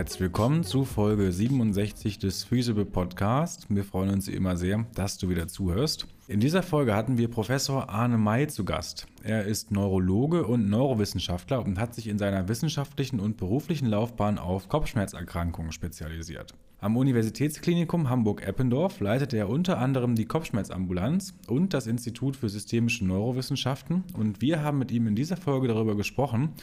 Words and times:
herzlich 0.00 0.22
willkommen 0.22 0.64
zu 0.64 0.86
Folge 0.86 1.30
67 1.30 2.18
des 2.18 2.42
Feasible 2.44 2.86
Podcast. 2.86 3.66
Wir 3.68 3.84
freuen 3.84 4.08
uns 4.08 4.28
immer 4.28 4.56
sehr, 4.56 4.86
dass 4.94 5.18
du 5.18 5.28
wieder 5.28 5.46
zuhörst. 5.46 6.06
In 6.26 6.40
dieser 6.40 6.62
Folge 6.62 6.94
hatten 6.94 7.18
wir 7.18 7.28
Professor 7.28 7.90
Arne 7.90 8.16
May 8.16 8.46
zu 8.46 8.64
Gast. 8.64 9.06
Er 9.22 9.44
ist 9.44 9.70
Neurologe 9.72 10.46
und 10.46 10.70
Neurowissenschaftler 10.70 11.62
und 11.62 11.78
hat 11.78 11.94
sich 11.94 12.08
in 12.08 12.16
seiner 12.16 12.48
wissenschaftlichen 12.48 13.20
und 13.20 13.36
beruflichen 13.36 13.84
Laufbahn 13.84 14.38
auf 14.38 14.70
Kopfschmerzerkrankungen 14.70 15.70
spezialisiert. 15.70 16.54
Am 16.78 16.96
Universitätsklinikum 16.96 18.08
Hamburg-Eppendorf 18.08 19.00
leitet 19.00 19.34
er 19.34 19.50
unter 19.50 19.76
anderem 19.76 20.14
die 20.14 20.24
Kopfschmerzambulanz 20.24 21.34
und 21.46 21.74
das 21.74 21.86
Institut 21.86 22.36
für 22.36 22.48
systemische 22.48 23.04
Neurowissenschaften 23.04 24.04
und 24.14 24.40
wir 24.40 24.62
haben 24.62 24.78
mit 24.78 24.90
ihm 24.92 25.06
in 25.06 25.14
dieser 25.14 25.36
Folge 25.36 25.68
darüber 25.68 25.94
gesprochen, 25.94 26.54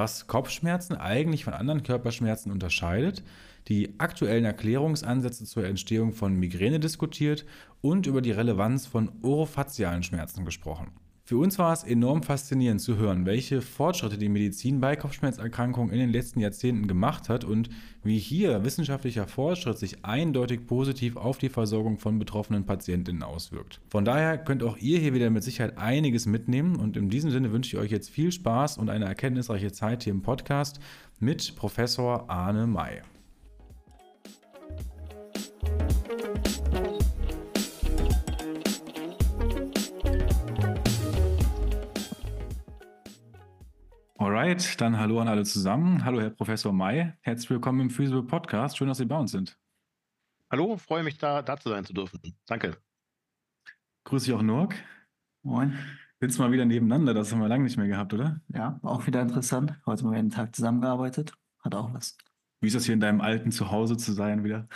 was 0.00 0.26
Kopfschmerzen 0.26 0.96
eigentlich 0.96 1.44
von 1.44 1.52
anderen 1.52 1.82
Körperschmerzen 1.82 2.50
unterscheidet, 2.50 3.22
die 3.68 3.96
aktuellen 3.98 4.46
Erklärungsansätze 4.46 5.44
zur 5.44 5.66
Entstehung 5.66 6.14
von 6.14 6.34
Migräne 6.34 6.80
diskutiert 6.80 7.44
und 7.82 8.06
über 8.06 8.22
die 8.22 8.30
Relevanz 8.30 8.86
von 8.86 9.12
orofazialen 9.20 10.02
Schmerzen 10.02 10.46
gesprochen. 10.46 10.90
Für 11.30 11.38
uns 11.38 11.60
war 11.60 11.72
es 11.72 11.84
enorm 11.84 12.24
faszinierend 12.24 12.80
zu 12.80 12.96
hören, 12.96 13.24
welche 13.24 13.62
Fortschritte 13.62 14.18
die 14.18 14.28
Medizin 14.28 14.80
bei 14.80 14.96
Kopfschmerzerkrankungen 14.96 15.92
in 15.92 16.00
den 16.00 16.10
letzten 16.10 16.40
Jahrzehnten 16.40 16.88
gemacht 16.88 17.28
hat 17.28 17.44
und 17.44 17.70
wie 18.02 18.18
hier 18.18 18.64
wissenschaftlicher 18.64 19.28
Fortschritt 19.28 19.78
sich 19.78 20.04
eindeutig 20.04 20.66
positiv 20.66 21.14
auf 21.14 21.38
die 21.38 21.48
Versorgung 21.48 21.98
von 21.98 22.18
betroffenen 22.18 22.66
Patientinnen 22.66 23.22
auswirkt. 23.22 23.80
Von 23.86 24.04
daher 24.04 24.38
könnt 24.38 24.64
auch 24.64 24.76
ihr 24.78 24.98
hier 24.98 25.14
wieder 25.14 25.30
mit 25.30 25.44
Sicherheit 25.44 25.78
einiges 25.78 26.26
mitnehmen 26.26 26.74
und 26.74 26.96
in 26.96 27.10
diesem 27.10 27.30
Sinne 27.30 27.52
wünsche 27.52 27.76
ich 27.76 27.80
euch 27.80 27.92
jetzt 27.92 28.10
viel 28.10 28.32
Spaß 28.32 28.76
und 28.78 28.90
eine 28.90 29.04
erkenntnisreiche 29.04 29.70
Zeit 29.70 30.02
hier 30.02 30.12
im 30.12 30.22
Podcast 30.22 30.80
mit 31.20 31.54
Professor 31.54 32.28
Arne 32.28 32.66
May. 32.66 33.02
Alright, 44.20 44.78
dann 44.82 44.98
hallo 44.98 45.18
an 45.18 45.28
alle 45.28 45.44
zusammen. 45.44 46.04
Hallo, 46.04 46.20
Herr 46.20 46.28
Professor 46.28 46.74
May. 46.74 47.14
Herzlich 47.22 47.48
willkommen 47.48 47.80
im 47.80 47.88
Physical 47.88 48.22
Podcast. 48.22 48.76
Schön, 48.76 48.86
dass 48.86 48.98
Sie 48.98 49.06
bei 49.06 49.16
uns 49.16 49.30
sind. 49.30 49.58
Hallo, 50.50 50.76
freue 50.76 51.02
mich, 51.02 51.16
da, 51.16 51.40
da 51.40 51.56
zu 51.56 51.70
sein 51.70 51.86
zu 51.86 51.94
dürfen. 51.94 52.20
Danke. 52.44 52.76
Grüße 54.04 54.26
dich 54.26 54.34
auch, 54.34 54.42
Nurk. 54.42 54.74
Moin. 55.42 55.72
Sitzen 56.20 56.42
mal 56.42 56.52
wieder 56.52 56.66
nebeneinander, 56.66 57.14
das 57.14 57.32
haben 57.32 57.40
wir 57.40 57.48
lange 57.48 57.64
nicht 57.64 57.78
mehr 57.78 57.88
gehabt, 57.88 58.12
oder? 58.12 58.42
Ja, 58.48 58.78
auch 58.82 59.06
wieder 59.06 59.22
interessant. 59.22 59.80
Heute 59.86 60.04
mal 60.04 60.10
wieder 60.10 60.18
einen 60.18 60.28
Tag 60.28 60.54
zusammengearbeitet. 60.54 61.32
Hat 61.60 61.74
auch 61.74 61.94
was. 61.94 62.18
Wie 62.60 62.66
ist 62.66 62.76
das 62.76 62.84
hier 62.84 62.92
in 62.92 63.00
deinem 63.00 63.22
alten 63.22 63.52
Zuhause 63.52 63.96
zu 63.96 64.12
sein 64.12 64.44
wieder? 64.44 64.68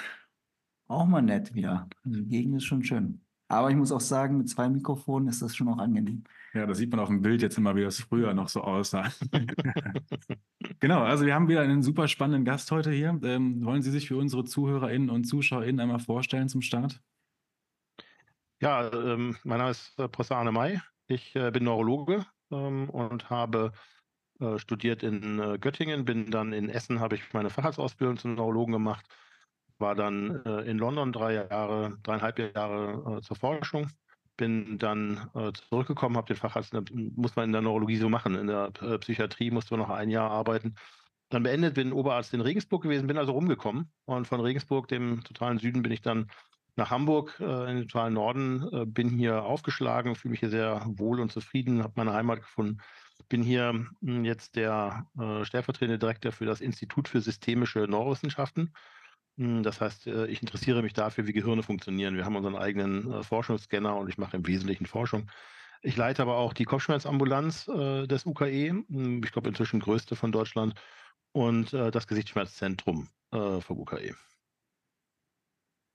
Auch 0.88 1.04
mal 1.04 1.20
nett 1.20 1.52
wieder. 1.52 1.86
Also 2.02 2.18
die 2.18 2.28
Gegend 2.28 2.56
ist 2.56 2.64
schon 2.64 2.82
schön. 2.82 3.20
Aber 3.48 3.68
ich 3.68 3.76
muss 3.76 3.92
auch 3.92 4.00
sagen, 4.00 4.38
mit 4.38 4.48
zwei 4.48 4.70
Mikrofonen 4.70 5.28
ist 5.28 5.42
das 5.42 5.54
schon 5.54 5.68
auch 5.68 5.76
angenehm. 5.76 6.24
Ja, 6.54 6.66
das 6.66 6.78
sieht 6.78 6.90
man 6.92 7.00
auf 7.00 7.08
dem 7.08 7.20
Bild 7.20 7.42
jetzt 7.42 7.58
immer, 7.58 7.74
wie 7.74 7.82
das 7.82 8.00
früher 8.00 8.32
noch 8.32 8.48
so 8.48 8.62
aussah. 8.62 9.10
genau, 10.80 11.02
also 11.02 11.26
wir 11.26 11.34
haben 11.34 11.48
wieder 11.48 11.62
einen 11.62 11.82
super 11.82 12.06
spannenden 12.06 12.44
Gast 12.44 12.70
heute 12.70 12.92
hier. 12.92 13.18
Ähm, 13.24 13.64
wollen 13.64 13.82
Sie 13.82 13.90
sich 13.90 14.06
für 14.06 14.16
unsere 14.16 14.44
ZuhörerInnen 14.44 15.10
und 15.10 15.24
ZuschauerInnen 15.24 15.80
einmal 15.80 15.98
vorstellen 15.98 16.48
zum 16.48 16.62
Start? 16.62 17.00
Ja, 18.60 18.88
ähm, 18.92 19.36
mein 19.42 19.58
Name 19.58 19.72
ist 19.72 19.98
äh, 19.98 20.08
Professor 20.08 20.36
Arne 20.36 20.52
May. 20.52 20.80
Ich 21.08 21.34
äh, 21.34 21.50
bin 21.50 21.64
Neurologe 21.64 22.24
ähm, 22.52 22.88
und 22.88 23.30
habe 23.30 23.72
äh, 24.38 24.56
studiert 24.58 25.02
in 25.02 25.40
äh, 25.40 25.58
Göttingen, 25.58 26.04
bin 26.04 26.30
dann 26.30 26.52
in 26.52 26.68
Essen, 26.68 27.00
habe 27.00 27.16
ich 27.16 27.32
meine 27.32 27.50
Facharztausbildung 27.50 28.16
zum 28.16 28.34
Neurologen 28.36 28.72
gemacht, 28.72 29.04
war 29.78 29.96
dann 29.96 30.44
äh, 30.44 30.60
in 30.70 30.78
London 30.78 31.12
drei 31.12 31.34
Jahre, 31.34 31.98
dreieinhalb 32.04 32.38
Jahre 32.38 33.18
äh, 33.18 33.22
zur 33.22 33.36
Forschung 33.36 33.90
bin 34.36 34.78
dann 34.78 35.30
äh, 35.34 35.52
zurückgekommen, 35.52 36.16
habe 36.16 36.26
den 36.26 36.36
Facharzt, 36.36 36.74
muss 36.92 37.36
man 37.36 37.46
in 37.46 37.52
der 37.52 37.62
Neurologie 37.62 37.96
so 37.96 38.08
machen, 38.08 38.34
in 38.34 38.46
der 38.46 38.72
äh, 38.80 38.98
Psychiatrie 38.98 39.50
musste 39.50 39.74
man 39.74 39.86
noch 39.86 39.94
ein 39.94 40.10
Jahr 40.10 40.30
arbeiten. 40.30 40.74
Dann 41.30 41.42
beendet, 41.42 41.74
bin 41.74 41.92
Oberarzt 41.92 42.34
in 42.34 42.40
Regensburg 42.40 42.82
gewesen, 42.82 43.06
bin 43.06 43.18
also 43.18 43.32
rumgekommen 43.32 43.90
und 44.04 44.26
von 44.26 44.40
Regensburg, 44.40 44.88
dem 44.88 45.22
totalen 45.24 45.58
Süden, 45.58 45.82
bin 45.82 45.92
ich 45.92 46.02
dann 46.02 46.30
nach 46.76 46.90
Hamburg 46.90 47.36
äh, 47.40 47.70
in 47.70 47.76
den 47.76 47.88
totalen 47.88 48.14
Norden, 48.14 48.68
äh, 48.72 48.84
bin 48.84 49.08
hier 49.08 49.44
aufgeschlagen, 49.44 50.16
fühle 50.16 50.32
mich 50.32 50.40
hier 50.40 50.50
sehr 50.50 50.82
wohl 50.86 51.20
und 51.20 51.32
zufrieden, 51.32 51.82
habe 51.82 51.94
meine 51.96 52.12
Heimat 52.12 52.40
gefunden. 52.40 52.78
Bin 53.28 53.42
hier 53.42 53.86
hm, 54.00 54.24
jetzt 54.24 54.56
der 54.56 55.06
äh, 55.18 55.44
stellvertretende 55.44 55.98
Direktor 55.98 56.32
für 56.32 56.46
das 56.46 56.60
Institut 56.60 57.08
für 57.08 57.20
systemische 57.20 57.80
Neurowissenschaften 57.80 58.72
das 59.36 59.80
heißt, 59.80 60.06
äh, 60.06 60.26
ich 60.26 60.40
interessiere 60.42 60.82
mich 60.82 60.92
dafür, 60.92 61.26
wie 61.26 61.32
Gehirne 61.32 61.62
funktionieren. 61.62 62.16
Wir 62.16 62.24
haben 62.24 62.36
unseren 62.36 62.56
eigenen 62.56 63.10
äh, 63.12 63.22
Forschungsscanner 63.22 63.96
und 63.96 64.08
ich 64.08 64.18
mache 64.18 64.36
im 64.36 64.46
Wesentlichen 64.46 64.86
Forschung. 64.86 65.30
Ich 65.82 65.96
leite 65.96 66.22
aber 66.22 66.36
auch 66.36 66.52
die 66.52 66.64
Kopfschmerzambulanz 66.64 67.68
äh, 67.68 68.06
des 68.06 68.26
UKE, 68.26 68.84
hm, 68.88 69.22
ich 69.24 69.32
glaube 69.32 69.48
inzwischen 69.48 69.80
größte 69.80 70.16
von 70.16 70.32
Deutschland, 70.32 70.74
und 71.32 71.72
das 71.72 72.06
Gesichtsschmerzzentrum 72.06 73.08
vom 73.32 73.78
UKE. 73.80 74.14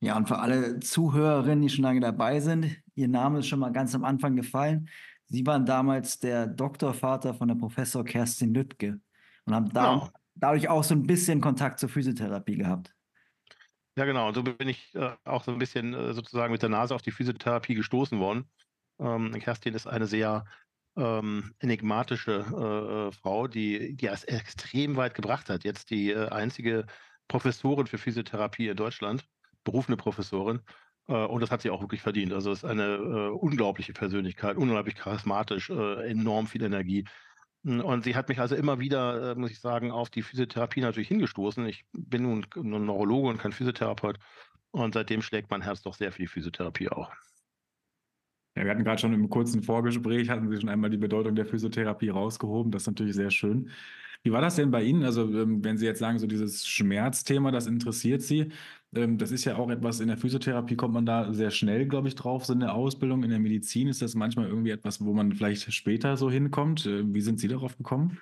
Ja, 0.01 0.17
und 0.17 0.27
für 0.27 0.39
alle 0.39 0.81
Zuhörerinnen, 0.81 1.61
die 1.61 1.69
schon 1.69 1.85
lange 1.85 2.01
dabei 2.01 2.41
sind, 2.41 2.75
Ihr 2.99 3.07
Name 3.07 3.39
ist 3.39 3.47
schon 3.47 3.59
mal 3.59 3.71
ganz 3.71 3.95
am 3.95 4.03
Anfang 4.03 4.35
gefallen. 4.35 4.89
Sie 5.27 5.45
waren 5.45 5.65
damals 5.65 6.19
der 6.19 6.47
Doktorvater 6.47 7.33
von 7.33 7.47
der 7.47 7.55
Professor 7.55 8.03
Kerstin 8.03 8.53
Lüttke 8.53 8.99
und 9.45 9.55
haben 9.55 9.69
da, 9.69 9.93
ja. 9.93 10.09
dadurch 10.35 10.67
auch 10.67 10.83
so 10.83 10.93
ein 10.93 11.07
bisschen 11.07 11.39
Kontakt 11.39 11.79
zur 11.79 11.87
Physiotherapie 11.87 12.57
gehabt. 12.57 12.93
Ja, 13.99 14.05
genau. 14.05 14.29
Und 14.29 14.35
so 14.35 14.43
bin 14.43 14.69
ich 14.69 14.95
äh, 14.95 15.11
auch 15.25 15.43
so 15.43 15.51
ein 15.51 15.59
bisschen 15.59 15.93
äh, 15.93 16.13
sozusagen 16.13 16.53
mit 16.53 16.61
der 16.61 16.69
Nase 16.69 16.95
auf 16.95 17.01
die 17.01 17.11
Physiotherapie 17.11 17.75
gestoßen 17.75 18.17
worden. 18.17 18.49
Ähm, 18.97 19.37
Kerstin 19.39 19.73
ist 19.73 19.87
eine 19.87 20.07
sehr 20.07 20.45
ähm, 20.95 21.53
enigmatische 21.59 22.45
äh, 22.49 23.07
äh 23.09 23.11
Frau, 23.11 23.47
die, 23.49 23.97
die 23.97 24.07
es 24.07 24.23
extrem 24.23 24.95
weit 24.95 25.15
gebracht 25.15 25.49
hat. 25.49 25.65
Jetzt 25.65 25.89
die 25.89 26.11
äh, 26.11 26.29
einzige 26.29 26.85
Professorin 27.27 27.87
für 27.87 27.97
Physiotherapie 27.97 28.69
in 28.69 28.77
Deutschland, 28.77 29.25
berufene 29.65 29.97
Professorin. 29.97 30.61
Äh, 31.09 31.25
und 31.25 31.41
das 31.41 31.51
hat 31.51 31.61
sie 31.61 31.69
auch 31.69 31.81
wirklich 31.81 32.01
verdient. 32.01 32.31
Also 32.31 32.53
es 32.53 32.59
ist 32.59 32.69
eine 32.69 33.33
unglaubliche 33.33 33.91
Persönlichkeit, 33.91 34.55
unglaublich 34.55 34.95
charismatisch, 34.95 35.69
enorm 35.71 36.47
viel 36.47 36.63
Energie. 36.63 37.03
Hm, 37.63 37.81
und 37.81 38.03
sie 38.03 38.15
hat 38.15 38.29
mich 38.29 38.39
also 38.39 38.55
immer 38.55 38.79
wieder, 38.79 39.31
äh, 39.31 39.35
muss 39.35 39.51
ich 39.51 39.59
sagen, 39.59 39.91
auf 39.91 40.09
die 40.09 40.21
Physiotherapie 40.21 40.81
natürlich 40.81 41.09
hingestoßen. 41.09 41.65
Ich 41.65 41.85
bin 41.91 42.23
nun 42.23 42.45
ein 42.55 42.85
Neurologe 42.85 43.29
und 43.29 43.37
kein 43.37 43.51
Physiotherapeut. 43.51 44.19
Und 44.71 44.93
seitdem 44.93 45.21
schlägt 45.21 45.49
mein 45.49 45.61
Herz 45.61 45.81
doch 45.81 45.95
sehr 45.95 46.11
für 46.11 46.21
die 46.21 46.27
Physiotherapie 46.27 46.89
auch. 46.89 47.11
Ja, 48.55 48.65
wir 48.65 48.71
hatten 48.71 48.83
gerade 48.83 48.99
schon 48.99 49.13
im 49.13 49.29
kurzen 49.29 49.63
Vorgespräch, 49.63 50.29
hatten 50.29 50.49
Sie 50.49 50.59
schon 50.59 50.69
einmal 50.69 50.89
die 50.89 50.97
Bedeutung 50.97 51.35
der 51.35 51.45
Physiotherapie 51.45 52.09
rausgehoben. 52.09 52.71
Das 52.71 52.83
ist 52.83 52.87
natürlich 52.87 53.15
sehr 53.15 53.31
schön. 53.31 53.69
Wie 54.23 54.31
war 54.31 54.41
das 54.41 54.55
denn 54.57 54.69
bei 54.69 54.83
Ihnen? 54.83 55.03
Also, 55.03 55.23
ähm, 55.23 55.63
wenn 55.63 55.77
Sie 55.77 55.85
jetzt 55.85 55.99
sagen, 55.99 56.19
so 56.19 56.27
dieses 56.27 56.67
Schmerzthema, 56.67 57.51
das 57.51 57.67
interessiert 57.67 58.21
Sie, 58.21 58.51
das 58.91 59.31
ist 59.31 59.45
ja 59.45 59.55
auch 59.55 59.69
etwas, 59.69 59.99
in 59.99 60.07
der 60.07 60.17
Physiotherapie 60.17 60.75
kommt 60.75 60.93
man 60.95 61.05
da 61.05 61.31
sehr 61.31 61.51
schnell, 61.51 61.87
glaube 61.87 62.07
ich, 62.07 62.15
drauf. 62.15 62.45
So 62.45 62.53
in 62.53 62.59
der 62.59 62.73
Ausbildung, 62.73 63.23
in 63.23 63.29
der 63.29 63.39
Medizin 63.39 63.87
ist 63.87 64.01
das 64.01 64.15
manchmal 64.15 64.47
irgendwie 64.47 64.71
etwas, 64.71 65.03
wo 65.03 65.13
man 65.13 65.31
vielleicht 65.33 65.71
später 65.73 66.17
so 66.17 66.31
hinkommt. 66.31 66.85
Äh, 66.85 67.03
wie 67.13 67.21
sind 67.21 67.39
Sie 67.39 67.47
darauf 67.47 67.77
gekommen? 67.77 68.19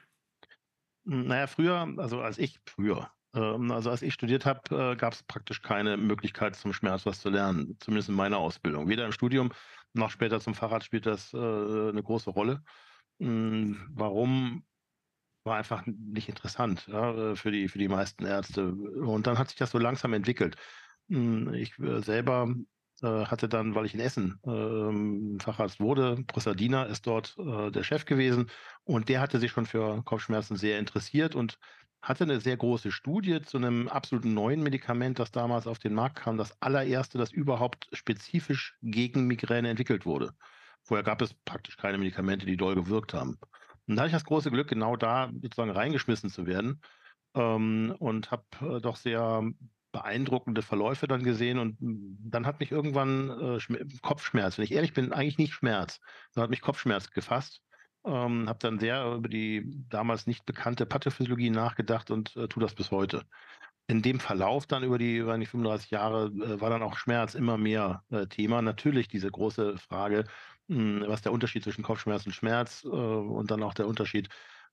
Naja, 1.05 1.47
früher, 1.47 1.93
also 1.97 2.19
als 2.19 2.37
ich, 2.37 2.59
früher, 2.65 3.09
ähm, 3.33 3.71
also 3.71 3.89
als 3.89 4.01
ich 4.01 4.13
studiert 4.13 4.45
habe, 4.45 4.91
äh, 4.91 4.95
gab 4.97 5.13
es 5.13 5.23
praktisch 5.23 5.61
keine 5.61 5.95
Möglichkeit 5.95 6.55
zum 6.55 6.73
Schmerz 6.73 7.05
was 7.05 7.21
zu 7.21 7.29
lernen, 7.29 7.77
zumindest 7.79 8.09
in 8.09 8.15
meiner 8.15 8.37
Ausbildung. 8.37 8.89
Weder 8.89 9.05
im 9.05 9.13
Studium 9.13 9.53
noch 9.93 10.09
später 10.09 10.41
zum 10.41 10.53
Fahrrad 10.53 10.83
spielt 10.83 11.05
das 11.05 11.33
äh, 11.33 11.37
eine 11.37 12.03
große 12.03 12.29
Rolle. 12.29 12.61
Hm, 13.19 13.87
warum? 13.93 14.63
War 15.47 15.57
einfach 15.57 15.83
nicht 15.85 16.29
interessant 16.29 16.87
ja, 16.87 17.31
äh, 17.31 17.35
für, 17.35 17.51
die, 17.51 17.67
für 17.67 17.79
die 17.79 17.87
meisten 17.87 18.25
Ärzte. 18.25 18.71
Und 18.71 19.25
dann 19.25 19.39
hat 19.39 19.49
sich 19.49 19.57
das 19.57 19.71
so 19.71 19.79
langsam 19.79 20.13
entwickelt. 20.13 20.57
Hm, 21.09 21.53
ich 21.53 21.79
äh, 21.79 22.01
selber 22.01 22.53
äh, 23.01 23.25
hatte 23.25 23.49
dann, 23.49 23.75
weil 23.75 23.85
ich 23.85 23.93
in 23.93 23.99
Essen 23.99 24.39
äh, 24.43 25.43
Facharzt 25.43 25.79
wurde, 25.79 26.23
Prosadina 26.27 26.83
ist 26.83 27.07
dort 27.07 27.35
äh, 27.39 27.71
der 27.71 27.83
Chef 27.83 28.05
gewesen 28.05 28.49
und 28.83 29.09
der 29.09 29.21
hatte 29.21 29.39
sich 29.39 29.51
schon 29.51 29.65
für 29.65 30.03
Kopfschmerzen 30.03 30.57
sehr 30.57 30.79
interessiert 30.79 31.35
und 31.35 31.59
hatte 32.01 32.23
eine 32.23 32.39
sehr 32.39 32.57
große 32.57 32.91
Studie 32.91 33.41
zu 33.41 33.57
einem 33.57 33.87
absoluten 33.87 34.33
neuen 34.33 34.63
Medikament, 34.63 35.19
das 35.19 35.31
damals 35.31 35.67
auf 35.67 35.79
den 35.79 35.93
Markt 35.93 36.17
kam, 36.17 36.37
das 36.37 36.61
allererste, 36.61 37.17
das 37.17 37.31
überhaupt 37.31 37.89
spezifisch 37.91 38.77
gegen 38.81 39.27
Migräne 39.27 39.69
entwickelt 39.69 40.05
wurde. 40.05 40.33
Vorher 40.83 41.03
gab 41.03 41.21
es 41.21 41.33
praktisch 41.33 41.75
keine 41.77 41.97
Medikamente, 41.97 42.45
die 42.45 42.57
doll 42.57 42.75
gewirkt 42.75 43.13
haben. 43.13 43.37
Und 43.87 43.95
da 43.95 44.01
hatte 44.03 44.09
ich 44.09 44.13
das 44.13 44.25
große 44.25 44.51
Glück, 44.51 44.67
genau 44.67 44.95
da 44.95 45.31
sozusagen 45.41 45.71
reingeschmissen 45.71 46.29
zu 46.29 46.45
werden 46.45 46.81
ähm, 47.35 47.95
und 47.99 48.31
habe 48.31 48.43
äh, 48.61 48.81
doch 48.81 48.97
sehr 48.97 49.43
beeindruckende 49.91 50.61
Verläufe 50.61 51.07
dann 51.07 51.23
gesehen 51.23 51.59
und 51.59 51.79
hm, 51.79 52.17
dann 52.19 52.45
hat 52.45 52.59
mich 52.59 52.71
irgendwann 52.71 53.29
äh, 53.29 53.59
Kopfschmerz, 54.01 54.57
wenn 54.57 54.65
ich 54.65 54.73
ehrlich 54.73 54.93
bin, 54.93 55.13
eigentlich 55.13 55.37
nicht 55.37 55.53
Schmerz, 55.53 55.99
sondern 56.31 56.45
hat 56.47 56.51
mich 56.51 56.61
Kopfschmerz 56.61 57.11
gefasst. 57.11 57.61
Ähm, 58.05 58.47
habe 58.47 58.59
dann 58.59 58.79
sehr 58.79 59.05
über 59.15 59.27
die 59.29 59.65
damals 59.89 60.27
nicht 60.27 60.45
bekannte 60.45 60.85
Pathophysiologie 60.85 61.49
nachgedacht 61.49 62.11
und 62.11 62.35
äh, 62.37 62.47
tue 62.47 62.61
das 62.61 62.75
bis 62.75 62.91
heute. 62.91 63.25
in 63.87 64.01
dem 64.01 64.19
Verlauf 64.19 64.67
dann 64.67 64.83
über 64.83 64.97
die, 64.97 65.17
über 65.17 65.37
die 65.37 65.45
35 65.45 65.91
Jahre 65.91 66.27
äh, 66.27 66.61
war 66.61 66.69
dann 66.69 66.83
auch 66.83 66.97
Schmerz 66.97 67.35
immer 67.35 67.57
mehr 67.57 68.03
äh, 68.11 68.27
Thema. 68.27 68.61
Natürlich 68.61 69.07
diese 69.07 69.31
große 69.31 69.77
Frage, 69.77 70.25
was 70.67 71.21
der 71.21 71.31
Unterschied 71.31 71.63
zwischen 71.63 71.83
Kopfschmerz 71.83 72.25
und 72.25 72.33
Schmerz 72.33 72.83
äh, 72.83 72.87
und 72.87 73.51
dann 73.51 73.63
auch 73.63 73.73
der 73.73 73.87
Unterschied 73.87 74.29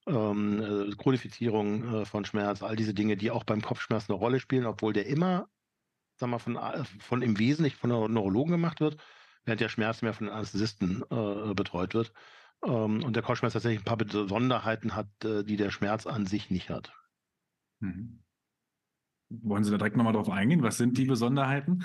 ähm, 0.07 0.61
äh, 0.61 0.95
Chronifizierung 0.95 2.01
äh, 2.01 2.05
von 2.05 2.25
Schmerz, 2.25 2.61
all 2.61 2.75
diese 2.75 2.93
Dinge, 2.93 3.17
die 3.17 3.31
auch 3.31 3.43
beim 3.43 3.61
Kopfschmerz 3.61 4.09
eine 4.09 4.17
Rolle 4.17 4.39
spielen, 4.39 4.65
obwohl 4.65 4.93
der 4.93 5.07
immer, 5.07 5.49
sag 6.15 6.29
mal, 6.29 6.39
von, 6.39 6.57
äh, 6.57 6.83
von 6.99 7.21
im 7.21 7.39
Wesentlichen 7.39 7.77
von 7.77 7.89
Neurologen 7.89 8.51
gemacht 8.51 8.81
wird, 8.81 8.97
während 9.45 9.61
der 9.61 9.69
Schmerz 9.69 10.01
mehr 10.01 10.13
von 10.13 10.29
Anästhesisten 10.29 11.03
äh, 11.09 11.53
betreut 11.53 11.93
wird. 11.93 12.13
Ähm, 12.63 13.03
und 13.03 13.15
der 13.15 13.23
Kopfschmerz 13.23 13.53
tatsächlich 13.53 13.81
ein 13.81 13.85
paar 13.85 13.97
Besonderheiten 13.97 14.95
hat, 14.95 15.07
äh, 15.23 15.43
die 15.43 15.57
der 15.57 15.71
Schmerz 15.71 16.05
an 16.05 16.25
sich 16.25 16.49
nicht 16.49 16.69
hat. 16.69 16.93
Mhm. 17.79 18.21
Wollen 19.29 19.63
Sie 19.63 19.71
da 19.71 19.77
direkt 19.77 19.97
nochmal 19.97 20.13
drauf 20.13 20.29
eingehen? 20.29 20.61
Was 20.61 20.77
sind 20.77 20.97
die 20.97 21.05
Besonderheiten? 21.05 21.83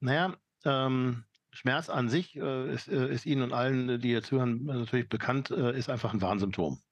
naja, 0.00 0.36
ähm, 0.64 1.24
Schmerz 1.56 1.88
an 1.88 2.08
sich 2.08 2.36
äh, 2.36 2.72
ist, 2.72 2.88
äh, 2.88 3.08
ist, 3.08 3.26
Ihnen 3.26 3.42
und 3.42 3.52
allen, 3.52 4.00
die 4.00 4.10
jetzt 4.10 4.30
hören, 4.30 4.64
natürlich 4.64 5.08
bekannt, 5.08 5.50
äh, 5.50 5.76
ist 5.76 5.88
einfach 5.88 6.12
ein 6.12 6.20
Warnsymptom. 6.20 6.82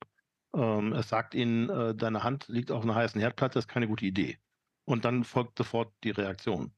Ähm, 0.55 0.93
es 0.93 1.08
sagt 1.08 1.34
Ihnen, 1.34 1.69
äh, 1.69 1.94
deine 1.94 2.22
Hand 2.22 2.49
liegt 2.49 2.70
auf 2.70 2.82
einer 2.82 2.94
heißen 2.94 3.20
Herdplatte, 3.20 3.55
das 3.55 3.64
ist 3.64 3.70
keine 3.70 3.88
gute 3.88 4.06
Idee. 4.06 4.38
Und 4.84 5.05
dann 5.05 5.25
folgt 5.25 5.58
sofort 5.58 5.93
die 6.02 6.11
Reaktion. 6.11 6.75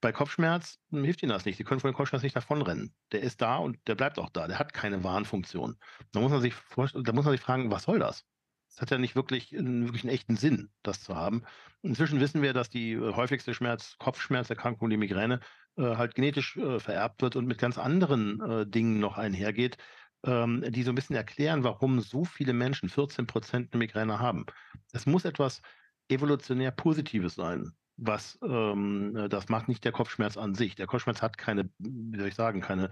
Bei 0.00 0.12
Kopfschmerz 0.12 0.78
hilft 0.90 1.22
Ihnen 1.22 1.32
das 1.32 1.44
nicht. 1.44 1.56
Sie 1.56 1.64
können 1.64 1.80
von 1.80 1.90
dem 1.90 1.96
Kopfschmerz 1.96 2.22
nicht 2.22 2.36
davonrennen. 2.36 2.94
Der 3.12 3.20
ist 3.20 3.42
da 3.42 3.56
und 3.56 3.78
der 3.88 3.96
bleibt 3.96 4.18
auch 4.18 4.30
da. 4.30 4.46
Der 4.46 4.58
hat 4.58 4.72
keine 4.72 5.02
Warnfunktion. 5.02 5.76
Da 6.12 6.20
muss 6.20 6.30
man 6.30 6.40
sich, 6.40 6.54
da 6.76 7.12
muss 7.12 7.24
man 7.24 7.32
sich 7.32 7.40
fragen, 7.40 7.70
was 7.70 7.82
soll 7.82 7.98
das? 7.98 8.24
Es 8.70 8.80
hat 8.80 8.90
ja 8.90 8.98
nicht 8.98 9.16
wirklich, 9.16 9.50
wirklich 9.52 10.04
einen 10.04 10.12
echten 10.12 10.36
Sinn, 10.36 10.70
das 10.82 11.02
zu 11.02 11.16
haben. 11.16 11.42
Inzwischen 11.82 12.20
wissen 12.20 12.42
wir, 12.42 12.52
dass 12.52 12.70
die 12.70 12.92
äh, 12.92 13.14
häufigste 13.14 13.54
Schmerz, 13.54 13.96
Kopfschmerzerkrankung, 13.98 14.88
die 14.88 14.96
Migräne, 14.96 15.36
äh, 15.36 15.40
halt 15.82 16.14
genetisch 16.14 16.56
äh, 16.56 16.80
vererbt 16.80 17.22
wird 17.22 17.36
und 17.36 17.46
mit 17.46 17.58
ganz 17.58 17.78
anderen 17.78 18.40
äh, 18.40 18.66
Dingen 18.66 19.00
noch 19.00 19.18
einhergeht, 19.18 19.76
ähm, 20.24 20.64
die 20.68 20.82
so 20.82 20.92
ein 20.92 20.94
bisschen 20.94 21.16
erklären, 21.16 21.64
warum 21.64 22.00
so 22.00 22.24
viele 22.24 22.52
Menschen 22.52 22.88
14 22.88 23.26
Prozent 23.26 23.72
eine 23.72 23.78
Migräne 23.78 24.18
haben. 24.18 24.46
Es 24.92 25.06
muss 25.06 25.24
etwas 25.24 25.62
evolutionär 26.08 26.70
Positives 26.70 27.34
sein, 27.34 27.72
was 27.96 28.38
ähm, 28.42 29.16
äh, 29.16 29.28
das 29.28 29.48
macht 29.48 29.68
nicht 29.68 29.84
der 29.84 29.92
Kopfschmerz 29.92 30.36
an 30.36 30.54
sich. 30.54 30.74
Der 30.74 30.86
Kopfschmerz 30.86 31.22
hat 31.22 31.38
keine, 31.38 31.70
wie 31.78 32.18
soll 32.18 32.28
ich 32.28 32.34
sagen, 32.34 32.60
keine, 32.60 32.90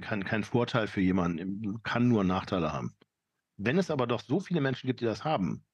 kein, 0.00 0.24
kein 0.24 0.44
Vorteil 0.44 0.86
für 0.86 1.00
jemanden, 1.00 1.82
kann 1.82 2.08
nur 2.08 2.24
Nachteile 2.24 2.72
haben. 2.72 2.94
Wenn 3.56 3.78
es 3.78 3.90
aber 3.90 4.06
doch 4.06 4.20
so 4.20 4.40
viele 4.40 4.60
Menschen 4.60 4.86
gibt, 4.86 5.00
die 5.00 5.04
das 5.04 5.24
haben, 5.24 5.64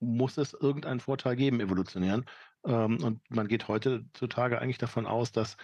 muss 0.00 0.36
es 0.36 0.52
irgendeinen 0.52 1.00
Vorteil 1.00 1.36
geben, 1.36 1.60
evolutionären. 1.60 2.24
Ähm, 2.66 3.02
und 3.02 3.30
man 3.30 3.48
geht 3.48 3.68
heutzutage 3.68 4.60
eigentlich 4.60 4.78
davon 4.78 5.06
aus, 5.06 5.32
dass 5.32 5.56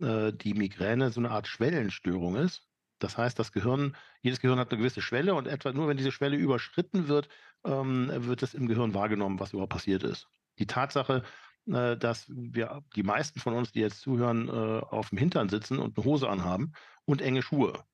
äh, 0.00 0.32
die 0.32 0.54
Migräne 0.54 1.10
so 1.10 1.20
eine 1.20 1.30
Art 1.30 1.46
Schwellenstörung 1.46 2.36
ist. 2.36 2.62
Das 2.98 3.16
heißt, 3.16 3.38
das 3.38 3.52
Gehirn, 3.52 3.96
jedes 4.22 4.40
Gehirn 4.40 4.58
hat 4.58 4.70
eine 4.70 4.78
gewisse 4.78 5.00
Schwelle 5.02 5.34
und 5.34 5.46
etwa 5.46 5.72
nur 5.72 5.88
wenn 5.88 5.96
diese 5.96 6.12
Schwelle 6.12 6.36
überschritten 6.36 7.08
wird, 7.08 7.28
ähm, 7.64 8.10
wird 8.26 8.42
es 8.42 8.54
im 8.54 8.66
Gehirn 8.66 8.92
wahrgenommen, 8.94 9.38
was 9.38 9.52
überhaupt 9.52 9.72
passiert 9.72 10.02
ist. 10.02 10.28
Die 10.58 10.66
Tatsache, 10.66 11.22
äh, 11.66 11.96
dass 11.96 12.26
wir, 12.28 12.82
die 12.96 13.04
meisten 13.04 13.38
von 13.38 13.54
uns, 13.54 13.70
die 13.70 13.80
jetzt 13.80 14.00
zuhören, 14.00 14.48
äh, 14.48 14.50
auf 14.50 15.10
dem 15.10 15.18
Hintern 15.18 15.48
sitzen 15.48 15.78
und 15.78 15.96
eine 15.96 16.04
Hose 16.04 16.28
anhaben 16.28 16.72
und 17.04 17.22
enge 17.22 17.42
Schuhe, 17.42 17.84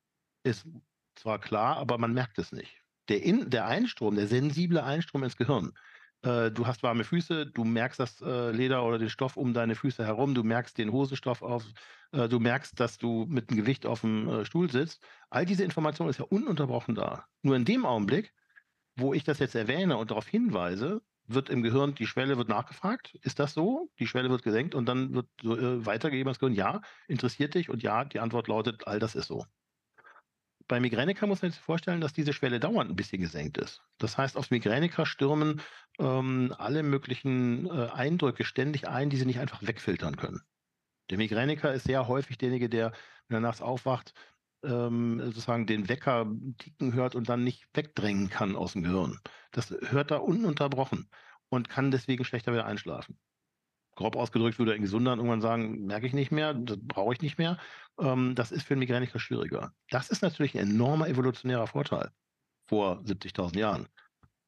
ist 0.43 0.67
zwar 1.15 1.39
klar, 1.39 1.77
aber 1.77 1.99
man 1.99 2.15
merkt 2.15 2.39
es 2.39 2.51
nicht 2.53 2.85
der, 3.09 3.23
In, 3.23 3.51
der 3.51 3.67
Einstrom, 3.67 4.17
der 4.17 4.27
sensible 4.27 4.83
Einstrom 4.83 5.25
ins 5.25 5.37
Gehirn. 5.37 5.73
Äh, 6.25 6.51
du 6.51 6.67
hast 6.67 6.83
warme 6.83 7.05
Füße, 7.05 7.47
du 7.47 7.65
merkst 7.65 8.01
das 8.01 8.23
äh, 8.23 8.51
Leder 8.51 8.85
oder 8.85 8.99
den 8.99 9.11
Stoff 9.11 9.37
um 9.37 9.53
deine 9.53 9.75
Füße 9.75 10.05
herum, 10.05 10.35
du 10.35 10.43
merkst 10.43 10.79
den 10.79 10.91
Hosenstoff 10.91 11.43
auf, 11.43 11.67
äh, 12.13 12.29
du 12.29 12.41
merkst, 12.41 12.81
dass 12.81 12.97
du 12.97 13.27
mit 13.29 13.51
dem 13.51 13.59
Gewicht 13.59 13.85
auf 13.85 14.01
dem 14.01 14.29
äh, 14.29 14.45
Stuhl 14.47 14.71
sitzt. 14.71 15.05
All 15.29 15.45
diese 15.45 15.65
Information 15.65 16.09
ist 16.09 16.19
ja 16.19 16.25
ununterbrochen 16.25 16.95
da. 16.95 17.27
Nur 17.43 17.57
in 17.57 17.67
dem 17.67 17.85
Augenblick, 17.85 18.33
wo 18.97 19.13
ich 19.13 19.25
das 19.25 19.39
jetzt 19.39 19.55
erwähne 19.55 19.99
und 19.99 20.11
darauf 20.11 20.27
hinweise, 20.27 21.03
wird 21.27 21.51
im 21.51 21.63
Gehirn, 21.63 21.95
die 21.95 22.07
Schwelle 22.07 22.39
wird 22.39 22.49
nachgefragt, 22.49 23.15
ist 23.23 23.39
das 23.39 23.55
so? 23.55 23.91
Die 23.99 24.07
Schwelle 24.07 24.31
wird 24.31 24.43
gesenkt 24.43 24.75
und 24.75 24.87
dann 24.87 25.15
wird 25.15 25.29
so, 25.43 25.57
äh, 25.59 25.85
weitergegeben 25.85 26.31
das 26.31 26.39
Gehirn, 26.39 26.55
ja, 26.55 26.81
interessiert 27.07 27.55
dich 27.55 27.69
und 27.69 27.83
ja, 27.83 28.05
die 28.05 28.21
Antwort 28.21 28.49
lautet, 28.49 28.87
all 28.87 28.99
das 28.99 29.15
ist 29.15 29.27
so 29.27 29.45
bei 30.67 30.81
Migränika 30.81 31.27
muss 31.27 31.43
man 31.43 31.51
sich 31.51 31.61
vorstellen, 31.61 32.01
dass 32.01 32.13
diese 32.13 32.33
Schwelle 32.33 32.59
dauernd 32.59 32.91
ein 32.91 32.97
bisschen 32.97 33.21
gesenkt 33.21 33.59
ist. 33.59 33.83
Das 33.99 34.17
heißt, 34.17 34.37
auf 34.37 34.51
Migränika 34.51 35.05
stürmen 35.05 35.61
ähm, 35.99 36.55
alle 36.59 36.83
möglichen 36.83 37.67
äh, 37.67 37.91
Eindrücke 37.93 38.45
ständig 38.45 38.89
ein, 38.89 39.11
die 39.11 39.17
sie 39.17 39.27
nicht 39.27 39.41
einfach 39.41 39.63
wegfiltern 39.63 40.17
können. 40.17 40.41
Der 41.11 41.19
Migräniker 41.19 41.73
ist 41.75 41.85
sehr 41.85 42.09
häufig 42.09 42.39
derjenige, 42.39 42.71
der, 42.71 42.93
wenn 43.29 43.39
er 43.39 43.41
nachts 43.41 43.61
aufwacht, 43.61 44.15
ähm, 44.63 45.21
sozusagen 45.23 45.67
den 45.67 45.89
Wecker 45.89 46.27
ticken 46.59 46.95
hört 46.95 47.15
und 47.15 47.29
dann 47.29 47.45
nicht 47.45 47.67
wegdrängen 47.75 48.31
kann 48.31 48.57
aus 48.57 48.73
dem 48.73 48.83
Gehirn. 48.85 49.21
Das 49.53 49.71
hört 49.71 50.11
er 50.11 50.25
ununterbrochen 50.25 51.11
und 51.51 51.69
kann 51.69 51.91
deswegen 51.91 52.25
schlechter 52.25 52.53
wieder 52.53 52.65
einschlafen 52.65 53.19
grob 53.95 54.17
ausgedrückt 54.17 54.59
würde 54.59 54.73
ein 54.73 54.83
Gesunder 54.83 55.17
irgendwann 55.17 55.41
sagen, 55.41 55.87
merke 55.87 56.07
ich 56.07 56.13
nicht 56.13 56.31
mehr, 56.31 56.55
das 56.55 56.79
brauche 56.81 57.15
ich 57.15 57.23
nicht 57.23 57.39
mehr. 57.39 57.59
Ähm, 57.99 58.35
das 58.35 58.53
ist 58.53 58.65
für 58.65 58.75
einen 58.75 58.81
Migräniker 58.81 59.19
schwieriger. 59.19 59.73
Das 59.91 60.11
ist 60.11 60.23
natürlich 60.23 60.55
ein 60.55 60.71
enormer 60.71 61.09
evolutionärer 61.09 61.67
Vorteil 61.67 62.11
vor 62.67 63.01
70.000 63.05 63.59
Jahren. 63.59 63.89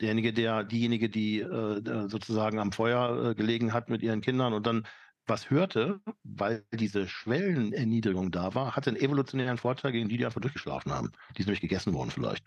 Derjenige, 0.00 0.32
der, 0.32 0.64
diejenige, 0.64 1.08
die 1.08 1.40
äh, 1.40 2.08
sozusagen 2.08 2.58
am 2.58 2.72
Feuer 2.72 3.30
äh, 3.30 3.34
gelegen 3.34 3.72
hat 3.72 3.88
mit 3.88 4.02
ihren 4.02 4.20
Kindern 4.20 4.52
und 4.52 4.66
dann 4.66 4.86
was 5.26 5.50
hörte, 5.50 6.00
weil 6.22 6.64
diese 6.72 7.08
Schwellenerniedrigung 7.08 8.30
da 8.30 8.54
war, 8.54 8.76
hatte 8.76 8.90
einen 8.90 9.00
evolutionären 9.00 9.58
Vorteil 9.58 9.92
gegen 9.92 10.08
die, 10.08 10.18
die 10.18 10.24
einfach 10.24 10.40
durchgeschlafen 10.40 10.92
haben. 10.92 11.10
Die 11.36 11.42
sind 11.42 11.48
nämlich 11.48 11.60
gegessen 11.60 11.94
worden 11.94 12.10
vielleicht. 12.10 12.44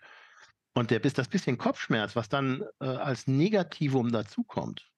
Und 0.74 0.90
der 0.90 1.00
das 1.00 1.28
bisschen 1.28 1.58
Kopfschmerz, 1.58 2.16
was 2.16 2.28
dann 2.28 2.62
äh, 2.80 2.86
als 2.86 3.26
Negativum 3.26 4.12
dazukommt, 4.12 4.90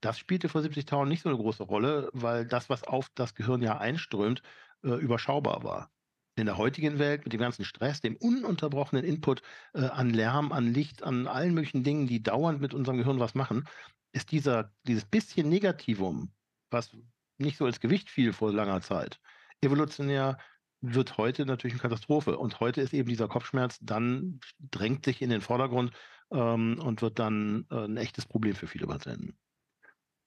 das 0.00 0.18
spielte 0.18 0.48
vor 0.48 0.60
70.000 0.60 1.06
nicht 1.06 1.22
so 1.22 1.28
eine 1.28 1.38
große 1.38 1.62
Rolle, 1.62 2.10
weil 2.12 2.46
das, 2.46 2.68
was 2.68 2.84
auf 2.84 3.08
das 3.14 3.34
Gehirn 3.34 3.62
ja 3.62 3.78
einströmt, 3.78 4.42
äh, 4.82 4.90
überschaubar 4.90 5.64
war. 5.64 5.90
In 6.36 6.46
der 6.46 6.58
heutigen 6.58 6.98
Welt 6.98 7.24
mit 7.24 7.32
dem 7.32 7.40
ganzen 7.40 7.64
Stress, 7.64 8.00
dem 8.00 8.16
ununterbrochenen 8.16 9.04
Input 9.04 9.42
äh, 9.72 9.86
an 9.86 10.10
Lärm, 10.10 10.52
an 10.52 10.72
Licht, 10.72 11.02
an 11.02 11.26
allen 11.26 11.54
möglichen 11.54 11.82
Dingen, 11.82 12.06
die 12.06 12.22
dauernd 12.22 12.60
mit 12.60 12.74
unserem 12.74 12.98
Gehirn 12.98 13.20
was 13.20 13.34
machen, 13.34 13.66
ist 14.12 14.32
dieser, 14.32 14.72
dieses 14.86 15.04
bisschen 15.04 15.48
Negativum, 15.48 16.30
was 16.70 16.94
nicht 17.38 17.56
so 17.56 17.66
ins 17.66 17.80
Gewicht 17.80 18.10
fiel 18.10 18.32
vor 18.32 18.52
langer 18.52 18.80
Zeit, 18.82 19.20
evolutionär 19.60 20.38
wird 20.80 21.16
heute 21.16 21.46
natürlich 21.46 21.74
eine 21.74 21.82
Katastrophe. 21.82 22.38
Und 22.38 22.60
heute 22.60 22.80
ist 22.80 22.92
eben 22.92 23.08
dieser 23.08 23.28
Kopfschmerz 23.28 23.78
dann, 23.80 24.40
drängt 24.58 25.04
sich 25.04 25.22
in 25.22 25.30
den 25.30 25.40
Vordergrund 25.40 25.92
ähm, 26.30 26.78
und 26.80 27.02
wird 27.02 27.18
dann 27.18 27.66
äh, 27.70 27.84
ein 27.84 27.96
echtes 27.96 28.26
Problem 28.26 28.54
für 28.54 28.66
viele 28.66 28.86
Patienten. 28.86 29.36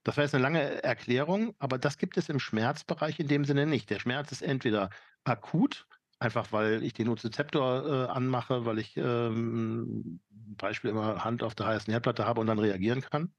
Das 0.03 0.17
war 0.17 0.23
jetzt 0.23 0.33
eine 0.33 0.43
lange 0.43 0.83
Erklärung, 0.83 1.55
aber 1.59 1.77
das 1.77 1.97
gibt 1.97 2.17
es 2.17 2.29
im 2.29 2.39
Schmerzbereich 2.39 3.19
in 3.19 3.27
dem 3.27 3.45
Sinne 3.45 3.65
nicht. 3.65 3.89
Der 3.89 3.99
Schmerz 3.99 4.31
ist 4.31 4.41
entweder 4.41 4.89
akut, 5.23 5.87
einfach 6.19 6.51
weil 6.51 6.83
ich 6.83 6.93
den 6.93 7.07
Nozizeptor 7.07 7.85
äh, 7.85 8.07
anmache, 8.09 8.65
weil 8.65 8.79
ich 8.79 8.95
ähm, 8.97 10.21
Beispiel 10.29 10.91
immer 10.91 11.23
Hand 11.23 11.43
auf 11.43 11.55
der 11.55 11.67
heißen 11.67 11.91
Herdplatte 11.91 12.25
habe 12.25 12.41
und 12.41 12.47
dann 12.47 12.59
reagieren 12.59 13.01
kann. 13.01 13.33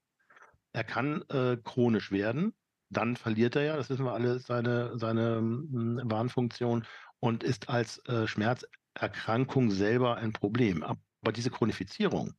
Er 0.73 0.83
kann 0.83 1.23
äh, 1.29 1.57
chronisch 1.57 2.11
werden, 2.11 2.53
dann 2.89 3.15
verliert 3.15 3.55
er 3.55 3.63
ja, 3.63 3.77
das 3.77 3.89
wissen 3.89 4.05
wir 4.05 4.13
alle, 4.13 4.39
seine, 4.39 4.97
seine 4.97 5.37
äh, 5.37 6.09
Warnfunktion 6.09 6.85
und 7.19 7.43
ist 7.43 7.69
als 7.69 7.99
äh, 8.07 8.27
Schmerzerkrankung 8.27 9.71
selber 9.71 10.17
ein 10.17 10.33
Problem. 10.33 10.83
Aber 10.83 11.31
diese 11.33 11.49
Chronifizierung, 11.49 12.33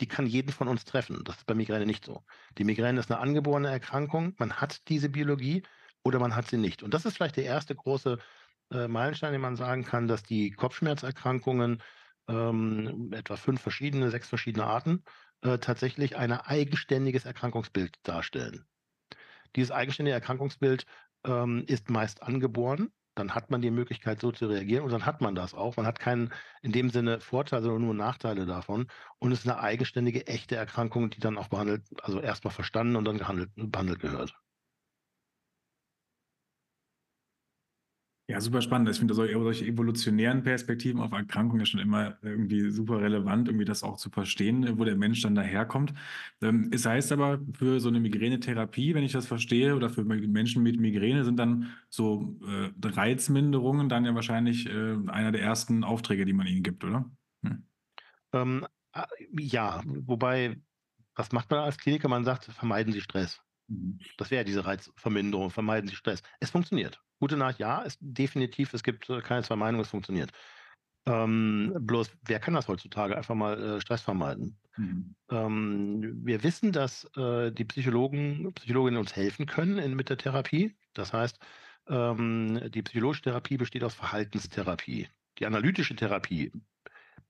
die 0.00 0.06
kann 0.06 0.26
jeden 0.26 0.52
von 0.52 0.68
uns 0.68 0.84
treffen. 0.84 1.22
Das 1.24 1.36
ist 1.36 1.46
bei 1.46 1.54
Migräne 1.54 1.86
nicht 1.86 2.04
so. 2.04 2.24
Die 2.58 2.64
Migräne 2.64 3.00
ist 3.00 3.10
eine 3.10 3.20
angeborene 3.20 3.68
Erkrankung. 3.68 4.34
Man 4.38 4.54
hat 4.54 4.88
diese 4.88 5.08
Biologie 5.08 5.62
oder 6.02 6.18
man 6.18 6.34
hat 6.34 6.48
sie 6.48 6.56
nicht. 6.56 6.82
Und 6.82 6.94
das 6.94 7.04
ist 7.04 7.16
vielleicht 7.16 7.36
der 7.36 7.44
erste 7.44 7.74
große 7.74 8.18
äh, 8.72 8.88
Meilenstein, 8.88 9.32
den 9.32 9.40
man 9.40 9.56
sagen 9.56 9.84
kann, 9.84 10.08
dass 10.08 10.22
die 10.22 10.52
Kopfschmerzerkrankungen 10.52 11.82
ähm, 12.28 13.12
etwa 13.12 13.36
fünf 13.36 13.60
verschiedene, 13.60 14.10
sechs 14.10 14.28
verschiedene 14.28 14.66
Arten 14.66 15.02
äh, 15.42 15.58
tatsächlich 15.58 16.16
ein 16.16 16.32
eigenständiges 16.32 17.24
Erkrankungsbild 17.24 17.96
darstellen. 18.02 18.66
Dieses 19.56 19.70
eigenständige 19.70 20.14
Erkrankungsbild 20.14 20.84
ähm, 21.24 21.64
ist 21.66 21.90
meist 21.90 22.22
angeboren 22.22 22.92
dann 23.18 23.34
hat 23.34 23.50
man 23.50 23.60
die 23.62 23.70
Möglichkeit, 23.70 24.20
so 24.20 24.32
zu 24.32 24.46
reagieren 24.46 24.84
und 24.84 24.92
dann 24.92 25.06
hat 25.06 25.20
man 25.20 25.34
das 25.34 25.54
auch. 25.54 25.76
Man 25.76 25.86
hat 25.86 25.98
keinen 25.98 26.32
in 26.62 26.72
dem 26.72 26.90
Sinne 26.90 27.20
Vorteil, 27.20 27.62
sondern 27.62 27.82
nur 27.82 27.94
Nachteile 27.94 28.46
davon. 28.46 28.86
Und 29.18 29.32
es 29.32 29.40
ist 29.40 29.48
eine 29.48 29.60
eigenständige, 29.60 30.26
echte 30.26 30.56
Erkrankung, 30.56 31.10
die 31.10 31.20
dann 31.20 31.38
auch 31.38 31.48
behandelt, 31.48 31.82
also 32.02 32.20
erstmal 32.20 32.52
verstanden 32.52 32.96
und 32.96 33.04
dann 33.04 33.18
gehandelt, 33.18 33.50
behandelt 33.56 34.00
gehört. 34.00 34.34
Ja, 38.30 38.42
super 38.42 38.60
spannend. 38.60 38.90
Ich 38.90 38.98
finde 38.98 39.14
solche, 39.14 39.32
solche 39.42 39.64
evolutionären 39.64 40.42
Perspektiven 40.42 41.00
auf 41.00 41.12
Erkrankungen 41.12 41.60
ja 41.60 41.64
schon 41.66 41.80
immer 41.80 42.18
irgendwie 42.20 42.70
super 42.70 43.00
relevant, 43.00 43.48
irgendwie 43.48 43.64
das 43.64 43.82
auch 43.82 43.96
zu 43.96 44.10
verstehen, 44.10 44.78
wo 44.78 44.84
der 44.84 44.96
Mensch 44.96 45.22
dann 45.22 45.34
daherkommt. 45.34 45.94
Ähm, 46.42 46.68
es 46.70 46.84
heißt 46.84 47.10
aber, 47.12 47.40
für 47.54 47.80
so 47.80 47.88
eine 47.88 48.00
Migränetherapie, 48.00 48.94
wenn 48.94 49.02
ich 49.02 49.12
das 49.12 49.26
verstehe, 49.26 49.74
oder 49.74 49.88
für 49.88 50.04
Menschen 50.04 50.62
mit 50.62 50.78
Migräne 50.78 51.24
sind 51.24 51.38
dann 51.38 51.72
so 51.88 52.38
äh, 52.46 52.70
Reizminderungen 52.86 53.88
dann 53.88 54.04
ja 54.04 54.14
wahrscheinlich 54.14 54.66
äh, 54.66 54.96
einer 55.06 55.32
der 55.32 55.40
ersten 55.40 55.82
Aufträge, 55.82 56.26
die 56.26 56.34
man 56.34 56.46
ihnen 56.46 56.62
gibt, 56.62 56.84
oder? 56.84 57.10
Hm. 57.44 57.62
Ähm, 58.34 58.66
ah, 58.92 59.06
ja, 59.38 59.82
wobei, 59.86 60.60
was 61.14 61.32
macht 61.32 61.50
man 61.50 61.60
als 61.60 61.78
Kliniker? 61.78 62.08
Man 62.08 62.26
sagt, 62.26 62.44
vermeiden 62.44 62.92
Sie 62.92 63.00
Stress. 63.00 63.40
Mhm. 63.68 63.98
Das 64.18 64.30
wäre 64.30 64.44
diese 64.44 64.66
Reizverminderung, 64.66 65.48
vermeiden 65.48 65.88
Sie 65.88 65.96
Stress. 65.96 66.22
Es 66.40 66.50
funktioniert. 66.50 67.00
Gute 67.20 67.36
Nachricht, 67.36 67.60
ja, 67.60 67.82
es, 67.84 67.98
definitiv, 68.00 68.74
es 68.74 68.82
gibt 68.82 69.08
äh, 69.10 69.20
keine 69.20 69.42
zwei 69.42 69.56
Meinungen, 69.56 69.82
es 69.82 69.90
funktioniert. 69.90 70.30
Ähm, 71.06 71.74
bloß, 71.80 72.10
wer 72.26 72.38
kann 72.38 72.54
das 72.54 72.68
heutzutage? 72.68 73.16
Einfach 73.16 73.34
mal 73.34 73.60
äh, 73.60 73.80
Stress 73.80 74.02
vermeiden. 74.02 74.58
Mhm. 74.76 75.14
Ähm, 75.30 76.20
wir 76.24 76.42
wissen, 76.42 76.72
dass 76.72 77.04
äh, 77.16 77.50
die 77.50 77.64
Psychologen, 77.64 78.52
Psychologinnen 78.54 79.00
uns 79.00 79.16
helfen 79.16 79.46
können 79.46 79.78
in, 79.78 79.94
mit 79.94 80.10
der 80.10 80.18
Therapie. 80.18 80.76
Das 80.92 81.12
heißt, 81.12 81.38
ähm, 81.88 82.70
die 82.70 82.82
psychologische 82.82 83.22
Therapie 83.22 83.56
besteht 83.56 83.84
aus 83.84 83.94
Verhaltenstherapie. 83.94 85.08
Die 85.38 85.46
analytische 85.46 85.96
Therapie, 85.96 86.52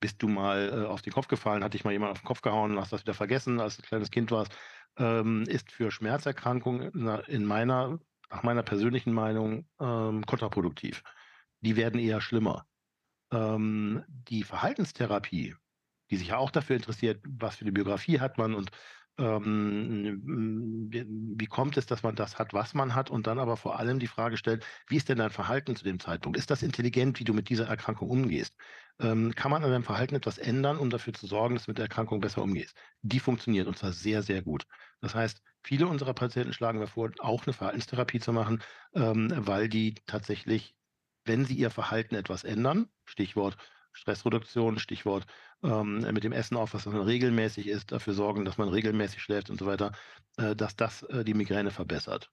bist 0.00 0.23
du 0.23 0.28
mal 0.28 0.71
äh, 0.71 0.87
auf 0.87 1.02
den 1.02 1.12
Kopf 1.12 1.28
gefallen, 1.28 1.64
hat 1.64 1.75
dich 1.75 1.85
mal 1.85 1.92
jemand 1.92 2.12
auf 2.12 2.21
den 2.21 2.26
Kopf 2.26 2.42
gehauen, 2.42 2.78
hast 2.78 2.92
das 2.92 3.02
wieder 3.02 3.14
vergessen, 3.14 3.61
als 3.61 3.76
du 3.76 3.83
ein 3.83 3.87
kleines 3.87 4.11
Kind 4.11 4.30
warst, 4.30 4.52
ähm, 4.97 5.45
ist 5.47 5.71
für 5.73 5.90
Schmerzerkrankungen 5.90 6.92
in 7.26 7.45
meiner, 7.45 7.99
nach 8.30 8.42
meiner 8.42 8.62
persönlichen 8.62 9.12
Meinung 9.12 9.68
ähm, 9.80 10.25
kontraproduktiv. 10.26 11.02
Die 11.61 11.76
werden 11.76 12.00
eher 12.00 12.20
schlimmer. 12.20 12.66
Ähm, 13.32 14.04
die 14.08 14.42
Verhaltenstherapie, 14.42 15.54
die 16.11 16.16
sich 16.16 16.28
ja 16.28 16.38
auch 16.38 16.50
dafür 16.50 16.76
interessiert, 16.76 17.23
was 17.26 17.56
für 17.56 17.62
eine 17.62 17.73
Biografie 17.73 18.20
hat 18.20 18.38
man 18.38 18.54
und 18.54 18.70
ähm, 19.18 20.23
wie 21.02 21.47
kommt 21.47 21.76
es, 21.76 21.87
dass 21.87 22.02
man 22.04 22.14
das 22.14 22.38
hat, 22.38 22.54
was 22.54 22.73
man 22.75 22.94
hat 22.94 23.11
und 23.11 23.26
dann 23.26 23.38
aber 23.40 23.56
vor 23.56 23.78
allem 23.78 23.99
die 23.99 24.06
Frage 24.06 24.37
stellt, 24.37 24.64
wie 24.87 24.97
ist 24.97 25.08
denn 25.08 25.18
dein 25.18 25.30
Verhalten 25.30 25.75
zu 25.75 25.82
dem 25.85 25.99
Zeitpunkt? 25.99 26.38
Ist 26.38 26.50
das 26.50 26.62
intelligent, 26.62 27.18
wie 27.18 27.25
du 27.25 27.35
mit 27.35 27.49
dieser 27.49 27.66
Erkrankung 27.66 28.11
umgehst? 28.11 28.54
Ähm, 29.00 29.35
kann 29.35 29.50
man 29.50 29.64
an 29.64 29.70
deinem 29.70 29.82
Verhalten 29.82 30.14
etwas 30.14 30.38
ändern, 30.38 30.78
um 30.78 30.88
dafür 30.90 31.14
zu 31.14 31.26
sorgen, 31.26 31.56
dass 31.56 31.64
du 31.64 31.73
mit 31.73 31.78
der 31.78 31.87
Erkrankung 31.87 32.20
besser 32.20 32.42
umgehst? 32.42 32.76
Die 33.02 33.18
funktioniert 33.20 33.66
und 33.66 33.76
zwar 33.76 33.92
sehr, 33.92 34.23
sehr 34.23 34.42
gut. 34.42 34.66
Das 35.00 35.14
heißt, 35.14 35.42
viele 35.68 35.87
unserer 35.87 36.14
Patienten 36.14 36.54
schlagen 36.54 36.80
wir 36.80 36.87
vor, 36.87 37.10
auch 37.18 37.46
eine 37.46 37.52
Verhaltenstherapie 37.52 38.20
zu 38.20 38.32
machen, 38.32 38.62
ähm, 38.94 39.30
weil 39.37 39.68
die 39.68 39.96
tatsächlich, 40.06 40.75
wenn 41.26 41.44
sie 41.44 41.56
ihr 41.56 41.70
Verhalten 41.70 42.14
etwas 42.14 42.42
ändern, 42.42 42.88
Stichwort 43.04 43.58
Stressreduktion, 43.92 44.78
Stichwort 44.78 45.26
ähm, 45.62 46.00
mit 46.14 46.25
dem 46.25 46.32
Essen 46.32 46.56
auf, 46.56 46.72
was 46.72 46.84
dann 46.84 46.96
regelmäßig 46.96 47.66
ist, 47.66 47.92
dafür 47.92 48.14
sorgen, 48.14 48.46
dass 48.46 48.56
man 48.56 48.70
regelmäßig 48.70 49.20
schläft 49.20 49.50
und 49.50 49.58
so 49.58 49.66
weiter, 49.66 49.92
äh, 50.38 50.56
dass 50.56 50.75
das 50.75 51.02
äh, 51.02 51.22
die 51.22 51.34
Migräne 51.34 51.70
verbessert. 51.70 52.30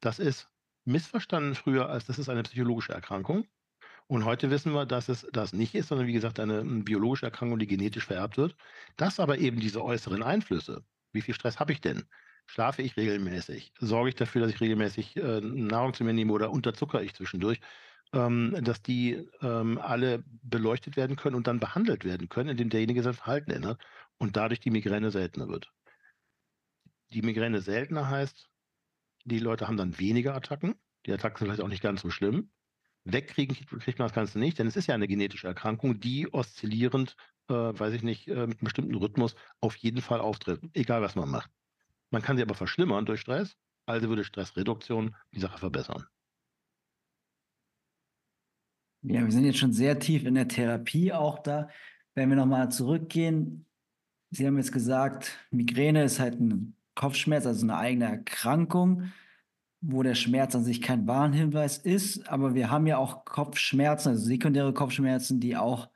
Das 0.00 0.20
ist 0.20 0.48
missverstanden 0.84 1.56
früher, 1.56 1.88
als 1.88 2.04
das 2.06 2.20
ist 2.20 2.28
eine 2.28 2.44
psychologische 2.44 2.92
Erkrankung. 2.92 3.48
Und 4.06 4.24
heute 4.24 4.50
wissen 4.50 4.72
wir, 4.72 4.86
dass 4.86 5.08
es 5.08 5.26
das 5.32 5.52
nicht 5.52 5.74
ist, 5.74 5.88
sondern 5.88 6.06
wie 6.06 6.12
gesagt 6.12 6.38
eine 6.38 6.62
biologische 6.62 7.26
Erkrankung, 7.26 7.58
die 7.58 7.66
genetisch 7.66 8.06
vererbt 8.06 8.36
wird. 8.36 8.54
Dass 8.96 9.18
aber 9.18 9.38
eben 9.38 9.58
diese 9.58 9.82
äußeren 9.82 10.22
Einflüsse, 10.22 10.84
wie 11.12 11.22
viel 11.22 11.34
Stress 11.34 11.58
habe 11.58 11.72
ich 11.72 11.80
denn? 11.80 12.04
Schlafe 12.46 12.82
ich 12.82 12.96
regelmäßig? 12.96 13.72
Sorge 13.80 14.10
ich 14.10 14.14
dafür, 14.14 14.42
dass 14.42 14.50
ich 14.50 14.60
regelmäßig 14.60 15.16
äh, 15.16 15.40
Nahrung 15.40 15.94
zu 15.94 16.04
mir 16.04 16.12
nehme 16.12 16.32
oder 16.32 16.50
unterzucker 16.50 17.02
ich 17.02 17.14
zwischendurch? 17.14 17.60
ähm, 18.12 18.56
dass 18.62 18.82
die 18.82 19.28
ähm, 19.40 19.78
alle 19.78 20.24
beleuchtet 20.42 20.96
werden 20.96 21.16
können 21.16 21.34
und 21.36 21.46
dann 21.46 21.60
behandelt 21.60 22.04
werden 22.04 22.28
können, 22.28 22.50
indem 22.50 22.68
derjenige 22.70 23.02
sein 23.02 23.14
Verhalten 23.14 23.50
ändert 23.50 23.82
und 24.18 24.36
dadurch 24.36 24.60
die 24.60 24.70
Migräne 24.70 25.10
seltener 25.10 25.48
wird. 25.48 25.72
Die 27.10 27.22
Migräne 27.22 27.60
seltener 27.60 28.08
heißt, 28.08 28.48
die 29.24 29.38
Leute 29.38 29.68
haben 29.68 29.76
dann 29.76 29.98
weniger 29.98 30.34
Attacken. 30.34 30.74
Die 31.06 31.12
Attacken 31.12 31.38
sind 31.38 31.46
vielleicht 31.46 31.62
auch 31.62 31.68
nicht 31.68 31.82
ganz 31.82 32.02
so 32.02 32.10
schlimm. 32.10 32.50
Wegkriegen 33.04 33.56
kriegt 33.56 33.98
man 33.98 34.06
das 34.06 34.14
Ganze 34.14 34.38
nicht, 34.38 34.58
denn 34.58 34.66
es 34.66 34.76
ist 34.76 34.86
ja 34.86 34.94
eine 34.94 35.08
genetische 35.08 35.48
Erkrankung, 35.48 35.98
die 36.00 36.32
oszillierend, 36.32 37.16
äh, 37.48 37.54
weiß 37.54 37.94
ich 37.94 38.02
nicht, 38.02 38.28
äh, 38.28 38.46
mit 38.46 38.58
einem 38.58 38.64
bestimmten 38.64 38.94
Rhythmus 38.94 39.34
auf 39.60 39.74
jeden 39.76 40.00
Fall 40.02 40.20
auftritt, 40.20 40.60
egal 40.74 41.02
was 41.02 41.16
man 41.16 41.28
macht. 41.28 41.50
Man 42.12 42.22
kann 42.22 42.36
sie 42.36 42.42
aber 42.42 42.54
verschlimmern 42.54 43.06
durch 43.06 43.20
Stress, 43.20 43.56
also 43.86 44.08
würde 44.08 44.22
Stressreduktion 44.22 45.16
die 45.32 45.40
Sache 45.40 45.58
verbessern. 45.58 46.04
Ja, 49.02 49.24
wir 49.24 49.32
sind 49.32 49.44
jetzt 49.44 49.58
schon 49.58 49.72
sehr 49.72 49.98
tief 49.98 50.24
in 50.24 50.34
der 50.34 50.46
Therapie 50.46 51.12
auch 51.12 51.40
da. 51.40 51.68
Wenn 52.14 52.28
wir 52.28 52.36
nochmal 52.36 52.70
zurückgehen, 52.70 53.66
Sie 54.34 54.46
haben 54.46 54.56
jetzt 54.56 54.72
gesagt, 54.72 55.38
Migräne 55.50 56.04
ist 56.04 56.18
halt 56.18 56.40
ein 56.40 56.74
Kopfschmerz, 56.94 57.44
also 57.44 57.66
eine 57.66 57.76
eigene 57.76 58.06
Erkrankung, 58.06 59.12
wo 59.82 60.02
der 60.02 60.14
Schmerz 60.14 60.54
an 60.54 60.64
sich 60.64 60.80
kein 60.80 61.06
Warnhinweis 61.06 61.76
ist. 61.76 62.26
Aber 62.30 62.54
wir 62.54 62.70
haben 62.70 62.86
ja 62.86 62.96
auch 62.96 63.26
Kopfschmerzen, 63.26 64.08
also 64.08 64.24
sekundäre 64.24 64.72
Kopfschmerzen, 64.72 65.38
die 65.38 65.58
auch 65.58 65.90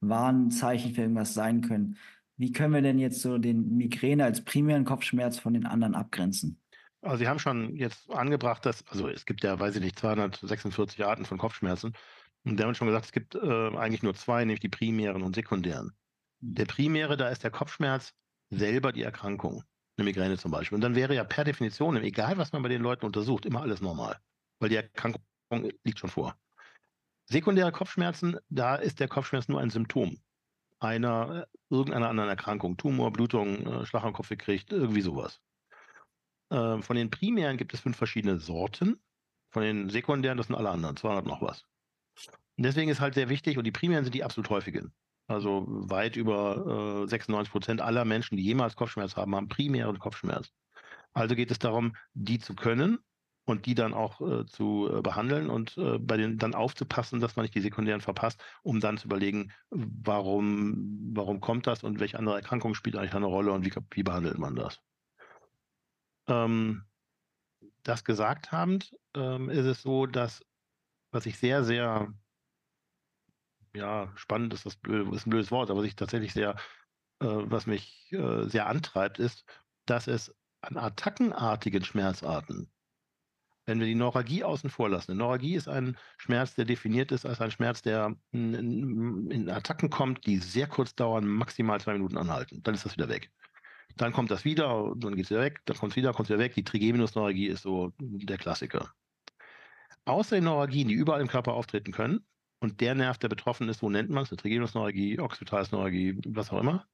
Warnzeichen 0.00 0.94
für 0.94 1.02
irgendwas 1.02 1.32
sein 1.32 1.62
können. 1.62 1.96
Wie 2.40 2.52
können 2.52 2.72
wir 2.72 2.80
denn 2.80 2.98
jetzt 2.98 3.20
so 3.20 3.36
den 3.36 3.76
Migräne 3.76 4.24
als 4.24 4.42
primären 4.42 4.86
Kopfschmerz 4.86 5.38
von 5.38 5.52
den 5.52 5.66
anderen 5.66 5.94
abgrenzen? 5.94 6.58
Also 7.02 7.18
Sie 7.18 7.28
haben 7.28 7.38
schon 7.38 7.76
jetzt 7.76 8.10
angebracht, 8.10 8.64
dass, 8.64 8.82
also 8.86 9.08
es 9.08 9.26
gibt 9.26 9.44
ja, 9.44 9.60
weiß 9.60 9.76
ich 9.76 9.82
nicht, 9.82 9.98
246 9.98 11.04
Arten 11.04 11.26
von 11.26 11.36
Kopfschmerzen. 11.36 11.92
Und 12.44 12.56
wir 12.56 12.64
haben 12.64 12.74
schon 12.74 12.86
gesagt, 12.86 13.04
es 13.04 13.12
gibt 13.12 13.34
äh, 13.34 13.76
eigentlich 13.76 14.02
nur 14.02 14.14
zwei, 14.14 14.42
nämlich 14.42 14.60
die 14.60 14.70
primären 14.70 15.20
und 15.20 15.34
sekundären. 15.34 15.92
Der 16.38 16.64
primäre, 16.64 17.18
da 17.18 17.28
ist 17.28 17.44
der 17.44 17.50
Kopfschmerz 17.50 18.14
selber 18.48 18.92
die 18.92 19.02
Erkrankung, 19.02 19.62
eine 19.98 20.06
Migräne 20.06 20.38
zum 20.38 20.50
Beispiel. 20.50 20.76
Und 20.76 20.80
dann 20.80 20.94
wäre 20.94 21.14
ja 21.14 21.24
per 21.24 21.44
Definition, 21.44 21.94
egal 21.98 22.38
was 22.38 22.54
man 22.54 22.62
bei 22.62 22.70
den 22.70 22.80
Leuten 22.80 23.04
untersucht, 23.04 23.44
immer 23.44 23.60
alles 23.60 23.82
normal, 23.82 24.16
weil 24.60 24.70
die 24.70 24.76
Erkrankung 24.76 25.22
liegt 25.84 25.98
schon 25.98 26.08
vor. 26.08 26.38
Sekundäre 27.26 27.70
Kopfschmerzen, 27.70 28.38
da 28.48 28.76
ist 28.76 28.98
der 28.98 29.08
Kopfschmerz 29.08 29.48
nur 29.48 29.60
ein 29.60 29.68
Symptom 29.68 30.16
einer 30.80 31.46
irgendeiner 31.70 32.08
anderen 32.08 32.28
Erkrankung, 32.28 32.76
Tumor, 32.76 33.12
Blutung, 33.12 33.66
äh, 33.66 33.86
Schlag 33.86 34.04
am 34.04 34.12
Kopf 34.12 34.28
gekriegt, 34.28 34.72
irgendwie 34.72 35.00
sowas. 35.00 35.40
Äh, 36.50 36.82
von 36.82 36.96
den 36.96 37.10
primären 37.10 37.56
gibt 37.56 37.72
es 37.72 37.80
fünf 37.80 37.96
verschiedene 37.96 38.38
Sorten. 38.38 39.00
Von 39.50 39.62
den 39.62 39.88
sekundären, 39.88 40.36
das 40.36 40.46
sind 40.48 40.56
alle 40.56 40.70
anderen, 40.70 40.96
200 40.96 41.26
noch 41.26 41.42
was. 41.42 41.64
Und 42.56 42.64
deswegen 42.64 42.90
ist 42.90 43.00
halt 43.00 43.14
sehr 43.14 43.28
wichtig, 43.28 43.58
und 43.58 43.64
die 43.64 43.72
primären 43.72 44.04
sind 44.04 44.14
die 44.14 44.24
absolut 44.24 44.50
häufigen. 44.50 44.92
Also 45.26 45.64
weit 45.66 46.16
über 46.16 47.04
äh, 47.04 47.08
96 47.08 47.52
Prozent 47.52 47.80
aller 47.80 48.04
Menschen, 48.04 48.36
die 48.36 48.42
jemals 48.42 48.76
Kopfschmerz 48.76 49.16
haben, 49.16 49.34
haben 49.34 49.48
primären 49.48 49.98
Kopfschmerz. 49.98 50.50
Also 51.12 51.34
geht 51.34 51.50
es 51.50 51.58
darum, 51.58 51.96
die 52.14 52.38
zu 52.38 52.54
können 52.54 52.98
und 53.50 53.66
die 53.66 53.74
dann 53.74 53.94
auch 53.94 54.20
äh, 54.20 54.46
zu 54.46 54.88
äh, 54.90 55.02
behandeln 55.02 55.50
und 55.50 55.76
äh, 55.76 55.98
bei 55.98 56.16
denen 56.16 56.38
dann 56.38 56.54
aufzupassen, 56.54 57.20
dass 57.20 57.36
man 57.36 57.44
nicht 57.44 57.54
die 57.54 57.60
sekundären 57.60 58.00
verpasst, 58.00 58.42
um 58.62 58.80
dann 58.80 58.98
zu 58.98 59.06
überlegen, 59.06 59.52
warum, 59.70 61.10
warum 61.14 61.40
kommt 61.40 61.66
das 61.66 61.82
und 61.82 62.00
welche 62.00 62.18
andere 62.18 62.36
Erkrankung 62.36 62.74
spielt 62.74 62.96
eigentlich 62.96 63.14
eine 63.14 63.26
Rolle 63.26 63.52
und 63.52 63.64
wie, 63.64 63.72
wie 63.90 64.02
behandelt 64.02 64.38
man 64.38 64.56
das. 64.56 64.80
Ähm, 66.28 66.84
das 67.82 68.04
gesagt 68.04 68.52
habend, 68.52 68.96
ähm, 69.14 69.50
ist 69.50 69.66
es 69.66 69.82
so, 69.82 70.06
dass 70.06 70.44
was 71.12 71.26
ich 71.26 71.38
sehr, 71.38 71.64
sehr 71.64 72.14
ja, 73.74 74.12
spannend 74.16 74.54
ist 74.54 74.66
das 74.66 74.74
ist 74.74 74.86
ein 74.86 75.30
blödes 75.30 75.50
Wort, 75.50 75.70
aber 75.70 75.80
was 75.80 75.86
ich 75.86 75.96
tatsächlich 75.96 76.32
sehr, 76.32 76.56
äh, 77.20 77.26
was 77.26 77.66
mich 77.66 78.12
äh, 78.12 78.48
sehr 78.48 78.66
antreibt, 78.66 79.18
ist, 79.18 79.44
dass 79.86 80.06
es 80.06 80.34
an 80.60 80.76
attackenartigen 80.76 81.84
Schmerzarten, 81.84 82.70
wenn 83.70 83.78
wir 83.78 83.86
die 83.86 83.94
Neuralgie 83.94 84.42
außen 84.42 84.68
vor 84.68 84.88
lassen, 84.88 85.16
Neuralgie 85.16 85.54
ist 85.54 85.68
ein 85.68 85.96
Schmerz, 86.18 86.56
der 86.56 86.64
definiert 86.64 87.12
ist 87.12 87.24
als 87.24 87.40
ein 87.40 87.52
Schmerz, 87.52 87.82
der 87.82 88.16
in, 88.32 89.48
Attacken 89.48 89.90
kommt, 89.90 90.26
die 90.26 90.38
sehr 90.38 90.66
kurz 90.66 90.96
dauern, 90.96 91.24
maximal 91.24 91.80
zwei 91.80 91.92
Minuten 91.92 92.18
anhalten. 92.18 92.64
Dann 92.64 92.74
ist 92.74 92.84
das 92.84 92.96
wieder 92.96 93.08
weg. 93.08 93.30
Dann 93.96 94.12
kommt 94.12 94.32
das 94.32 94.44
wieder, 94.44 94.92
dann 94.96 95.14
geht 95.14 95.26
es 95.26 95.30
wieder 95.30 95.42
weg, 95.42 95.60
dann 95.66 95.76
kommt 95.76 95.92
es 95.92 95.96
wieder, 95.96 96.12
kommt 96.12 96.28
es 96.28 96.30
wieder 96.30 96.40
weg. 96.40 96.54
Die 96.54 96.64
Trigeminusneuralgie 96.64 97.46
ist 97.46 97.62
so 97.62 97.92
der 97.98 98.38
Klassiker. 98.38 98.92
Außer 100.04 100.36
den 100.36 100.44
Neuralgien, 100.44 100.88
die 100.88 100.94
überall 100.94 101.20
im 101.20 101.28
Körper 101.28 101.54
auftreten 101.54 101.92
können, 101.92 102.26
und 102.58 102.80
der 102.80 102.94
Nerv, 102.94 103.18
der 103.18 103.28
betroffen 103.28 103.68
ist, 103.68 103.82
wo 103.82 103.88
nennt 103.88 104.10
man 104.10 104.24
es? 104.24 104.30
Eine 104.30 104.36
Trigeminusneuralgie, 104.38 105.18
Occipitalis-Neuralgie, 105.18 106.20
was 106.26 106.50
auch 106.50 106.60
immer, 106.60 106.86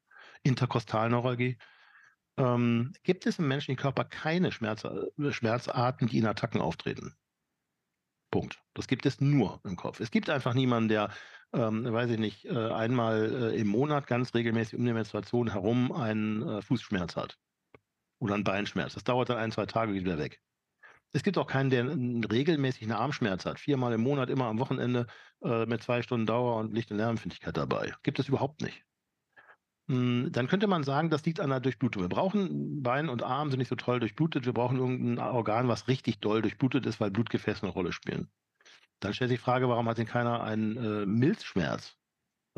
Interkostalneuralgie. 0.43 1.57
Ähm, 2.39 2.93
gibt 3.03 3.27
es 3.27 3.39
im 3.39 3.49
menschlichen 3.49 3.81
Körper 3.81 4.05
keine 4.05 4.53
Schmerz, 4.53 4.85
äh, 4.85 5.33
Schmerzarten, 5.33 6.09
die 6.09 6.19
in 6.19 6.27
Attacken 6.27 6.61
auftreten? 6.61 7.17
Punkt. 8.31 8.63
Das 8.75 8.89
gibt 8.89 9.07
es 9.07 9.21
nur 9.21 9.61
im 9.65 9.77
Kopf. 9.77 10.01
Es 10.01 10.11
gibt 10.11 10.29
einfach 10.29 10.55
niemanden, 10.55 10.89
der, 10.89 11.11
ähm, 11.53 11.91
weiß 11.91 12.11
ich 12.11 12.19
nicht, 12.19 12.45
äh, 12.45 12.71
einmal 12.73 13.53
äh, 13.53 13.61
im 13.61 13.69
Monat 13.69 14.07
ganz 14.07 14.35
regelmäßig 14.35 14.79
um 14.79 14.85
die 14.85 14.93
Menstruation 14.93 15.51
herum 15.51 15.93
einen 15.93 16.43
äh, 16.47 16.63
Fußschmerz 16.63 17.17
hat 17.17 17.39
oder 18.19 18.35
einen 18.35 18.45
Beinschmerz. 18.45 18.95
Das 18.95 19.05
dauert 19.05 19.31
dann 19.31 19.39
ein, 19.39 19.53
zwei 19.53 19.67
Tage, 19.67 19.95
wieder 19.95 20.19
weg. 20.19 20.41
Es 21.13 21.23
gibt 21.23 21.39
auch 21.39 21.47
keinen, 21.47 21.71
der 21.71 21.87
regelmäßig 22.31 22.83
einen 22.83 22.93
Armschmerz 22.93 23.47
hat. 23.47 23.59
Viermal 23.59 23.95
im 23.95 24.03
Monat, 24.03 24.29
immer 24.29 24.47
am 24.47 24.59
Wochenende 24.59 25.07
äh, 25.43 25.65
mit 25.65 25.83
zwei 25.83 26.03
Stunden 26.03 26.27
Dauer 26.27 26.57
und 26.57 26.75
Licht- 26.75 26.91
und 26.91 26.99
Lärmempfindlichkeit 26.99 27.57
dabei. 27.57 27.95
Gibt 28.03 28.19
es 28.19 28.29
überhaupt 28.29 28.61
nicht. 28.61 28.85
Hm, 29.89 30.31
dann 30.33 30.49
könnte 30.49 30.67
man 30.67 30.83
sagen, 30.83 31.11
das 31.11 31.25
liegt 31.25 31.39
an 31.41 31.51
der 31.51 31.61
Durchblutung. 31.61 32.03
Wir 32.03 32.09
brauchen 32.09 32.83
Bein 32.83 33.09
und 33.09 33.23
Arm 33.23 33.51
sind 33.51 33.59
nicht 33.59 33.69
so 33.69 33.77
toll 33.77 34.01
durchblutet. 34.01 34.45
Wir 34.45 34.53
brauchen 34.53 34.79
irgendein 34.79 35.19
Organ, 35.19 35.69
was 35.69 35.87
richtig 35.87 36.19
doll 36.19 36.43
durchblutet 36.43 36.87
ist, 36.87 37.01
weil 37.01 37.11
Blutgefäße 37.11 37.63
eine 37.63 37.73
Rolle 37.73 37.93
spielen. 37.93 38.29
Dann 39.01 39.15
stellt 39.15 39.31
sich 39.31 39.39
die 39.39 39.45
Frage, 39.45 39.69
warum 39.69 39.89
hat 39.89 39.99
denn 39.99 40.07
keiner 40.07 40.43
einen 40.43 40.77
äh, 40.77 41.07
Milzschmerz 41.07 41.97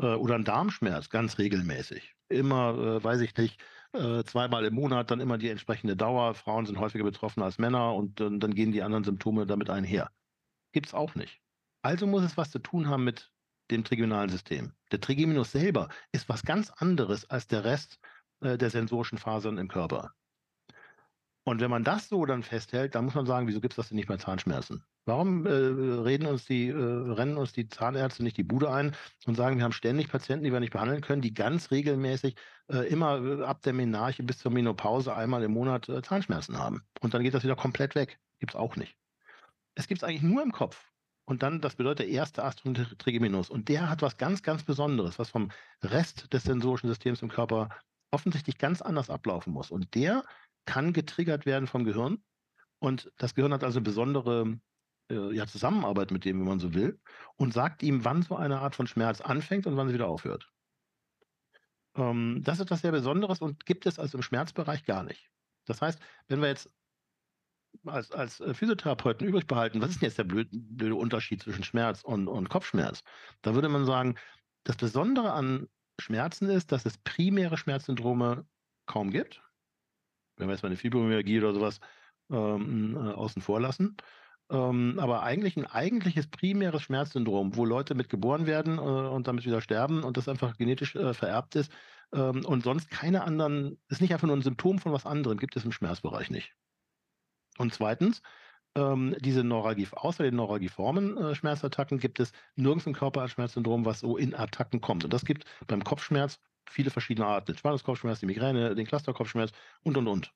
äh, 0.01 0.05
oder 0.05 0.35
einen 0.35 0.45
Darmschmerz 0.45 1.09
ganz 1.09 1.37
regelmäßig? 1.37 2.15
Immer, 2.29 2.77
äh, 2.77 3.03
weiß 3.03 3.21
ich 3.21 3.35
nicht, 3.37 3.61
äh, 3.93 4.23
zweimal 4.23 4.65
im 4.65 4.73
Monat, 4.73 5.11
dann 5.11 5.19
immer 5.19 5.37
die 5.37 5.49
entsprechende 5.49 5.95
Dauer. 5.95 6.33
Frauen 6.33 6.65
sind 6.65 6.79
häufiger 6.79 7.03
betroffen 7.03 7.43
als 7.43 7.59
Männer 7.59 7.93
und 7.93 8.19
dann 8.19 8.55
gehen 8.55 8.71
die 8.71 8.81
anderen 8.81 9.03
Symptome 9.03 9.45
damit 9.45 9.69
einher. 9.69 10.11
Gibt 10.71 10.87
es 10.87 10.93
auch 10.93 11.13
nicht. 11.15 11.41
Also 11.81 12.07
muss 12.07 12.23
es 12.23 12.37
was 12.37 12.51
zu 12.51 12.59
tun 12.59 12.87
haben 12.87 13.03
mit 13.03 13.31
dem 13.71 13.83
trigeminalen 13.83 14.29
System. 14.29 14.73
Der 14.91 15.01
Trigeminus 15.01 15.51
selber 15.51 15.89
ist 16.11 16.29
was 16.29 16.43
ganz 16.43 16.71
anderes 16.71 17.29
als 17.29 17.47
der 17.47 17.63
Rest 17.63 17.99
äh, 18.41 18.57
der 18.57 18.69
sensorischen 18.69 19.17
Fasern 19.17 19.57
im 19.57 19.67
Körper. 19.67 20.13
Und 21.43 21.61
wenn 21.61 21.71
man 21.71 21.83
das 21.83 22.09
so 22.09 22.25
dann 22.25 22.43
festhält, 22.43 22.93
dann 22.93 23.05
muss 23.05 23.15
man 23.15 23.25
sagen, 23.25 23.47
wieso 23.47 23.59
gibt 23.59 23.73
es 23.73 23.77
das 23.77 23.89
denn 23.89 23.95
nicht 23.95 24.07
bei 24.07 24.17
Zahnschmerzen? 24.17 24.83
Warum 25.05 25.47
äh, 25.47 25.49
reden 25.49 26.27
uns 26.27 26.45
die, 26.45 26.67
äh, 26.67 26.75
rennen 26.75 27.37
uns 27.37 27.53
die 27.53 27.67
Zahnärzte 27.67 28.21
nicht 28.21 28.37
die 28.37 28.43
Bude 28.43 28.71
ein 28.71 28.95
und 29.25 29.35
sagen, 29.35 29.57
wir 29.57 29.63
haben 29.63 29.71
ständig 29.71 30.09
Patienten, 30.09 30.43
die 30.43 30.53
wir 30.53 30.59
nicht 30.59 30.73
behandeln 30.73 31.01
können, 31.01 31.23
die 31.23 31.33
ganz 31.33 31.71
regelmäßig 31.71 32.35
äh, 32.71 32.87
immer 32.89 33.19
äh, 33.25 33.43
ab 33.43 33.63
der 33.63 33.73
Menarche 33.73 34.21
bis 34.21 34.37
zur 34.37 34.51
Menopause 34.51 35.15
einmal 35.15 35.41
im 35.41 35.53
Monat 35.53 35.89
äh, 35.89 36.03
Zahnschmerzen 36.03 36.59
haben. 36.59 36.83
Und 36.99 37.15
dann 37.15 37.23
geht 37.23 37.33
das 37.33 37.43
wieder 37.43 37.55
komplett 37.55 37.95
weg. 37.95 38.19
Gibt 38.37 38.53
es 38.53 38.59
auch 38.59 38.75
nicht. 38.75 38.95
Es 39.73 39.87
gibt 39.87 40.03
es 40.03 40.07
eigentlich 40.07 40.21
nur 40.21 40.43
im 40.43 40.51
Kopf. 40.51 40.91
Und 41.29 41.43
dann, 41.43 41.61
das 41.61 41.75
bedeutet 41.75 42.07
der 42.07 42.07
erste 42.07 42.43
Astrum 42.43 42.73
trigeminus. 42.73 43.51
Und 43.51 43.69
der 43.69 43.87
hat 43.87 44.01
was 44.01 44.17
ganz, 44.17 44.41
ganz 44.41 44.63
Besonderes, 44.63 45.19
was 45.19 45.29
vom 45.29 45.51
Rest 45.83 46.33
des 46.33 46.41
sensorischen 46.41 46.89
Systems 46.89 47.21
im 47.21 47.29
Körper 47.29 47.69
offensichtlich 48.09 48.57
ganz 48.57 48.81
anders 48.81 49.11
ablaufen 49.11 49.53
muss. 49.53 49.69
Und 49.69 49.93
der 49.93 50.23
kann 50.65 50.91
getriggert 50.91 51.45
werden 51.45 51.67
vom 51.67 51.83
Gehirn. 51.83 52.23
Und 52.79 53.11
das 53.17 53.35
Gehirn 53.35 53.53
hat 53.53 53.63
also 53.63 53.79
besondere 53.79 54.59
äh, 55.11 55.31
ja, 55.35 55.45
Zusammenarbeit 55.45 56.09
mit 56.09 56.25
dem, 56.25 56.39
wenn 56.39 56.47
man 56.47 56.59
so 56.59 56.73
will, 56.73 56.99
und 57.35 57.53
sagt 57.53 57.83
ihm, 57.83 58.03
wann 58.03 58.23
so 58.23 58.35
eine 58.35 58.57
Art 58.61 58.75
von 58.75 58.87
Schmerz 58.87 59.21
anfängt 59.21 59.67
und 59.67 59.77
wann 59.77 59.87
sie 59.87 59.93
wieder 59.93 60.07
aufhört. 60.07 60.51
Ähm, 61.93 62.41
das 62.43 62.55
ist 62.55 62.61
etwas 62.61 62.81
sehr 62.81 62.91
Besonderes 62.91 63.39
und 63.39 63.67
gibt 63.67 63.85
es 63.85 63.99
also 63.99 64.17
im 64.17 64.23
Schmerzbereich 64.23 64.83
gar 64.83 65.03
nicht. 65.03 65.29
Das 65.65 65.79
heißt, 65.79 65.99
wenn 66.27 66.41
wir 66.41 66.47
jetzt 66.47 66.71
als, 67.85 68.11
als 68.11 68.39
äh, 68.39 68.53
Physiotherapeuten 68.53 69.27
übrig 69.27 69.47
behalten, 69.47 69.81
was 69.81 69.91
ist 69.91 70.01
denn 70.01 70.07
jetzt 70.07 70.17
der 70.17 70.23
blöde, 70.23 70.49
blöde 70.51 70.95
Unterschied 70.95 71.43
zwischen 71.43 71.63
Schmerz 71.63 72.03
und, 72.03 72.27
und 72.27 72.49
Kopfschmerz? 72.49 73.03
Da 73.41 73.55
würde 73.55 73.69
man 73.69 73.85
sagen, 73.85 74.15
das 74.63 74.77
Besondere 74.77 75.31
an 75.33 75.67
Schmerzen 75.99 76.49
ist, 76.49 76.71
dass 76.71 76.85
es 76.85 76.97
primäre 76.97 77.57
Schmerzsyndrome 77.57 78.45
kaum 78.85 79.11
gibt. 79.11 79.41
Wenn 80.37 80.47
wir 80.47 80.53
jetzt 80.53 80.63
mal 80.63 80.69
eine 80.69 80.77
Fibromyalgie 80.77 81.39
oder 81.39 81.53
sowas 81.53 81.79
ähm, 82.31 82.95
äh, 82.95 83.11
außen 83.13 83.41
vor 83.41 83.59
lassen. 83.59 83.97
Ähm, 84.51 84.97
aber 84.99 85.21
eigentlich 85.23 85.57
ein 85.57 85.67
eigentliches 85.67 86.27
primäres 86.27 86.81
Schmerzsyndrom, 86.81 87.55
wo 87.55 87.65
Leute 87.65 87.93
mit 87.93 88.09
geboren 88.09 88.47
werden 88.47 88.77
äh, 88.77 88.81
und 88.81 89.27
damit 89.27 89.45
wieder 89.45 89.61
sterben 89.61 90.03
und 90.03 90.17
das 90.17 90.27
einfach 90.27 90.57
genetisch 90.57 90.95
äh, 90.95 91.13
vererbt 91.13 91.55
ist 91.55 91.71
ähm, 92.13 92.43
und 92.45 92.63
sonst 92.63 92.89
keine 92.89 93.23
anderen, 93.23 93.79
ist 93.89 94.01
nicht 94.01 94.11
einfach 94.13 94.27
nur 94.27 94.35
ein 94.35 94.41
Symptom 94.41 94.79
von 94.79 94.91
was 94.91 95.05
anderem, 95.05 95.37
gibt 95.37 95.55
es 95.55 95.65
im 95.65 95.71
Schmerzbereich 95.71 96.31
nicht. 96.31 96.55
Und 97.59 97.73
zweitens, 97.73 98.21
ähm, 98.75 99.15
diese 99.19 99.43
Neuralgie, 99.43 99.87
außer 99.91 100.23
den 100.23 100.35
neuralgiformen 100.37 101.17
äh, 101.17 101.35
Schmerzattacken 101.35 101.99
gibt 101.99 102.19
es 102.19 102.31
nirgends 102.55 102.87
ein 102.87 103.27
Schmerzsyndrom, 103.27 103.85
was 103.85 103.99
so 103.99 104.17
in 104.17 104.33
Attacken 104.33 104.79
kommt. 104.79 105.03
Und 105.03 105.13
das 105.13 105.25
gibt 105.25 105.43
beim 105.67 105.83
Kopfschmerz 105.83 106.39
viele 106.69 106.89
verschiedene 106.89 107.27
Arten. 107.27 107.47
Den 107.47 107.57
Spannungskopfschmerz, 107.57 108.21
die 108.21 108.27
Migräne, 108.27 108.75
den 108.75 108.87
Clusterkopfschmerz 108.87 109.51
und, 109.83 109.97
und, 109.97 110.07
und. 110.07 110.33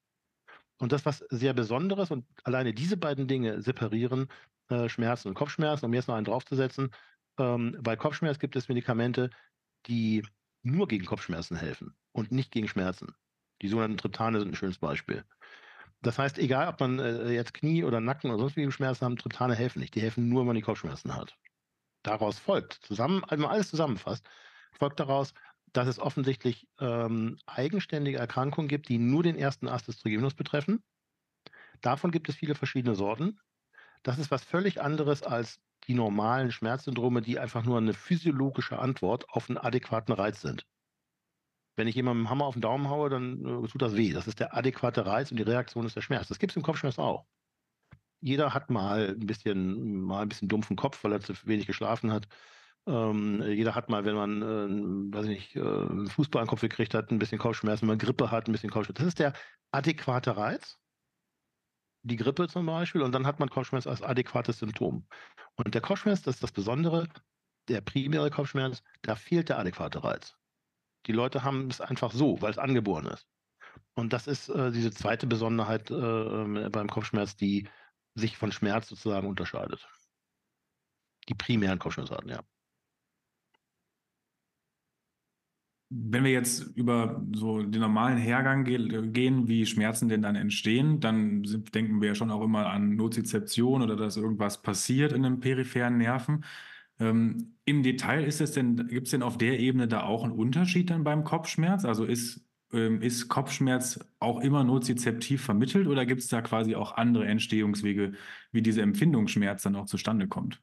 Und 0.79 0.91
das 0.91 1.05
was 1.05 1.19
sehr 1.29 1.53
Besonderes 1.53 2.11
und 2.11 2.25
alleine 2.43 2.73
diese 2.73 2.97
beiden 2.97 3.27
Dinge 3.27 3.61
separieren 3.61 4.27
äh, 4.69 4.89
Schmerzen 4.89 5.29
und 5.29 5.35
Kopfschmerzen, 5.35 5.85
um 5.85 5.93
jetzt 5.93 6.09
noch 6.09 6.15
einen 6.15 6.25
draufzusetzen. 6.25 6.91
Ähm, 7.39 7.77
bei 7.81 7.95
Kopfschmerz 7.95 8.37
gibt 8.37 8.57
es 8.57 8.67
Medikamente, 8.67 9.29
die 9.85 10.25
nur 10.61 10.89
gegen 10.89 11.05
Kopfschmerzen 11.05 11.55
helfen 11.55 11.95
und 12.11 12.33
nicht 12.33 12.51
gegen 12.51 12.67
Schmerzen. 12.67 13.15
Die 13.61 13.69
sogenannten 13.69 13.97
Triptane 13.97 14.39
sind 14.39 14.49
ein 14.49 14.55
schönes 14.55 14.79
Beispiel. 14.79 15.23
Das 16.03 16.19
heißt, 16.19 16.37
egal 16.37 16.67
ob 16.67 16.79
man 16.81 16.99
äh, 16.99 17.31
jetzt 17.31 17.53
Knie 17.53 17.83
oder 17.83 18.01
Nacken 18.01 18.29
oder 18.29 18.39
sonst 18.39 18.57
wie 18.57 18.69
Schmerzen 18.71 19.05
haben, 19.05 19.15
Triptane 19.15 19.55
helfen 19.55 19.79
nicht. 19.79 19.95
Die 19.95 20.01
helfen 20.01 20.27
nur, 20.27 20.41
wenn 20.41 20.47
man 20.47 20.55
die 20.55 20.61
Kopfschmerzen 20.61 21.15
hat. 21.15 21.37
Daraus 22.03 22.37
folgt, 22.37 22.73
zusammen, 22.73 23.23
wenn 23.29 23.39
man 23.39 23.51
alles 23.51 23.69
zusammenfasst, 23.69 24.27
folgt 24.73 24.99
daraus, 24.99 25.33
dass 25.71 25.87
es 25.87 25.99
offensichtlich 25.99 26.67
ähm, 26.79 27.37
eigenständige 27.45 28.17
Erkrankungen 28.17 28.67
gibt, 28.67 28.89
die 28.89 28.97
nur 28.97 29.23
den 29.23 29.37
ersten 29.37 29.69
Ast 29.69 29.87
des 29.87 29.97
Trigeminus 29.97 30.35
betreffen. 30.35 30.83
Davon 31.81 32.11
gibt 32.11 32.27
es 32.27 32.35
viele 32.35 32.55
verschiedene 32.55 32.95
Sorten. 32.95 33.39
Das 34.03 34.19
ist 34.19 34.29
was 34.29 34.43
völlig 34.43 34.81
anderes 34.81 35.23
als 35.23 35.61
die 35.87 35.93
normalen 35.93 36.51
Schmerzsyndrome, 36.51 37.21
die 37.21 37.39
einfach 37.39 37.63
nur 37.63 37.77
eine 37.77 37.93
physiologische 37.93 38.77
Antwort 38.77 39.29
auf 39.29 39.49
einen 39.49 39.57
adäquaten 39.57 40.13
Reiz 40.13 40.41
sind. 40.41 40.67
Wenn 41.75 41.87
ich 41.87 41.95
jemandem 41.95 42.25
einen 42.25 42.29
Hammer 42.29 42.45
auf 42.45 42.55
den 42.55 42.61
Daumen 42.61 42.89
haue, 42.89 43.09
dann 43.09 43.39
äh, 43.45 43.67
tut 43.67 43.81
das 43.81 43.95
weh. 43.95 44.13
Das 44.13 44.27
ist 44.27 44.39
der 44.39 44.55
adäquate 44.55 45.05
Reiz 45.05 45.31
und 45.31 45.37
die 45.37 45.43
Reaktion 45.43 45.85
ist 45.85 45.95
der 45.95 46.01
Schmerz. 46.01 46.27
Das 46.27 46.39
gibt 46.39 46.51
es 46.51 46.57
im 46.57 46.63
Kopfschmerz 46.63 46.99
auch. 46.99 47.25
Jeder 48.19 48.53
hat 48.53 48.69
mal 48.69 49.09
ein 49.09 49.25
bisschen, 49.25 50.01
mal 50.01 50.21
ein 50.21 50.29
bisschen 50.29 50.47
dumpfen 50.47 50.75
Kopf, 50.75 51.03
weil 51.03 51.11
er 51.11 51.21
zu 51.21 51.33
wenig 51.45 51.67
geschlafen 51.67 52.11
hat. 52.11 52.27
Ähm, 52.85 53.41
jeder 53.43 53.75
hat 53.75 53.89
mal, 53.89 54.05
wenn 54.05 54.15
man, 54.15 54.41
äh, 54.41 55.15
weiß 55.15 55.25
ich 55.25 55.29
nicht, 55.29 55.55
äh, 55.55 56.07
Fußball 56.09 56.41
an 56.41 56.45
den 56.45 56.49
Kopf 56.49 56.61
gekriegt 56.61 56.93
hat, 56.93 57.11
ein 57.11 57.19
bisschen 57.19 57.39
Kopfschmerzen, 57.39 57.83
wenn 57.83 57.89
man 57.89 57.97
Grippe 57.97 58.29
hat, 58.31 58.47
ein 58.47 58.51
bisschen 58.51 58.69
Kopfschmerzen. 58.69 59.03
Das 59.03 59.07
ist 59.07 59.19
der 59.19 59.33
adäquate 59.71 60.35
Reiz. 60.35 60.77
Die 62.05 62.17
Grippe 62.17 62.49
zum 62.49 62.65
Beispiel, 62.65 63.01
und 63.01 63.13
dann 63.13 63.25
hat 63.25 63.39
man 63.39 63.49
Kopfschmerz 63.49 63.87
als 63.87 64.01
adäquates 64.01 64.59
Symptom. 64.59 65.07
Und 65.55 65.73
der 65.73 65.81
Kopfschmerz, 65.81 66.21
das 66.21 66.35
ist 66.35 66.43
das 66.43 66.51
Besondere, 66.51 67.07
der 67.69 67.79
primäre 67.81 68.29
Kopfschmerz, 68.29 68.83
da 69.01 69.15
fehlt 69.15 69.49
der 69.49 69.59
adäquate 69.59 70.03
Reiz. 70.03 70.35
Die 71.05 71.11
Leute 71.11 71.43
haben 71.43 71.67
es 71.67 71.81
einfach 71.81 72.11
so, 72.13 72.41
weil 72.41 72.51
es 72.51 72.57
angeboren 72.57 73.07
ist. 73.07 73.27
Und 73.95 74.13
das 74.13 74.27
ist 74.27 74.49
äh, 74.49 74.71
diese 74.71 74.91
zweite 74.91 75.27
Besonderheit 75.27 75.91
äh, 75.91 75.95
ähm, 75.95 76.69
beim 76.71 76.89
Kopfschmerz, 76.89 77.35
die 77.35 77.67
sich 78.15 78.37
von 78.37 78.51
Schmerz 78.51 78.87
sozusagen 78.89 79.27
unterscheidet. 79.27 79.87
Die 81.29 81.35
primären 81.35 81.79
Kopfschmerzarten, 81.79 82.29
ja. 82.29 82.41
Wenn 85.95 86.23
wir 86.23 86.31
jetzt 86.31 86.75
über 86.75 87.23
so 87.35 87.61
den 87.61 87.81
normalen 87.81 88.17
Hergang 88.17 88.63
ge 88.63 89.11
gehen, 89.11 89.47
wie 89.47 89.65
Schmerzen 89.65 90.09
denn 90.09 90.23
dann 90.23 90.35
entstehen, 90.35 90.99
dann 90.99 91.43
sind, 91.45 91.75
denken 91.75 92.01
wir 92.01 92.09
ja 92.09 92.15
schon 92.15 92.31
auch 92.31 92.41
immer 92.41 92.65
an 92.65 92.95
Nozizeption 92.95 93.83
oder 93.83 93.95
dass 93.95 94.17
irgendwas 94.17 94.61
passiert 94.63 95.11
in 95.13 95.21
den 95.21 95.39
peripheren 95.39 95.97
Nerven. 95.99 96.45
Ähm, 97.03 97.55
Im 97.65 97.83
Detail 97.83 98.23
ist 98.23 98.39
es 98.39 98.53
denn, 98.53 98.87
gibt 98.87 99.07
es 99.07 99.11
denn 99.11 99.23
auf 99.23 99.37
der 99.37 99.59
Ebene 99.59 99.89
da 99.89 100.03
auch 100.03 100.23
einen 100.23 100.31
Unterschied 100.31 100.89
dann 100.89 101.03
beim 101.03 101.25
Kopfschmerz? 101.25 101.83
Also 101.83 102.05
ist, 102.05 102.47
ähm, 102.71 103.01
ist 103.01 103.27
Kopfschmerz 103.27 103.99
auch 104.19 104.39
immer 104.39 104.63
nozizeptiv 104.63 105.43
vermittelt 105.43 105.87
oder 105.87 106.05
gibt 106.05 106.21
es 106.21 106.29
da 106.29 106.41
quasi 106.41 106.75
auch 106.75 106.93
andere 106.93 107.25
Entstehungswege, 107.25 108.13
wie 108.53 108.61
diese 108.61 108.81
Empfindungsschmerz 108.81 109.63
dann 109.63 109.75
auch 109.75 109.85
zustande 109.85 110.29
kommt? 110.29 110.61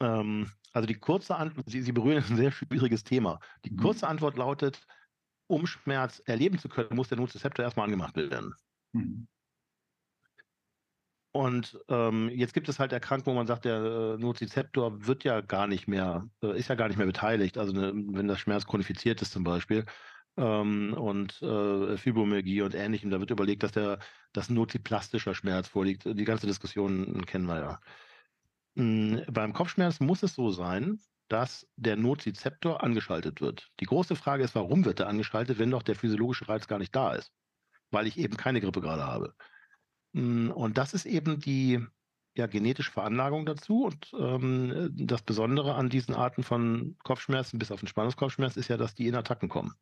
Ähm, 0.00 0.50
also 0.72 0.86
die 0.86 0.96
kurze 0.96 1.34
Antwort, 1.36 1.70
Sie, 1.70 1.80
Sie 1.80 1.92
berühren 1.92 2.22
ein 2.28 2.36
sehr 2.36 2.52
schwieriges 2.52 3.04
Thema. 3.04 3.40
Die 3.64 3.70
mhm. 3.70 3.78
kurze 3.78 4.06
Antwort 4.06 4.36
lautet, 4.36 4.86
um 5.46 5.66
Schmerz 5.66 6.22
erleben 6.26 6.58
zu 6.58 6.68
können, 6.68 6.94
muss 6.94 7.08
der 7.08 7.16
Nozizeptor 7.16 7.64
erstmal 7.64 7.86
angemacht 7.86 8.16
werden. 8.16 8.54
Mhm. 8.92 9.28
Und 11.32 11.78
ähm, 11.88 12.30
jetzt 12.30 12.54
gibt 12.54 12.68
es 12.68 12.78
halt 12.78 12.92
Erkrankungen, 12.92 13.36
wo 13.36 13.38
man 13.38 13.46
sagt, 13.46 13.64
der 13.66 13.76
äh, 13.76 14.18
Nozizeptor 14.18 15.06
wird 15.06 15.24
ja 15.24 15.40
gar 15.42 15.66
nicht 15.66 15.86
mehr, 15.86 16.28
äh, 16.42 16.58
ist 16.58 16.68
ja 16.68 16.74
gar 16.74 16.88
nicht 16.88 16.96
mehr 16.96 17.06
beteiligt. 17.06 17.58
Also 17.58 17.72
ne, 17.72 17.92
wenn 17.94 18.28
das 18.28 18.40
Schmerz 18.40 18.66
chronifiziert 18.66 19.20
ist 19.20 19.32
zum 19.32 19.44
Beispiel 19.44 19.84
ähm, 20.38 20.94
und 20.94 21.40
äh, 21.42 21.96
Fibromyalgie 21.98 22.62
und 22.62 22.74
ähnlichem, 22.74 23.10
da 23.10 23.20
wird 23.20 23.30
überlegt, 23.30 23.62
dass 23.62 23.72
der 23.72 23.98
dass 24.32 24.50
noziplastischer 24.50 25.34
Schmerz 25.34 25.68
vorliegt. 25.68 26.04
Die 26.04 26.24
ganze 26.24 26.46
Diskussion 26.46 27.24
kennen 27.26 27.46
wir 27.46 27.60
ja. 27.60 27.80
Hm, 28.76 29.24
beim 29.30 29.52
Kopfschmerz 29.52 30.00
muss 30.00 30.22
es 30.22 30.34
so 30.34 30.50
sein, 30.50 31.00
dass 31.28 31.66
der 31.76 31.96
Nozizeptor 31.96 32.82
angeschaltet 32.82 33.40
wird. 33.40 33.70
Die 33.80 33.84
große 33.86 34.16
Frage 34.16 34.44
ist, 34.44 34.54
warum 34.54 34.84
wird 34.84 35.00
er 35.00 35.08
angeschaltet, 35.08 35.58
wenn 35.58 35.70
doch 35.70 35.82
der 35.82 35.96
physiologische 35.96 36.48
Reiz 36.48 36.66
gar 36.66 36.78
nicht 36.78 36.94
da 36.96 37.14
ist? 37.14 37.32
Weil 37.90 38.06
ich 38.06 38.18
eben 38.18 38.36
keine 38.36 38.60
Grippe 38.60 38.80
gerade 38.80 39.04
habe. 39.04 39.34
Hm, 40.14 40.50
und 40.50 40.78
das 40.78 40.94
ist 40.94 41.06
eben 41.06 41.40
die 41.40 41.84
ja, 42.36 42.46
genetische 42.46 42.92
Veranlagung 42.92 43.46
dazu. 43.46 43.84
Und 43.84 44.12
ähm, 44.18 44.90
das 44.94 45.22
Besondere 45.22 45.74
an 45.74 45.88
diesen 45.88 46.14
Arten 46.14 46.42
von 46.42 46.96
Kopfschmerzen, 47.02 47.58
bis 47.58 47.70
auf 47.70 47.80
den 47.80 47.88
Spannungskopfschmerz, 47.88 48.56
ist 48.56 48.68
ja, 48.68 48.76
dass 48.76 48.94
die 48.94 49.08
in 49.08 49.16
Attacken 49.16 49.48
kommen. 49.48 49.74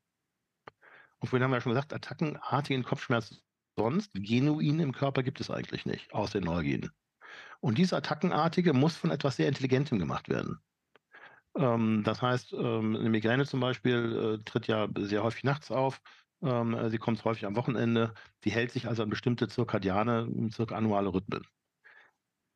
Und 1.19 1.29
vorhin 1.29 1.45
haben 1.45 1.51
wir 1.51 1.57
ja 1.57 1.61
schon 1.61 1.73
gesagt, 1.73 1.93
attackenartigen 1.93 2.83
Kopfschmerz 2.83 3.43
sonst 3.77 4.13
genuin 4.15 4.81
im 4.81 4.93
Körper 4.93 5.23
gibt 5.23 5.41
es 5.41 5.51
eigentlich 5.51 5.87
nicht, 5.87 6.13
außer 6.13 6.41
den 6.41 6.45
Neugenen. 6.45 6.91
Und 7.61 7.79
diese 7.79 7.97
Attackenartige 7.97 8.73
muss 8.73 8.97
von 8.97 9.11
etwas 9.11 9.37
sehr 9.37 9.49
Intelligentem 9.49 9.99
gemacht 9.99 10.29
werden. 10.29 10.61
Ähm, 11.57 12.03
das 12.05 12.23
heißt, 12.23 12.53
ähm, 12.53 12.97
eine 12.97 13.11
Migräne 13.11 13.47
zum 13.47 13.61
Beispiel 13.61 14.39
äh, 14.41 14.45
tritt 14.45 14.67
ja 14.67 14.89
sehr 14.97 15.23
häufig 15.23 15.45
nachts 15.45 15.71
auf. 15.71 16.01
Ähm, 16.47 16.75
äh, 16.75 16.91
sie 16.91 16.99
kommt 16.99 17.25
häufig 17.25 17.47
am 17.47 17.57
Wochenende. 17.57 18.15
Die 18.45 18.51
hält 18.51 18.71
sich 18.73 18.87
also 18.89 19.03
an 19.03 19.11
bestimmte 19.11 19.49
zirkadiane, 19.49 20.29
zirkannuale 20.51 21.13
Rhythmen. 21.13 21.47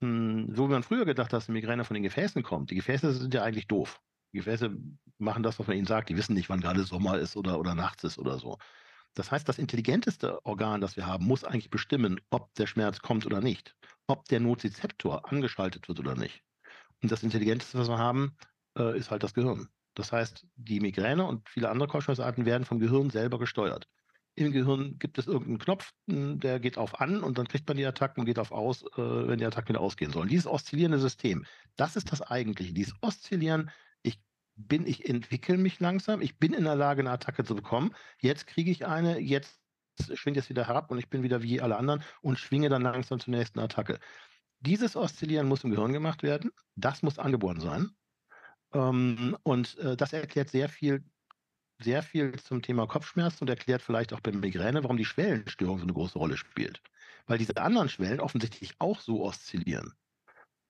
Hm, 0.02 0.54
so 0.54 0.68
wie 0.68 0.72
man 0.72 0.82
früher 0.82 1.04
gedacht 1.04 1.26
hat, 1.26 1.32
dass 1.34 1.48
eine 1.48 1.58
Migräne 1.58 1.84
von 1.84 1.94
den 1.94 2.02
Gefäßen 2.02 2.42
kommt. 2.42 2.70
Die 2.70 2.76
Gefäße 2.76 3.12
sind 3.12 3.34
ja 3.34 3.42
eigentlich 3.42 3.68
doof. 3.68 4.00
Die 4.32 4.38
Gefäße 4.38 4.76
machen 5.18 5.42
das, 5.42 5.58
was 5.58 5.66
man 5.66 5.76
ihnen 5.76 5.86
sagt. 5.86 6.08
Die 6.08 6.16
wissen 6.16 6.34
nicht, 6.34 6.48
wann 6.48 6.60
gerade 6.60 6.84
Sommer 6.84 7.18
ist 7.18 7.36
oder, 7.36 7.58
oder 7.58 7.74
nachts 7.74 8.04
ist 8.04 8.18
oder 8.18 8.38
so. 8.38 8.58
Das 9.14 9.30
heißt, 9.32 9.48
das 9.48 9.58
intelligenteste 9.58 10.44
Organ, 10.46 10.80
das 10.80 10.96
wir 10.96 11.06
haben, 11.06 11.26
muss 11.26 11.44
eigentlich 11.44 11.70
bestimmen, 11.70 12.20
ob 12.30 12.54
der 12.54 12.66
Schmerz 12.66 13.00
kommt 13.00 13.26
oder 13.26 13.40
nicht, 13.40 13.76
ob 14.06 14.24
der 14.26 14.40
Nozizeptor 14.40 15.30
angeschaltet 15.30 15.88
wird 15.88 15.98
oder 15.98 16.14
nicht. 16.14 16.44
Und 17.02 17.10
das 17.10 17.22
Intelligenteste, 17.22 17.78
was 17.78 17.88
wir 17.88 17.98
haben, 17.98 18.36
äh, 18.78 18.96
ist 18.96 19.10
halt 19.10 19.22
das 19.24 19.34
Gehirn. 19.34 19.68
Das 19.94 20.12
heißt, 20.12 20.46
die 20.56 20.80
Migräne 20.80 21.24
und 21.24 21.48
viele 21.48 21.70
andere 21.70 21.88
Kopfschmerzarten 21.88 22.46
werden 22.46 22.64
vom 22.64 22.78
Gehirn 22.78 23.10
selber 23.10 23.38
gesteuert. 23.38 23.88
Im 24.36 24.52
Gehirn 24.52 24.98
gibt 24.98 25.18
es 25.18 25.26
irgendeinen 25.26 25.58
Knopf, 25.58 25.92
hm, 26.08 26.38
der 26.38 26.60
geht 26.60 26.78
auf 26.78 27.00
an 27.00 27.22
und 27.22 27.36
dann 27.36 27.48
kriegt 27.48 27.66
man 27.68 27.76
die 27.76 27.84
Attacken 27.84 28.20
und 28.20 28.26
geht 28.26 28.38
auf 28.38 28.52
aus, 28.52 28.82
äh, 28.82 29.28
wenn 29.28 29.38
die 29.38 29.44
Attacken 29.44 29.70
wieder 29.70 29.80
ausgehen 29.80 30.12
sollen. 30.12 30.28
Dieses 30.28 30.46
oszillierende 30.46 30.98
System, 30.98 31.44
das 31.76 31.96
ist 31.96 32.12
das 32.12 32.22
eigentliche. 32.22 32.72
Dieses 32.72 32.94
Oszillieren 33.02 33.70
bin 34.68 34.86
ich 34.86 35.08
entwickle 35.08 35.56
mich 35.56 35.80
langsam, 35.80 36.20
ich 36.20 36.38
bin 36.38 36.52
in 36.52 36.64
der 36.64 36.76
Lage, 36.76 37.00
eine 37.00 37.10
Attacke 37.10 37.44
zu 37.44 37.54
bekommen. 37.54 37.94
Jetzt 38.18 38.46
kriege 38.46 38.70
ich 38.70 38.86
eine, 38.86 39.18
jetzt 39.18 39.60
schwingt 40.14 40.36
es 40.36 40.48
wieder 40.48 40.66
herab 40.66 40.90
und 40.90 40.98
ich 40.98 41.08
bin 41.08 41.22
wieder 41.22 41.42
wie 41.42 41.60
alle 41.60 41.76
anderen 41.76 42.02
und 42.20 42.38
schwinge 42.38 42.68
dann 42.68 42.82
langsam 42.82 43.20
zur 43.20 43.32
nächsten 43.32 43.58
Attacke. 43.58 43.98
Dieses 44.60 44.96
Oszillieren 44.96 45.48
muss 45.48 45.64
im 45.64 45.70
Gehirn 45.70 45.92
gemacht 45.92 46.22
werden. 46.22 46.50
Das 46.76 47.02
muss 47.02 47.18
angeboren 47.18 47.60
sein. 47.60 47.90
Ähm, 48.72 49.36
und 49.42 49.78
äh, 49.78 49.96
das 49.96 50.12
erklärt 50.12 50.50
sehr 50.50 50.68
viel, 50.68 51.04
sehr 51.82 52.02
viel 52.02 52.38
zum 52.40 52.62
Thema 52.62 52.86
Kopfschmerzen 52.86 53.44
und 53.44 53.50
erklärt 53.50 53.82
vielleicht 53.82 54.12
auch 54.12 54.20
bei 54.20 54.32
Migräne, 54.32 54.82
warum 54.82 54.96
die 54.96 55.04
Schwellenstörung 55.04 55.78
so 55.78 55.84
eine 55.84 55.92
große 55.92 56.18
Rolle 56.18 56.36
spielt. 56.36 56.82
Weil 57.26 57.38
diese 57.38 57.56
anderen 57.56 57.88
Schwellen 57.88 58.20
offensichtlich 58.20 58.74
auch 58.78 59.00
so 59.00 59.24
oszillieren. 59.24 59.92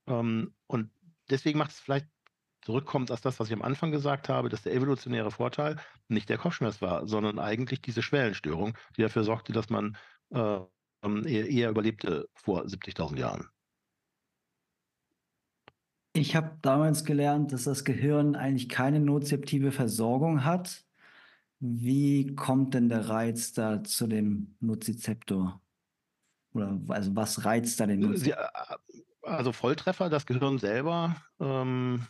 Ähm, 0.07 0.55
und 0.67 0.91
deswegen 1.29 1.59
macht 1.59 1.73
es 1.73 1.81
vielleicht 1.81 2.07
zurückkommt 2.63 3.11
als 3.11 3.23
das, 3.23 3.41
was 3.41 3.49
ich 3.49 3.55
am 3.55 3.63
Anfang 3.63 3.91
gesagt 3.91 4.29
habe, 4.29 4.49
dass 4.49 4.63
der 4.63 4.75
evolutionäre 4.75 5.31
Vorteil 5.31 5.77
nicht 6.09 6.29
der 6.29 6.39
Kopfschmerz 6.39 6.83
war, 6.83 7.07
sondern 7.07 7.39
eigentlich 7.39 7.81
diese 7.81 8.03
Schwellenstörung, 8.03 8.77
die 8.97 9.03
dafür 9.03 9.25
sorgte, 9.25 9.53
dass 9.53 9.71
man 9.71 9.97
äh, 10.31 10.61
eher, 11.03 11.49
eher 11.49 11.71
überlebte 11.71 12.29
vor 12.35 12.65
70.000 12.65 13.19
Jahren. 13.19 13.49
Ich 16.12 16.35
habe 16.35 16.59
damals 16.62 17.05
gelernt, 17.05 17.53
dass 17.53 17.64
das 17.64 17.85
Gehirn 17.85 18.35
eigentlich 18.35 18.68
keine 18.68 19.01
nozeptive 19.01 19.70
Versorgung 19.70 20.44
hat. 20.44 20.85
Wie 21.61 22.35
kommt 22.35 22.75
denn 22.75 22.88
der 22.88 23.09
Reiz 23.09 23.53
da 23.53 23.85
zu 23.85 24.07
dem 24.07 24.57
Nozizeptor? 24.61 25.61
Oder 26.53 26.81
also 26.88 27.14
was 27.14 27.44
reizt 27.44 27.79
da 27.79 27.87
den 27.87 28.01
Nozizeptor? 28.01 28.44
Äh, 28.44 29.01
also 29.23 29.53
Volltreffer, 29.53 30.09
das 30.09 30.27
Gehirn 30.27 30.59
selber 30.59 31.16
ähm, 31.38 32.07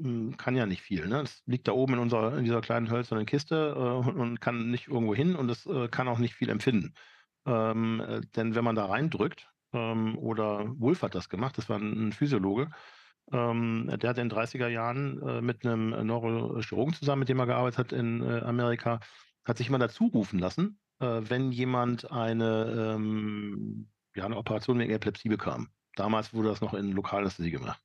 hm, 0.00 0.36
kann 0.36 0.56
ja 0.56 0.66
nicht 0.66 0.82
viel. 0.82 1.06
Ne? 1.06 1.22
Es 1.22 1.42
liegt 1.46 1.68
da 1.68 1.72
oben 1.72 1.94
in, 1.94 2.00
unserer, 2.00 2.36
in 2.36 2.44
dieser 2.44 2.60
kleinen 2.60 2.90
hölzernen 2.90 3.26
Kiste 3.26 3.74
äh, 3.76 4.10
und 4.10 4.40
kann 4.40 4.70
nicht 4.70 4.88
irgendwo 4.88 5.14
hin 5.14 5.36
und 5.36 5.48
es 5.48 5.64
äh, 5.66 5.88
kann 5.88 6.08
auch 6.08 6.18
nicht 6.18 6.34
viel 6.34 6.50
empfinden. 6.50 6.94
Ähm, 7.46 8.00
äh, 8.00 8.20
denn 8.36 8.54
wenn 8.54 8.64
man 8.64 8.74
da 8.74 8.86
reindrückt, 8.86 9.48
ähm, 9.72 10.18
oder 10.18 10.66
Wolf 10.78 11.02
hat 11.02 11.14
das 11.14 11.28
gemacht, 11.28 11.56
das 11.58 11.68
war 11.68 11.78
ein, 11.78 12.08
ein 12.08 12.12
Physiologe, 12.12 12.70
ähm, 13.32 13.90
der 14.00 14.10
hat 14.10 14.18
in 14.18 14.28
den 14.28 14.38
30er 14.38 14.68
Jahren 14.68 15.20
äh, 15.22 15.40
mit 15.40 15.64
einem 15.64 16.06
Neurochirurgen 16.06 16.94
zusammen, 16.94 17.20
mit 17.20 17.28
dem 17.28 17.38
er 17.38 17.46
gearbeitet 17.46 17.78
hat 17.78 17.92
in 17.92 18.22
äh, 18.22 18.40
Amerika, 18.40 19.00
hat 19.44 19.58
sich 19.58 19.68
immer 19.68 19.78
dazu 19.78 20.06
rufen 20.06 20.38
lassen, 20.38 20.78
äh, 21.00 21.20
wenn 21.22 21.52
jemand 21.52 22.10
eine, 22.10 22.94
ähm, 22.96 23.88
ja, 24.14 24.24
eine 24.24 24.36
Operation 24.36 24.78
wegen 24.78 24.92
Epilepsie 24.92 25.28
bekam. 25.28 25.68
Damals 25.96 26.34
wurde 26.34 26.48
das 26.48 26.60
noch 26.60 26.74
in 26.74 26.92
Lokalanästhesie 26.92 27.50
gemacht. 27.50 27.80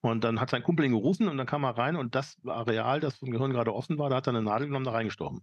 Und 0.00 0.22
dann 0.22 0.40
hat 0.40 0.50
sein 0.50 0.62
Kumpel 0.62 0.86
ihn 0.86 0.92
gerufen 0.92 1.28
und 1.28 1.36
dann 1.36 1.46
kam 1.46 1.64
er 1.64 1.76
rein 1.76 1.96
und 1.96 2.14
das 2.14 2.38
Areal, 2.46 3.00
das 3.00 3.16
vom 3.16 3.30
Gehirn 3.30 3.52
gerade 3.52 3.74
offen 3.74 3.98
war, 3.98 4.08
da 4.08 4.16
hat 4.16 4.28
er 4.28 4.34
eine 4.34 4.42
Nadel 4.42 4.68
genommen, 4.68 4.84
da 4.84 4.92
reingestorben. 4.92 5.42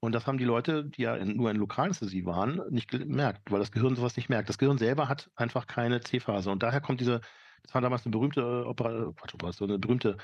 Und 0.00 0.12
das 0.12 0.26
haben 0.26 0.36
die 0.36 0.44
Leute, 0.44 0.84
die 0.84 1.02
ja 1.02 1.16
in, 1.16 1.36
nur 1.36 1.50
in 1.50 1.56
Lokalanästhesie 1.56 2.26
waren, 2.26 2.60
nicht 2.70 2.90
gemerkt, 2.90 3.50
weil 3.50 3.60
das 3.60 3.72
Gehirn 3.72 3.96
sowas 3.96 4.16
nicht 4.16 4.28
merkt. 4.28 4.48
Das 4.48 4.58
Gehirn 4.58 4.76
selber 4.76 5.08
hat 5.08 5.30
einfach 5.34 5.66
keine 5.66 6.00
C-Phase. 6.00 6.50
Und 6.50 6.62
daher 6.62 6.82
kommt 6.82 7.00
diese, 7.00 7.22
das 7.62 7.74
war 7.74 7.80
damals 7.80 8.04
eine 8.04 8.12
berühmte, 8.12 8.40
äh, 8.40 8.66
Opera, 8.66 9.12
Quatsch, 9.16 9.34
so 9.56 9.64
eine 9.64 9.78
berühmte 9.78 10.16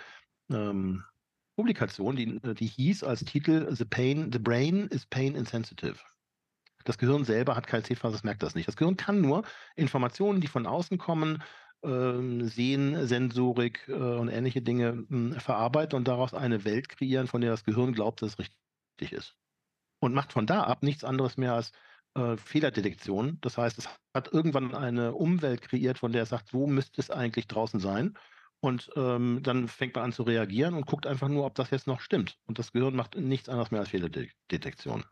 ähm, 0.51 1.05
Publikation, 1.57 2.17
die, 2.17 2.41
die 2.41 2.67
hieß 2.67 3.05
als 3.05 3.25
Titel 3.25 3.75
The 3.75 3.85
Pain, 3.85 4.33
The 4.33 4.39
Brain 4.39 4.89
is 4.89 5.07
Pain 5.07 5.35
Insensitive. 5.35 5.99
Das 6.85 6.99
Gehirn 6.99 7.25
selber 7.25 7.55
hat 7.55 7.69
C-Phase, 7.69 8.13
das 8.13 8.25
merkt 8.25 8.43
das 8.43 8.55
nicht. 8.55 8.67
Das 8.67 8.77
Gehirn 8.77 8.97
kann 8.97 9.21
nur 9.21 9.45
Informationen, 9.77 10.41
die 10.41 10.49
von 10.49 10.67
außen 10.67 10.99
kommen, 10.99 11.43
ähm, 11.85 12.47
Sehen, 12.49 13.07
Sensorik 13.07 13.89
äh, 13.89 13.93
und 13.93 14.29
ähnliche 14.29 14.63
Dinge 14.63 15.05
hm, 15.09 15.35
verarbeiten 15.41 15.97
und 15.97 16.09
daraus 16.09 16.35
eine 16.35 16.65
Welt 16.65 16.89
kreieren, 16.89 17.27
von 17.27 17.41
der 17.41 17.51
das 17.51 17.65
Gehirn 17.65 17.93
glaubt, 17.93 18.23
dass 18.23 18.33
es 18.33 18.39
richtig 18.39 19.13
ist. 19.13 19.37
Und 20.01 20.15
macht 20.15 20.33
von 20.33 20.47
da 20.47 20.65
ab 20.65 20.83
nichts 20.83 21.05
anderes 21.05 21.37
mehr 21.37 21.55
als 21.55 21.73
äh, 22.15 22.37
Fehlerdetektion. 22.37 23.39
Das 23.41 23.59
heißt, 23.59 23.79
es 23.79 23.89
hat 24.15 24.33
irgendwann 24.33 24.75
eine 24.75 25.15
Umwelt 25.15 25.63
kreiert, 25.63 25.99
von 25.99 26.13
der 26.13 26.23
es 26.25 26.31
sagt, 26.31 26.49
so 26.49 26.67
müsste 26.67 27.01
es 27.01 27.11
eigentlich 27.11 27.47
draußen 27.47 27.81
sein. 27.81 28.17
Und 28.61 28.91
ähm, 28.95 29.41
dann 29.43 29.67
fängt 29.67 29.97
man 29.97 30.05
an 30.05 30.13
zu 30.13 30.23
reagieren 30.23 30.75
und 30.75 30.87
guckt 30.87 31.07
einfach 31.07 31.29
nur, 31.29 31.45
ob 31.47 31.55
das 31.57 31.71
jetzt 31.71 31.89
noch 31.89 32.01
stimmt. 32.01 32.39
Und 32.47 32.59
das 32.59 32.73
Gehirn 32.73 32.95
macht 32.95 33.17
nichts 33.17 33.49
anderes 33.49 33.73
mehr 33.73 33.81
als 33.81 33.89
Fehlerdetektion. 33.89 35.05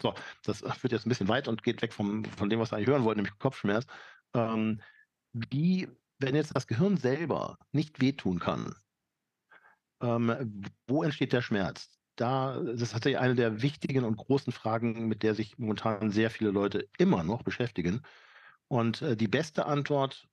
So, 0.00 0.14
das 0.44 0.60
führt 0.78 0.92
jetzt 0.92 1.06
ein 1.06 1.08
bisschen 1.08 1.28
weit 1.28 1.48
und 1.48 1.62
geht 1.62 1.82
weg 1.82 1.92
vom, 1.92 2.24
von 2.24 2.48
dem, 2.48 2.60
was 2.60 2.70
wir 2.70 2.76
eigentlich 2.76 2.88
hören 2.88 3.04
wollten, 3.04 3.18
nämlich 3.18 3.38
Kopfschmerz. 3.38 3.86
Ähm, 4.34 4.80
wie, 5.32 5.88
wenn 6.18 6.34
jetzt 6.34 6.54
das 6.54 6.66
Gehirn 6.66 6.96
selber 6.96 7.58
nicht 7.72 8.00
wehtun 8.00 8.38
kann, 8.38 8.74
ähm, 10.00 10.62
wo 10.86 11.02
entsteht 11.02 11.32
der 11.32 11.42
Schmerz? 11.42 11.95
Da, 12.16 12.60
das 12.60 12.82
ist 12.82 12.92
tatsächlich 12.92 13.20
eine 13.20 13.34
der 13.34 13.62
wichtigen 13.62 14.04
und 14.04 14.16
großen 14.16 14.52
Fragen, 14.52 15.06
mit 15.06 15.22
der 15.22 15.34
sich 15.34 15.58
momentan 15.58 16.10
sehr 16.10 16.30
viele 16.30 16.50
Leute 16.50 16.88
immer 16.98 17.22
noch 17.22 17.42
beschäftigen. 17.42 18.02
Und 18.68 19.02
äh, 19.02 19.16
die 19.16 19.28
beste 19.28 19.66
Antwort 19.66 20.28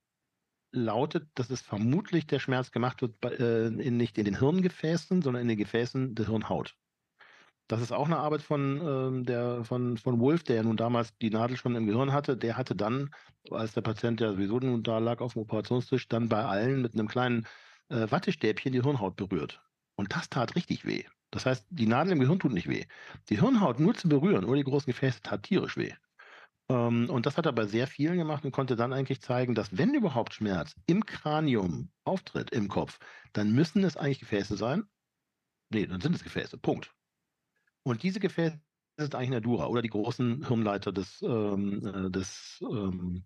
lautet, 0.72 1.28
dass 1.36 1.50
es 1.50 1.62
vermutlich 1.62 2.26
der 2.26 2.40
Schmerz 2.40 2.72
gemacht 2.72 3.02
wird, 3.02 3.20
bei, 3.22 3.30
äh, 3.30 3.68
in, 3.68 3.98
nicht 3.98 4.18
in 4.18 4.26
den 4.26 4.40
Hirngefäßen, 4.40 5.22
sondern 5.22 5.44
in 5.44 5.50
den 5.50 5.58
Gefäßen 5.58 6.16
der 6.16 6.28
Hirnhaut. 6.28 6.76
Das 7.68 7.82
ist 7.82 7.94
auch 7.94 8.08
eine 8.08 8.18
Arbeit 8.18 8.42
von, 8.42 8.82
ähm, 8.84 9.26
der, 9.26 9.64
von, 9.64 9.98
von 9.98 10.20
Wolf, 10.20 10.44
der 10.44 10.58
ja 10.58 10.64
nun 10.64 10.78
damals 10.78 11.16
die 11.18 11.30
Nadel 11.30 11.58
schon 11.58 11.76
im 11.76 11.86
Gehirn 11.86 12.12
hatte. 12.12 12.36
Der 12.36 12.58
hatte 12.58 12.76
dann, 12.76 13.14
als 13.52 13.74
der 13.74 13.82
Patient 13.82 14.20
ja 14.20 14.32
sowieso 14.32 14.60
nun 14.60 14.84
da 14.84 15.00
lag 15.00 15.22
auf 15.22 15.34
dem 15.34 15.44
Operationstisch, 15.44 16.08
dann 16.08 16.28
bei 16.30 16.44
allen 16.44 16.82
mit 16.82 16.94
einem 16.94 17.08
kleinen 17.08 17.48
äh, 17.90 18.10
Wattestäbchen 18.10 18.74
die 18.74 18.82
Hirnhaut 18.82 19.16
berührt. 19.16 19.62
Und 19.96 20.14
das 20.14 20.30
tat 20.30 20.56
richtig 20.56 20.86
weh. 20.86 21.06
Das 21.34 21.48
heißt, 21.48 21.66
die 21.72 21.88
Nadel 21.88 22.14
im 22.14 22.20
Gehirn 22.20 22.40
tut 22.40 22.54
nicht 22.54 22.70
weh. 22.70 22.86
Die 23.30 23.40
Hirnhaut 23.40 23.80
nur 23.80 23.96
zu 23.96 24.08
berühren, 24.08 24.46
nur 24.46 24.56
die 24.56 24.64
großen 24.64 24.86
Gefäße, 24.86 25.24
tat 25.24 25.42
tierisch 25.42 25.78
weh. 25.78 25.92
Ähm, 26.70 27.10
und 27.10 27.26
das 27.26 27.38
hat 27.38 27.48
er 27.48 27.54
bei 27.54 27.66
sehr 27.66 27.88
vielen 27.88 28.18
gemacht 28.18 28.46
und 28.46 28.52
konnte 28.52 28.76
dann 28.76 28.94
eigentlich 28.94 29.20
zeigen, 29.20 29.56
dass 29.56 29.76
wenn 29.76 29.96
überhaupt 29.96 30.36
Schmerz 30.36 30.76
im 30.86 31.04
Kranium 31.08 31.90
auftritt, 32.04 32.52
im 32.52 32.68
Kopf, 32.68 33.00
dann 33.34 33.52
müssen 33.52 33.84
es 33.84 33.98
eigentlich 33.98 34.20
Gefäße 34.20 34.58
sein. 34.58 34.84
Nee, 35.70 35.88
dann 35.88 36.02
sind 36.02 36.16
es 36.16 36.24
Gefäße. 36.24 36.60
Punkt. 36.60 36.94
Und 37.82 38.04
diese 38.04 38.20
Gefäße 38.20 38.62
sind 38.98 39.16
eigentlich 39.16 39.42
Dura 39.42 39.66
oder 39.66 39.82
die 39.82 39.90
großen 39.90 40.46
Hirnleiter 40.46 40.92
des, 40.92 41.20
ähm, 41.24 41.84
äh, 41.84 42.12
des, 42.12 42.60
ähm, 42.62 43.26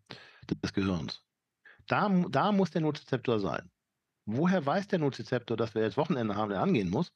des 0.64 0.72
Gehirns. 0.72 1.26
Da, 1.88 2.08
da 2.30 2.54
muss 2.54 2.72
der 2.72 2.82
Nozizeptor 2.82 3.42
sein. 3.42 3.70
Woher 4.26 4.66
weiß 4.66 4.88
der 4.88 5.00
Nozizeptor, 5.00 5.58
dass 5.58 5.76
wir 5.76 5.82
jetzt 5.82 5.98
Wochenende 5.98 6.38
haben, 6.38 6.52
der 6.52 6.62
angehen 6.62 6.90
muss? 6.90 7.12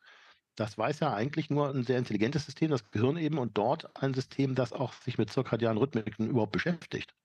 Das 0.56 0.78
weiß 0.78 1.00
ja 1.00 1.14
eigentlich 1.14 1.50
nur 1.50 1.70
ein 1.70 1.84
sehr 1.84 1.98
intelligentes 1.98 2.46
System, 2.46 2.70
das 2.70 2.90
Gehirn 2.92 3.18
eben, 3.18 3.38
und 3.38 3.58
dort 3.58 3.96
ein 3.96 4.14
System, 4.14 4.56
das 4.56 4.74
auch 4.74 4.94
sich 4.94 5.18
mit 5.18 5.32
zirkadianen 5.32 5.78
Rhythmiken 5.78 6.30
überhaupt 6.30 6.52
beschäftigt. 6.52 7.16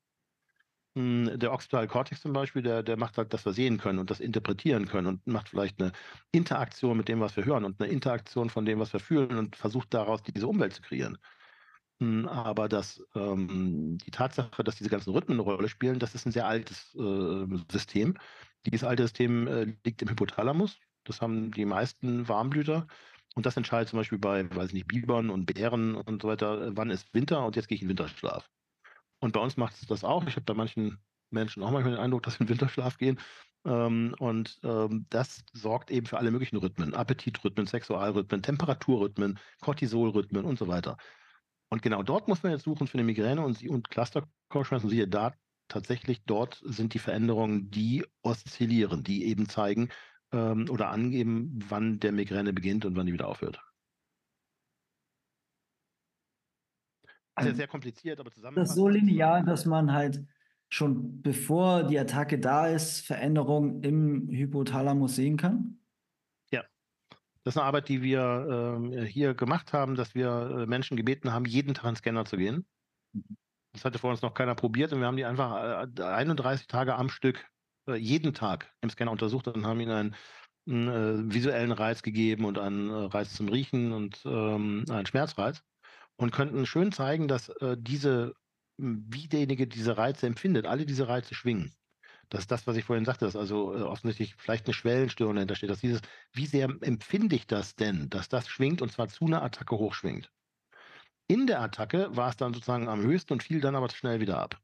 Hm, 0.97 1.39
der 1.39 1.53
Occipital 1.53 1.89
Cortex 1.89 2.23
zum 2.23 2.33
Beispiel, 2.33 2.63
der, 2.63 2.83
der 2.83 2.97
macht 2.97 3.19
halt, 3.19 3.35
dass 3.35 3.45
wir 3.45 3.53
sehen 3.53 3.77
können 3.77 3.99
und 3.99 4.11
das 4.11 4.19
interpretieren 4.19 4.87
können 4.87 5.07
und 5.09 5.27
macht 5.27 5.51
vielleicht 5.51 5.81
eine 5.81 5.93
Interaktion 6.33 6.97
mit 6.97 7.09
dem, 7.09 7.21
was 7.21 7.37
wir 7.37 7.45
hören 7.45 7.65
und 7.65 7.81
eine 7.81 7.93
Interaktion 7.93 8.49
von 8.49 8.65
dem, 8.65 8.79
was 8.79 8.95
wir 8.95 9.01
fühlen 9.01 9.37
und 9.37 9.57
versucht 9.57 9.93
daraus 9.93 10.23
diese 10.23 10.47
Umwelt 10.49 10.73
zu 10.73 10.81
kreieren. 10.81 11.19
Hm, 12.01 12.27
aber 12.29 12.69
das, 12.69 13.03
ähm, 13.15 13.99
die 13.99 14.11
Tatsache, 14.11 14.65
dass 14.65 14.77
diese 14.77 14.91
ganzen 14.91 15.13
Rhythmen 15.13 15.39
eine 15.39 15.43
Rolle 15.43 15.69
spielen, 15.69 15.99
das 15.99 16.15
ist 16.15 16.27
ein 16.27 16.33
sehr 16.33 16.47
altes 16.47 16.95
äh, 16.95 17.47
System. 17.71 18.17
Dieses 18.65 18.85
alte 18.85 19.03
System 19.05 19.47
äh, 19.49 19.65
liegt 19.85 20.01
im 20.03 20.09
Hypothalamus. 20.09 20.79
Das 21.05 21.21
haben 21.21 21.53
die 21.53 21.67
meisten 21.67 22.29
Warmblüter. 22.29 22.87
Und 23.37 23.45
das 23.45 23.57
entscheidet 23.57 23.91
zum 23.91 23.99
Beispiel 23.99 24.19
bei, 24.19 24.49
weiß 24.51 24.73
nicht, 24.73 24.89
Bibern 24.89 25.29
und 25.29 25.45
Bären 25.45 25.95
und 25.95 26.23
so 26.23 26.29
weiter, 26.29 26.75
wann 26.75 26.89
ist 26.89 27.13
Winter 27.13 27.45
und 27.45 27.55
jetzt 27.55 27.69
gehe 27.69 27.77
ich 27.77 27.83
in 27.83 27.89
Winterschlaf. 27.91 28.49
Und 29.21 29.33
bei 29.33 29.41
uns 29.41 29.59
macht 29.59 29.75
es 29.75 29.87
das 29.87 30.05
auch. 30.05 30.27
Ich 30.27 30.37
habe 30.37 30.47
bei 30.47 30.55
manchen 30.55 30.99
Menschen 31.31 31.63
auch 31.63 31.71
manchmal 31.71 31.93
den 31.93 32.01
Eindruck, 32.01 32.23
dass 32.23 32.35
sie 32.35 32.45
in 32.45 32.49
Winterschlaf 32.49 32.97
gehen. 32.97 33.21
Ähm, 33.67 34.15
und 34.19 34.59
ähm, 34.63 35.05
das 35.11 35.45
sorgt 35.53 35.91
eben 35.91 36.07
für 36.07 36.17
alle 36.17 36.31
möglichen 36.31 36.57
Rhythmen, 36.57 36.95
Appetitrhythmen, 36.95 37.67
Sexualrhythmen, 37.67 38.43
Temperaturrhythmen, 38.43 39.39
Cortisolrhythmen 39.61 40.47
und 40.47 40.59
so 40.59 40.67
weiter. 40.67 40.97
Und 41.69 41.83
genau 41.83 42.03
dort 42.03 42.29
muss 42.29 42.43
man 42.43 42.53
jetzt 42.53 42.65
suchen 42.65 42.87
für 42.87 42.95
eine 42.95 43.05
Migräne 43.05 43.45
und, 43.45 43.63
und 43.69 43.91
Cluster-Kopfschmerzen. 43.91 44.89
Siehe 44.89 45.09
da, 45.09 45.35
tatsächlich 45.69 46.23
dort 46.25 46.63
sind 46.65 46.95
die 46.95 47.01
Veränderungen, 47.01 47.71
die 47.71 48.03
oszillieren, 48.23 49.03
die 49.03 49.27
eben 49.27 49.47
zeigen, 49.47 49.91
ähm, 50.33 50.69
oder 50.71 50.91
angeben, 50.91 51.59
wann 51.69 52.01
der 52.01 52.13
Migräne 52.13 52.53
beginnt 52.53 52.85
und 52.85 52.97
wann 52.97 53.07
die 53.07 53.13
wieder 53.13 53.29
aufhört. 53.29 53.63
Ja 57.39 57.55
sehr 57.55 57.69
kompliziert, 57.69 58.19
aber 58.19 58.31
zusammen. 58.31 58.57
Das 58.57 58.71
ist 58.71 58.77
so 58.77 58.89
linear, 58.89 59.43
dass 59.43 59.67
man 59.67 59.93
halt 59.93 60.25
schon 60.69 61.23
bevor 61.23 61.85
die 61.85 61.99
Attacke 61.99 62.39
da 62.39 62.67
ist, 62.69 63.07
Veränderungen 63.07 63.83
im 63.83 64.29
Hypothalamus 64.29 65.17
sehen 65.17 65.37
kann? 65.37 65.79
Ja. 66.51 66.65
Das 67.45 67.55
ist 67.55 67.59
eine 67.59 67.67
Arbeit, 67.67 67.89
die 67.89 68.03
wir 68.03 68.91
äh, 68.93 69.05
hier 69.05 69.35
gemacht 69.35 69.73
haben, 69.73 69.95
dass 69.95 70.15
wir 70.15 70.61
äh, 70.63 70.67
Menschen 70.67 70.97
gebeten 70.97 71.33
haben, 71.33 71.45
jeden 71.45 71.75
Tag 71.75 71.87
einen 71.87 71.97
Scanner 71.97 72.25
zu 72.25 72.37
gehen. 72.37 72.67
Mhm. 73.13 73.37
Das 73.73 73.85
hatte 73.85 73.99
vor 73.99 74.11
uns 74.11 74.23
noch 74.23 74.33
keiner 74.33 74.55
probiert 74.55 74.93
und 74.93 75.01
wir 75.01 75.07
haben 75.07 75.19
die 75.19 75.27
einfach 75.27 75.87
äh, 75.99 76.03
31 76.03 76.67
Tage 76.67 76.95
am 76.97 77.11
Stück 77.11 77.39
äh, 77.39 77.56
jeden 77.95 78.35
Tag 78.35 78.73
im 78.81 78.91
Scanner 78.91 79.13
untersucht 79.13 79.49
und 79.49 79.67
haben 79.67 79.81
ihnen 79.81 79.93
einen, 79.93 80.17
einen 80.69 80.89
äh, 81.31 81.35
visuellen 81.35 81.73
Reiz 81.73 82.03
gegeben 82.03 82.45
und 82.45 82.59
einen 82.59 82.91
äh, 82.91 83.07
Reiz 83.07 83.35
zum 83.35 83.49
Riechen 83.49 83.93
und 83.93 84.21
ähm, 84.25 84.85
einen 84.89 85.07
Schmerzreiz 85.07 85.63
und 86.17 86.33
könnten 86.33 86.67
schön 86.67 86.93
zeigen, 86.93 87.29
dass 87.29 87.49
äh, 87.49 87.77
diese, 87.79 88.35
wie 88.77 89.29
derjenige 89.29 89.67
diese 89.67 89.97
Reize 89.97 90.27
empfindet, 90.27 90.67
alle 90.67 90.87
diese 90.87 91.09
Reize 91.09 91.35
schwingen. 91.35 91.73
Das 92.29 92.41
ist 92.41 92.51
das, 92.51 92.67
was 92.67 92.77
ich 92.77 92.85
vorhin 92.85 93.05
sagte, 93.05 93.25
dass 93.25 93.37
also 93.37 93.75
äh, 93.75 93.83
offensichtlich 93.83 94.35
vielleicht 94.37 94.67
eine 94.67 94.75
Schwellenstörung 94.75 95.37
dahinter 95.37 95.55
steht, 95.55 95.71
dass 95.71 95.81
dieses, 95.81 96.01
wie 96.33 96.47
sehr 96.47 96.69
empfinde 96.81 97.37
ich 97.37 97.47
das 97.47 97.77
denn, 97.77 98.11
dass 98.11 98.29
das 98.29 98.49
schwingt 98.49 98.83
und 98.83 98.91
zwar 98.91 99.09
zu 99.09 99.27
einer 99.27 99.43
Attacke 99.43 99.77
hochschwingt. 99.77 100.33
In 101.29 101.47
der 101.47 101.61
Attacke 101.61 102.17
war 102.17 102.31
es 102.31 102.37
dann 102.37 102.55
sozusagen 102.55 102.89
am 102.89 103.03
höchsten 103.03 103.33
und 103.33 103.43
fiel 103.43 103.61
dann 103.61 103.77
aber 103.77 103.89
schnell 103.91 104.21
wieder 104.21 104.39
ab. 104.39 104.61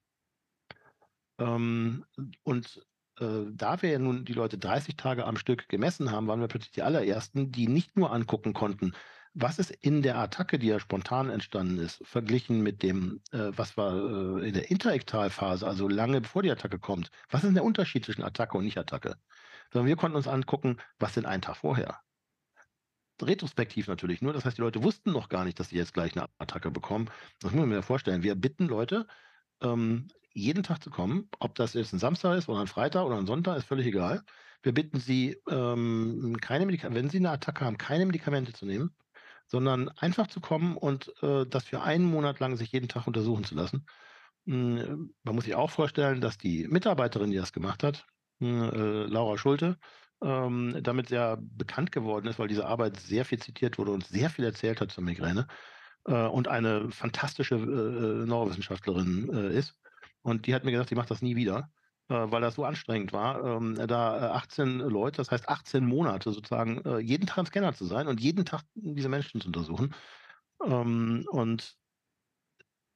Ähm, 1.39 2.05
und 2.43 2.85
äh, 3.21 3.47
da 3.51 3.83
wir 3.83 3.91
ja 3.91 3.99
nun 3.99 4.25
die 4.25 4.33
Leute 4.33 4.59
30 4.59 4.97
Tage 4.97 5.27
am 5.27 5.37
Stück 5.37 5.69
gemessen 5.69 6.11
haben, 6.11 6.27
waren 6.27 6.41
wir 6.41 6.49
plötzlich 6.49 6.73
die 6.73 6.83
allerersten, 6.83 7.53
die 7.53 7.69
nicht 7.69 7.97
nur 7.97 8.13
angucken 8.13 8.53
konnten, 8.53 8.93
was 9.35 9.59
ist 9.59 9.71
in 9.71 10.03
der 10.03 10.19
Attacke, 10.19 10.59
die 10.59 10.67
ja 10.67 10.79
spontan 10.79 11.31
entstanden 11.31 11.79
ist, 11.79 12.03
verglichen 12.07 12.63
mit 12.63 12.83
dem, 12.83 13.23
äh, 13.33 13.51
was 13.57 13.77
war 13.77 13.95
äh, 13.95 14.49
in 14.49 14.55
der 14.55 14.71
Interektalphase, 14.71 15.67
also 15.67 15.89
lange 15.89 16.21
bevor 16.21 16.43
die 16.43 16.51
Attacke 16.51 16.79
kommt? 16.79 17.11
Was 17.31 17.45
ist 17.45 17.55
der 17.55 17.65
Unterschied 17.65 18.05
zwischen 18.05 18.25
Attacke 18.25 18.59
und 18.59 18.65
Nicht-Attacke? 18.65 19.17
Sondern 19.73 19.89
wir 19.89 19.97
konnten 19.97 20.17
uns 20.17 20.29
angucken, 20.29 20.77
was 20.99 21.15
denn 21.15 21.25
einen 21.25 21.41
Tag 21.41 21.57
vorher? 21.57 22.01
Retrospektiv 23.23 23.89
natürlich 23.89 24.21
nur. 24.21 24.33
Das 24.33 24.45
heißt, 24.45 24.59
die 24.59 24.63
Leute 24.63 24.83
wussten 24.83 25.13
noch 25.13 25.29
gar 25.29 25.45
nicht, 25.45 25.59
dass 25.59 25.71
sie 25.71 25.77
jetzt 25.77 25.95
gleich 25.95 26.15
eine 26.17 26.29
Attacke 26.39 26.71
bekommen. 26.71 27.07
Das 27.41 27.53
muss 27.53 27.61
man 27.61 27.69
mir 27.69 27.83
vorstellen. 27.83 28.23
Wir 28.23 28.35
bitten 28.35 28.67
Leute, 28.67 29.07
ähm, 29.63 30.09
jeden 30.35 30.63
Tag 30.63 30.83
zu 30.83 30.91
kommen, 30.91 31.29
ob 31.39 31.55
das 31.55 31.75
jetzt 31.75 31.93
ein 31.93 31.99
Samstag 31.99 32.37
ist 32.39 32.49
oder 32.49 32.61
ein 32.61 32.67
Freitag 32.67 33.05
oder 33.05 33.17
ein 33.17 33.27
Sonntag, 33.27 33.57
ist 33.57 33.67
völlig 33.67 33.87
egal. 33.87 34.23
Wir 34.63 34.73
bitten 34.73 35.01
Sie, 35.01 35.37
ähm, 35.51 36.37
keine 36.41 36.67
Medikamente, 36.67 37.01
wenn 37.03 37.11
Sie 37.11 37.19
eine 37.19 37.31
Attacke 37.31 37.65
haben, 37.65 37.79
keine 37.79 38.07
Medikamente 38.07 38.53
zu 38.53 38.67
nehmen, 38.67 38.95
sondern 39.47 39.89
einfach 39.91 40.29
zu 40.29 40.41
kommen 40.41 40.77
und 40.77 41.13
äh, 41.23 41.47
das 41.47 41.65
für 41.65 41.83
einen 41.83 42.05
Monat 42.05 42.41
lang 42.41 42.57
sich 42.57 42.73
jeden 42.73 42.89
Tag 42.89 43.07
untersuchen 43.07 43.45
zu 43.45 43.55
lassen. 43.55 43.87
Hm, 44.47 45.15
man 45.23 45.35
muss 45.35 45.45
sich 45.45 45.55
auch 45.55 45.71
vorstellen, 45.71 46.21
dass 46.21 46.39
die 46.39 46.67
Mitarbeiterin, 46.69 47.31
die 47.31 47.37
das 47.37 47.53
gemacht 47.53 47.83
hat, 47.83 48.07
hm, 48.41 48.63
äh, 48.73 49.05
Laura 49.07 49.39
Schulte, 49.39 49.79
ähm, 50.23 50.79
damit 50.83 51.09
sehr 51.09 51.39
bekannt 51.41 51.93
geworden 51.93 52.27
ist, 52.29 52.39
weil 52.39 52.49
diese 52.49 52.67
Arbeit 52.67 52.99
sehr 53.01 53.25
viel 53.25 53.39
zitiert 53.41 53.79
wurde 53.79 53.93
und 53.93 54.07
sehr 54.07 54.31
viel 54.31 54.45
erzählt 54.45 54.81
hat 54.81 54.93
zur 54.93 55.05
Migräne 55.05 55.47
äh, 56.07 56.27
und 56.27 56.49
eine 56.49 56.91
fantastische 56.91 57.57
äh, 57.57 58.27
Neurowissenschaftlerin 58.27 59.31
äh, 59.33 59.59
ist. 59.59 59.77
Und 60.23 60.47
die 60.47 60.55
hat 60.55 60.65
mir 60.65 60.71
gesagt, 60.71 60.89
sie 60.89 60.95
macht 60.95 61.11
das 61.11 61.23
nie 61.23 61.37
wieder, 61.37 61.71
äh, 62.09 62.15
weil 62.15 62.41
das 62.41 62.55
so 62.55 62.65
anstrengend 62.65 63.13
war, 63.13 63.45
ähm, 63.45 63.75
da 63.87 64.33
18 64.33 64.81
äh, 64.81 64.85
Leute, 64.85 65.17
das 65.19 65.31
heißt 65.31 65.49
18 65.49 65.85
Monate 65.85 66.33
sozusagen, 66.33 66.79
äh, 66.85 66.99
jeden 66.99 67.27
Tag 67.27 67.39
im 67.39 67.47
Scanner 67.47 67.75
zu 67.75 67.85
sein 67.85 68.07
und 68.07 68.21
jeden 68.21 68.45
Tag 68.45 68.63
diese 68.75 69.09
Menschen 69.09 69.41
zu 69.41 69.49
untersuchen. 69.49 69.95
Ähm, 70.65 71.27
und 71.31 71.77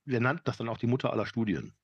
wir 0.05 0.21
nannten 0.21 0.45
das 0.45 0.57
dann 0.57 0.69
auch 0.69 0.79
die 0.79 0.87
Mutter 0.87 1.13
aller 1.13 1.27
Studien. 1.27 1.75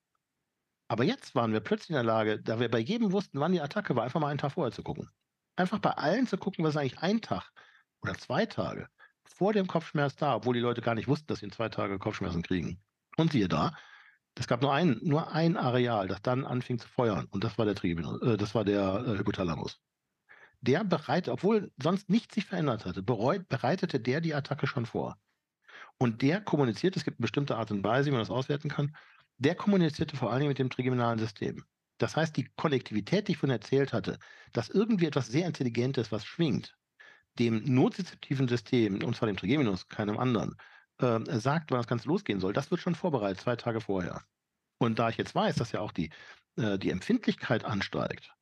Aber 0.88 1.04
jetzt 1.04 1.34
waren 1.34 1.52
wir 1.52 1.60
plötzlich 1.60 1.90
in 1.90 1.94
der 1.94 2.04
Lage, 2.04 2.40
da 2.40 2.60
wir 2.60 2.70
bei 2.70 2.78
jedem 2.78 3.12
wussten, 3.12 3.40
wann 3.40 3.52
die 3.52 3.60
Attacke 3.60 3.96
war, 3.96 4.04
einfach 4.04 4.20
mal 4.20 4.28
einen 4.28 4.38
Tag 4.38 4.52
vorher 4.52 4.72
zu 4.72 4.82
gucken. 4.82 5.08
Einfach 5.56 5.78
bei 5.78 5.90
allen 5.90 6.26
zu 6.26 6.36
gucken, 6.36 6.64
was 6.64 6.76
eigentlich 6.76 6.98
ein 7.00 7.20
Tag 7.20 7.50
oder 8.02 8.14
zwei 8.14 8.46
Tage 8.46 8.88
vor 9.24 9.52
dem 9.52 9.66
Kopfschmerz 9.66 10.16
da, 10.16 10.36
obwohl 10.36 10.54
die 10.54 10.60
Leute 10.60 10.82
gar 10.82 10.94
nicht 10.94 11.08
wussten, 11.08 11.26
dass 11.28 11.40
sie 11.40 11.46
in 11.46 11.52
zwei 11.52 11.68
Tage 11.68 11.98
Kopfschmerzen 11.98 12.42
kriegen. 12.42 12.80
Und 13.16 13.32
siehe 13.32 13.48
da, 13.48 13.72
es 14.38 14.46
gab 14.46 14.62
nur 14.62 14.72
ein, 14.72 14.98
nur 15.02 15.32
ein 15.32 15.56
Areal, 15.56 16.08
das 16.08 16.22
dann 16.22 16.44
anfing 16.44 16.78
zu 16.78 16.88
feuern. 16.88 17.26
Und 17.30 17.44
das 17.44 17.58
war 17.58 17.64
der 17.64 17.74
Trigeminus, 17.74 18.20
äh, 18.22 18.36
das 18.36 18.54
war 18.54 18.64
der 18.64 19.04
äh, 19.06 19.18
Hypothalamus. 19.18 19.80
Der 20.60 20.84
bereitet, 20.84 21.32
obwohl 21.32 21.72
sonst 21.82 22.08
nichts 22.08 22.34
sich 22.34 22.46
verändert 22.46 22.86
hatte, 22.86 23.02
bereut, 23.02 23.48
bereitete 23.48 24.00
der 24.00 24.20
die 24.20 24.34
Attacke 24.34 24.66
schon 24.66 24.86
vor. 24.86 25.18
Und 25.98 26.22
der 26.22 26.40
kommuniziert, 26.40 26.96
es 26.96 27.04
gibt 27.04 27.18
eine 27.18 27.24
bestimmte 27.24 27.56
Art 27.56 27.70
und 27.70 27.84
Weise, 27.84 28.06
wie 28.06 28.12
man 28.12 28.20
das 28.20 28.30
auswerten 28.30 28.68
kann, 28.68 28.96
der 29.38 29.54
kommunizierte 29.54 30.16
vor 30.16 30.30
allen 30.30 30.40
Dingen 30.40 30.50
mit 30.50 30.58
dem 30.58 30.70
trigeminalen 30.70 31.18
System. 31.18 31.64
Das 31.98 32.16
heißt, 32.16 32.36
die 32.36 32.48
Konnektivität, 32.56 33.28
die 33.28 33.32
ich 33.32 33.38
vorhin 33.38 33.56
erzählt 33.56 33.92
hatte, 33.92 34.18
dass 34.52 34.70
irgendwie 34.70 35.06
etwas 35.06 35.28
sehr 35.28 35.46
Intelligentes, 35.46 36.10
was 36.10 36.24
schwingt, 36.24 36.76
dem 37.38 37.62
nozizeptiven 37.64 38.48
System, 38.48 39.02
und 39.02 39.16
zwar 39.16 39.26
dem 39.26 39.36
Trigeminus, 39.36 39.88
keinem 39.88 40.18
anderen, 40.18 40.56
äh, 41.02 41.40
sagt, 41.40 41.70
wann 41.70 41.78
das 41.78 41.86
Ganze 41.86 42.08
losgehen 42.08 42.40
soll, 42.40 42.52
das 42.52 42.70
wird 42.70 42.80
schon 42.80 42.94
vorbereitet, 42.94 43.40
zwei 43.40 43.56
Tage 43.56 43.80
vorher. 43.80 44.22
Und 44.78 44.98
da 44.98 45.08
ich 45.08 45.16
jetzt 45.16 45.34
weiß, 45.34 45.56
dass 45.56 45.72
ja 45.72 45.80
auch 45.80 45.92
die, 45.92 46.10
äh, 46.56 46.78
die 46.78 46.90
Empfindlichkeit 46.90 47.64
ansteigt, 47.64 48.32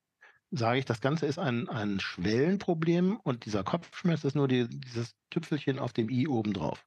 sage 0.50 0.78
ich, 0.78 0.84
das 0.84 1.00
Ganze 1.00 1.26
ist 1.26 1.38
ein, 1.38 1.68
ein 1.68 2.00
Schwellenproblem 2.00 3.18
und 3.18 3.44
dieser 3.44 3.62
Kopfschmerz 3.62 4.24
ist 4.24 4.34
nur 4.34 4.48
die, 4.48 4.68
dieses 4.68 5.14
Tüpfelchen 5.30 5.78
auf 5.78 5.92
dem 5.92 6.08
i 6.08 6.26
obendrauf. 6.26 6.84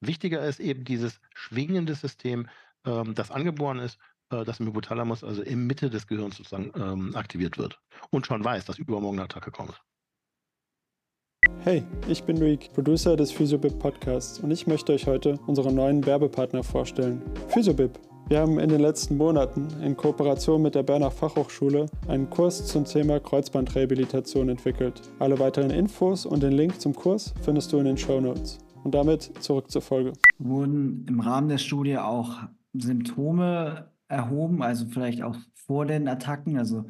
Wichtiger 0.00 0.44
ist 0.44 0.60
eben 0.60 0.84
dieses 0.84 1.20
schwingende 1.34 1.94
System, 1.94 2.48
ähm, 2.84 3.14
das 3.14 3.30
angeboren 3.30 3.78
ist, 3.78 3.98
äh, 4.30 4.44
das 4.44 4.60
im 4.60 4.66
Hypothalamus, 4.66 5.24
also 5.24 5.42
in 5.42 5.66
Mitte 5.66 5.90
des 5.90 6.06
Gehirns 6.06 6.36
sozusagen 6.36 6.72
ähm, 6.74 7.16
aktiviert 7.16 7.58
wird 7.58 7.80
und 8.10 8.26
schon 8.26 8.44
weiß, 8.44 8.64
dass 8.64 8.78
übermorgen 8.78 9.18
eine 9.18 9.24
Attacke 9.24 9.50
kommt. 9.50 9.80
Hey, 11.62 11.82
ich 12.08 12.24
bin 12.24 12.38
Rick, 12.38 12.70
Producer 12.72 13.16
des 13.16 13.32
Physiobib 13.32 13.78
Podcasts 13.78 14.40
und 14.40 14.50
ich 14.50 14.66
möchte 14.66 14.92
euch 14.92 15.06
heute 15.06 15.38
unseren 15.46 15.74
neuen 15.74 16.04
Werbepartner 16.06 16.62
vorstellen. 16.62 17.22
Physiobib. 17.48 17.98
Wir 18.28 18.40
haben 18.40 18.58
in 18.58 18.68
den 18.68 18.80
letzten 18.80 19.16
Monaten 19.16 19.68
in 19.82 19.96
Kooperation 19.96 20.62
mit 20.62 20.74
der 20.74 20.82
Berner 20.82 21.10
Fachhochschule 21.10 21.86
einen 22.08 22.30
Kurs 22.30 22.66
zum 22.66 22.84
Thema 22.84 23.20
Kreuzbandrehabilitation 23.20 24.48
entwickelt. 24.50 25.02
Alle 25.18 25.38
weiteren 25.38 25.70
Infos 25.70 26.26
und 26.26 26.42
den 26.42 26.52
Link 26.52 26.80
zum 26.80 26.94
Kurs 26.94 27.34
findest 27.42 27.72
du 27.72 27.78
in 27.78 27.86
den 27.86 27.96
Show 27.96 28.20
Notes. 28.20 28.58
Und 28.84 28.94
damit 28.94 29.30
zurück 29.40 29.70
zur 29.70 29.82
Folge. 29.82 30.12
Wurden 30.38 31.06
im 31.08 31.20
Rahmen 31.20 31.48
der 31.48 31.58
Studie 31.58 31.98
auch 31.98 32.38
Symptome 32.72 33.90
erhoben, 34.08 34.62
also 34.62 34.86
vielleicht 34.86 35.22
auch 35.22 35.36
vor 35.54 35.86
den 35.86 36.06
Attacken? 36.06 36.58
Also 36.58 36.84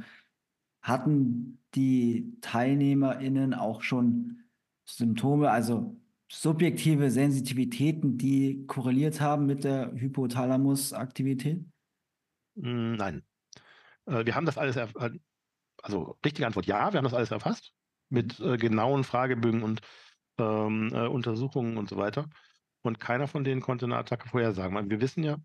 hatten 0.83 1.60
die 1.75 2.37
TeilnehmerInnen 2.41 3.55
auch 3.55 3.83
schon 3.83 4.45
Symptome, 4.85 5.51
also 5.51 5.97
subjektive 6.31 7.11
Sensitivitäten, 7.11 8.17
die 8.19 8.65
korreliert 8.67 9.21
haben 9.21 9.47
mit 9.47 9.65
der 9.65 9.93
Hypothalamusaktivität? 9.93 11.65
Hm, 12.57 12.93
nein. 12.93 13.23
Äh, 14.07 14.25
wir 14.27 14.35
haben 14.35 14.47
das 14.47 14.59
alles, 14.59 14.77
also 15.83 16.17
richtige 16.25 16.47
Antwort 16.47 16.67
ja, 16.67 16.93
wir 16.93 16.99
haben 16.99 17.05
das 17.05 17.15
alles 17.15 17.31
erfasst 17.31 17.73
mit 18.09 18.39
äh, 18.41 18.57
genauen 18.57 19.05
Fragebögen 19.05 19.63
und 19.63 19.81
ähm, 20.39 20.91
äh, 20.93 21.07
Untersuchungen 21.07 21.77
und 21.77 21.89
so 21.89 21.97
weiter. 21.97 22.29
Und 22.83 22.99
keiner 22.99 23.29
von 23.29 23.45
denen 23.45 23.61
konnte 23.61 23.85
eine 23.85 23.97
Attacke 23.97 24.29
vorhersagen. 24.29 24.91
Wir 24.91 25.01
wissen 25.01 25.23
ja, 25.23 25.37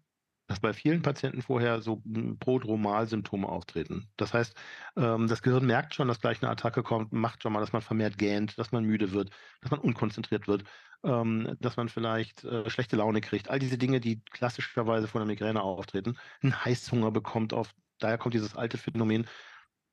dass 0.48 0.60
bei 0.60 0.74
vielen 0.74 1.02
Patienten 1.02 1.42
vorher 1.42 1.82
so 1.82 2.04
Prodromal-Symptome 2.40 3.48
auftreten. 3.48 4.10
Das 4.18 4.34
heißt, 4.34 4.56
ähm, 4.96 5.28
das 5.28 5.42
Gehirn 5.42 5.66
merkt 5.66 5.96
schon, 5.96 6.08
dass 6.08 6.22
gleich 6.22 6.42
eine 6.42 6.52
Attacke 6.52 6.84
kommt, 6.84 7.12
macht 7.14 7.42
schon 7.42 7.54
mal, 7.54 7.62
dass 7.62 7.74
man 7.74 7.82
vermehrt 7.82 8.18
gähnt, 8.18 8.58
dass 8.58 8.72
man 8.72 8.84
müde 8.84 9.12
wird, 9.12 9.32
dass 9.62 9.72
man 9.72 9.80
unkonzentriert 9.80 10.48
wird, 10.48 10.64
ähm, 11.04 11.58
dass 11.60 11.78
man 11.78 11.90
vielleicht 11.90 12.44
äh, 12.44 12.70
schlechte 12.70 12.96
Laune 12.96 13.22
kriegt. 13.22 13.50
All 13.50 13.60
diese 13.60 13.78
Dinge, 13.78 14.00
die 14.00 14.22
klassischerweise 14.22 15.08
vor 15.08 15.22
einer 15.22 15.28
Migräne 15.28 15.62
auftreten, 15.62 16.18
einen 16.42 16.64
Heißhunger 16.64 17.12
bekommt 17.12 17.54
auf, 17.54 17.74
daher 18.00 18.18
kommt 18.18 18.36
dieses 18.36 18.56
alte 18.56 18.78
Phänomen, 18.78 19.28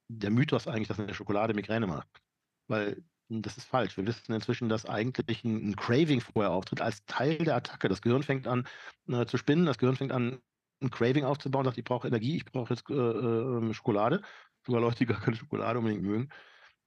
der 0.08 0.30
Mythos 0.30 0.68
eigentlich, 0.68 0.88
dass 0.88 1.00
eine 1.00 1.14
Schokolade 1.14 1.54
Migräne 1.54 1.86
macht. 1.86 2.08
Weil 2.68 3.02
das 3.40 3.56
ist 3.56 3.64
falsch. 3.64 3.96
Wir 3.96 4.06
wissen 4.06 4.32
inzwischen, 4.32 4.68
dass 4.68 4.84
eigentlich 4.84 5.44
ein, 5.44 5.70
ein 5.70 5.76
Craving 5.76 6.20
vorher 6.20 6.52
auftritt 6.52 6.82
als 6.82 7.04
Teil 7.06 7.38
der 7.38 7.56
Attacke. 7.56 7.88
Das 7.88 8.02
Gehirn 8.02 8.22
fängt 8.22 8.46
an 8.46 8.66
äh, 9.08 9.24
zu 9.24 9.38
spinnen, 9.38 9.64
das 9.64 9.78
Gehirn 9.78 9.96
fängt 9.96 10.12
an, 10.12 10.40
ein 10.82 10.90
Craving 10.90 11.24
aufzubauen, 11.24 11.64
sagt, 11.64 11.78
ich 11.78 11.84
brauche 11.84 12.08
Energie, 12.08 12.36
ich 12.36 12.44
brauche 12.44 12.74
jetzt 12.74 12.90
äh, 12.90 12.94
äh, 12.94 13.72
Schokolade. 13.72 14.20
Sogar 14.66 14.80
Leute, 14.80 14.98
die 14.98 15.06
gar 15.06 15.20
keine 15.20 15.36
Schokolade 15.36 15.78
unbedingt 15.78 16.02
mögen. 16.02 16.28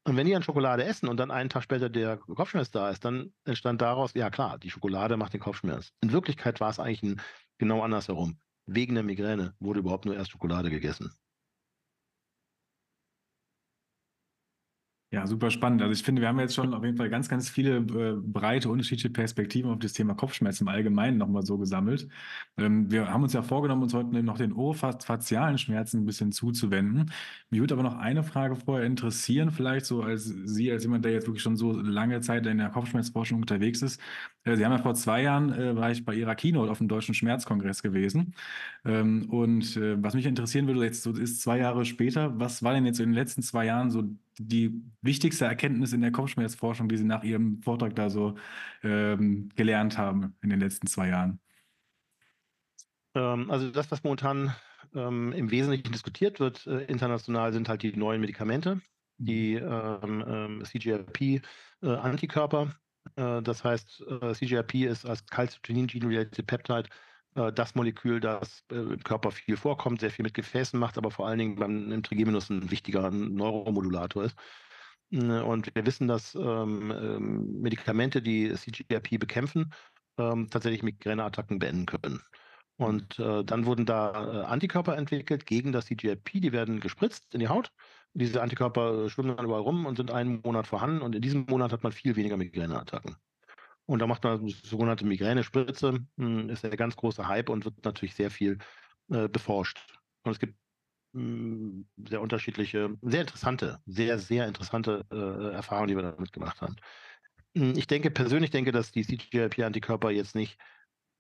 Und 0.08 0.18
wenn 0.18 0.28
die 0.28 0.34
dann 0.34 0.44
Schokolade 0.44 0.84
essen 0.84 1.10
und 1.10 1.18
dann 1.18 1.32
einen 1.32 1.50
Tag 1.50 1.64
später 1.64 1.90
der 1.90 2.18
Kopfschmerz 2.18 2.70
da 2.70 2.92
ist, 2.92 3.04
dann 3.04 3.34
entstand 3.44 3.82
daraus, 3.82 4.14
ja 4.14 4.30
klar, 4.30 4.60
die 4.60 4.70
Schokolade 4.70 5.18
macht 5.18 5.34
den 5.34 5.42
Kopfschmerz. 5.42 5.94
In 6.02 6.12
Wirklichkeit 6.12 6.60
war 6.60 6.70
es 6.70 6.80
eigentlich 6.80 7.02
ein, 7.02 7.22
genau 7.58 7.82
andersherum. 7.82 8.38
Wegen 8.68 8.94
der 8.94 9.04
Migräne 9.04 9.56
wurde 9.60 9.80
überhaupt 9.80 10.06
nur 10.06 10.16
erst 10.16 10.32
Schokolade 10.32 10.70
gegessen. 10.70 11.12
Ja, 15.16 15.26
super 15.28 15.50
spannend. 15.50 15.82
Also 15.82 15.94
ich 15.94 16.04
finde, 16.04 16.22
wir 16.22 16.28
haben 16.28 16.40
jetzt 16.42 16.56
schon 16.56 16.74
auf 16.74 16.84
jeden 16.84 16.98
Fall 16.98 17.10
ganz, 17.10 17.30
ganz 17.30 17.48
viele 17.48 17.78
äh, 17.78 18.16
breite, 18.22 18.68
unterschiedliche 18.68 19.10
Perspektiven 19.10 19.72
auf 19.72 19.80
das 19.80 19.94
Thema 19.94 20.14
Kopfschmerzen 20.14 20.66
im 20.66 20.68
Allgemeinen 20.68 21.18
nochmal 21.18 21.46
so 21.46 21.58
gesammelt. 21.58 22.10
Ähm, 22.58 22.92
wir 22.92 23.08
haben 23.10 23.24
uns 23.24 23.32
ja 23.32 23.42
vorgenommen, 23.42 23.84
uns 23.84 23.94
heute 23.94 24.22
noch 24.24 24.38
den 24.38 24.52
orofazialen 24.52 25.58
Schmerzen 25.58 26.02
ein 26.02 26.06
bisschen 26.06 26.34
zuzuwenden. 26.34 27.14
Mich 27.50 27.62
würde 27.62 27.76
aber 27.76 27.84
noch 27.84 27.96
eine 27.96 28.24
Frage 28.24 28.58
vorher 28.58 28.86
interessieren, 28.86 29.52
vielleicht 29.52 29.86
so 29.86 30.02
als 30.04 30.26
Sie, 30.26 30.70
als 30.70 30.84
jemand, 30.84 31.06
der 31.06 31.14
jetzt 31.14 31.28
wirklich 31.28 31.44
schon 31.44 31.56
so 31.56 31.72
lange 31.72 32.20
Zeit 32.20 32.46
in 32.46 32.58
der 32.58 32.70
Kopfschmerzforschung 32.70 33.40
unterwegs 33.40 33.82
ist. 33.84 34.02
Äh, 34.44 34.58
Sie 34.58 34.66
haben 34.66 34.74
ja 34.74 34.80
vor 34.80 34.96
zwei 34.96 35.22
Jahren, 35.22 35.54
äh, 35.54 35.78
war 35.78 35.92
ich 35.92 36.04
bei 36.04 36.14
Ihrer 36.14 36.36
Keynote 36.36 36.70
auf 36.70 36.80
dem 36.80 36.90
Deutschen 36.90 37.16
Schmerzkongress 37.16 37.82
gewesen. 37.82 38.36
Ähm, 38.84 39.30
und 39.30 39.78
äh, 39.78 40.02
was 40.04 40.14
mich 40.14 40.26
interessieren 40.26 40.68
würde, 40.68 40.84
jetzt 40.84 41.04
so 41.04 41.12
ist 41.14 41.42
zwei 41.42 41.60
Jahre 41.60 41.86
später, 41.86 42.38
was 42.38 42.64
war 42.64 42.74
denn 42.74 42.86
jetzt 42.86 43.00
in 43.00 43.08
den 43.12 43.16
letzten 43.16 43.42
zwei 43.42 43.66
Jahren 43.66 43.90
so 43.92 44.04
die 44.38 44.84
wichtigste 45.02 45.46
Erkenntnis 45.46 45.94
in 45.94 46.02
der 46.02 46.12
Kopfschmerzforschung, 46.12 46.90
die 46.90 46.98
Sie 46.98 47.04
nach 47.04 47.24
Ihrem 47.24 47.62
Vortrag 47.62 47.96
da 47.96 48.10
so 48.10 48.36
ähm, 48.84 49.50
gelernt 49.56 49.98
haben 49.98 50.36
in 50.42 50.50
den 50.50 50.60
letzten 50.60 50.88
zwei 50.88 51.10
Jahren? 51.10 51.40
Ähm, 53.16 53.50
also 53.50 53.72
das, 53.72 53.90
was 53.92 54.04
momentan 54.04 54.54
ähm, 54.94 55.32
im 55.34 55.52
Wesentlichen 55.52 55.92
diskutiert 55.92 56.40
wird 56.40 56.68
äh, 56.68 56.84
international, 56.86 57.54
sind 57.54 57.70
halt 57.70 57.84
die 57.84 57.96
neuen 57.96 58.22
Medikamente, 58.22 58.82
die 59.18 59.60
mhm. 59.60 60.24
ähm, 60.28 60.64
CGRP-Antikörper. 60.66 62.76
Äh, 63.16 63.38
äh, 63.38 63.42
das 63.42 63.64
heißt, 63.64 64.04
äh, 64.22 64.34
CGRP 64.34 64.86
ist 64.86 65.06
als 65.06 65.26
Calcitonin-Gene-Related 65.28 66.46
Peptide 66.46 66.84
äh, 66.84 66.90
das 67.36 67.76
Molekül, 67.76 68.20
das 68.20 68.64
äh, 68.72 68.76
im 68.76 69.04
Körper 69.04 69.32
viel 69.32 69.58
vorkommt, 69.58 70.00
sehr 70.00 70.12
viel 70.12 70.24
mit 70.24 70.34
Gefäßen 70.34 70.80
macht, 70.80 70.98
aber 70.98 71.12
vor 71.12 71.28
allen 71.28 71.40
Dingen 71.40 71.56
beim 71.56 71.92
im 71.92 72.04
Trigeminus 72.04 72.50
ein 72.50 72.72
wichtiger 72.72 73.12
Neuromodulator 73.12 74.24
ist. 74.24 74.38
Und 75.12 75.74
wir 75.76 75.86
wissen, 75.86 76.08
dass 76.08 76.34
ähm, 76.36 76.92
ähm 76.92 77.62
Medikamente, 77.62 78.22
die 78.22 78.52
CGRP 78.54 79.20
bekämpfen, 79.20 79.72
ähm, 80.18 80.50
tatsächlich 80.50 80.84
Migräneattacken 80.84 81.60
beenden 81.60 81.86
können. 81.86 82.22
Und 82.78 83.20
äh, 83.20 83.44
dann 83.44 83.66
wurden 83.66 83.86
da 83.86 84.12
äh, 84.12 84.46
Antikörper 84.46 84.98
entwickelt 84.98 85.46
gegen 85.46 85.72
das 85.72 85.86
CGRP, 85.86 86.42
die 86.42 86.52
werden 86.52 86.80
gespritzt 86.80 87.34
in 87.34 87.40
die 87.40 87.48
Haut. 87.48 87.72
Diese 88.14 88.42
Antikörper 88.42 89.10
schwimmen 89.10 89.36
dann 89.36 89.46
überall 89.46 89.62
rum 89.62 89.86
und 89.86 89.98
sind 89.98 90.12
einen 90.12 90.42
Monat 90.42 90.68
vorhanden 90.68 91.02
und 91.02 91.16
in 91.16 91.22
diesem 91.22 91.46
Monat 91.50 91.72
hat 91.72 91.84
man 91.84 91.92
viel 91.92 92.16
weniger 92.16 92.38
Migräneattacken. 92.38 93.16
Und 93.86 94.00
da 94.00 94.08
macht 94.08 94.24
man 94.24 94.46
die 94.46 94.56
sogenannte 94.64 95.06
Migränespritze, 95.06 96.00
hm, 96.18 96.50
ist 96.50 96.64
der 96.64 96.76
ganz 96.76 96.96
große 96.96 97.28
Hype 97.28 97.50
und 97.50 97.66
wird 97.66 97.86
natürlich 97.86 98.16
sehr 98.16 98.32
viel 98.32 98.58
äh, 99.12 99.28
beforscht. 99.28 99.80
Und 100.24 100.32
es 100.32 100.40
gibt 100.40 100.56
mh, 101.14 101.22
hm, 101.22 101.88
sehr 102.08 102.22
unterschiedliche, 102.22 102.96
sehr 103.02 103.22
interessante, 103.22 103.80
sehr, 103.86 104.18
sehr 104.20 104.48
interessante 104.48 105.06
äh, 105.12 105.54
Erfahrungen, 105.54 105.90
die 105.90 105.96
wir 105.96 106.04
damit 106.04 106.34
gemacht 106.34 106.62
haben. 106.62 106.76
Hm, 107.56 107.74
ich 107.76 107.88
denke, 107.88 108.10
persönlich 108.12 108.52
denke, 108.52 108.72
dass 108.72 108.92
die 108.92 109.06
CGRP-Antikörper 109.06 110.10
jetzt 110.12 110.36
nicht 110.36 110.58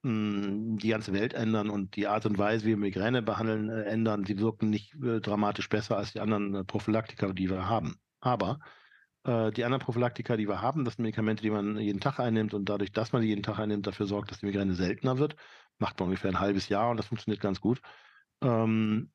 die 0.07 0.89
ganze 0.89 1.13
Welt 1.13 1.33
ändern 1.33 1.71
und 1.71 1.95
die 1.95 2.05
Art 2.05 2.27
und 2.27 2.37
Weise, 2.37 2.65
wie 2.65 2.69
wir 2.69 2.77
Migräne 2.77 3.23
behandeln, 3.23 3.69
äh, 3.69 3.85
ändern. 3.85 4.23
Sie 4.23 4.37
wirken 4.37 4.69
nicht 4.69 4.93
äh, 5.03 5.19
dramatisch 5.19 5.67
besser 5.67 5.97
als 5.97 6.13
die 6.13 6.19
anderen 6.19 6.53
äh, 6.53 6.63
Prophylaktika, 6.63 7.33
die 7.33 7.49
wir 7.49 7.67
haben. 7.67 7.95
Aber 8.19 8.59
die 9.25 9.63
anderen 9.63 9.81
Prophylaktika, 9.81 10.37
die 10.37 10.47
wir 10.47 10.61
haben, 10.61 10.85
das 10.85 10.95
sind 10.95 11.03
Medikamente, 11.03 11.41
die 11.41 11.49
man 11.49 11.79
jeden 11.79 11.99
Tag 11.99 12.19
einnimmt 12.19 12.53
und 12.53 12.69
dadurch, 12.69 12.91
dass 12.91 13.11
man 13.11 13.23
die 13.23 13.27
jeden 13.29 13.41
Tag 13.41 13.57
einnimmt, 13.57 13.87
dafür 13.87 14.05
sorgt, 14.05 14.29
dass 14.29 14.39
die 14.39 14.45
Migräne 14.45 14.75
seltener 14.75 15.17
wird. 15.17 15.35
Macht 15.79 15.99
man 15.99 16.09
ungefähr 16.09 16.29
ein 16.29 16.39
halbes 16.39 16.69
Jahr 16.69 16.91
und 16.91 16.97
das 16.97 17.07
funktioniert 17.07 17.41
ganz 17.41 17.59
gut. 17.59 17.81
Ähm, 18.41 19.09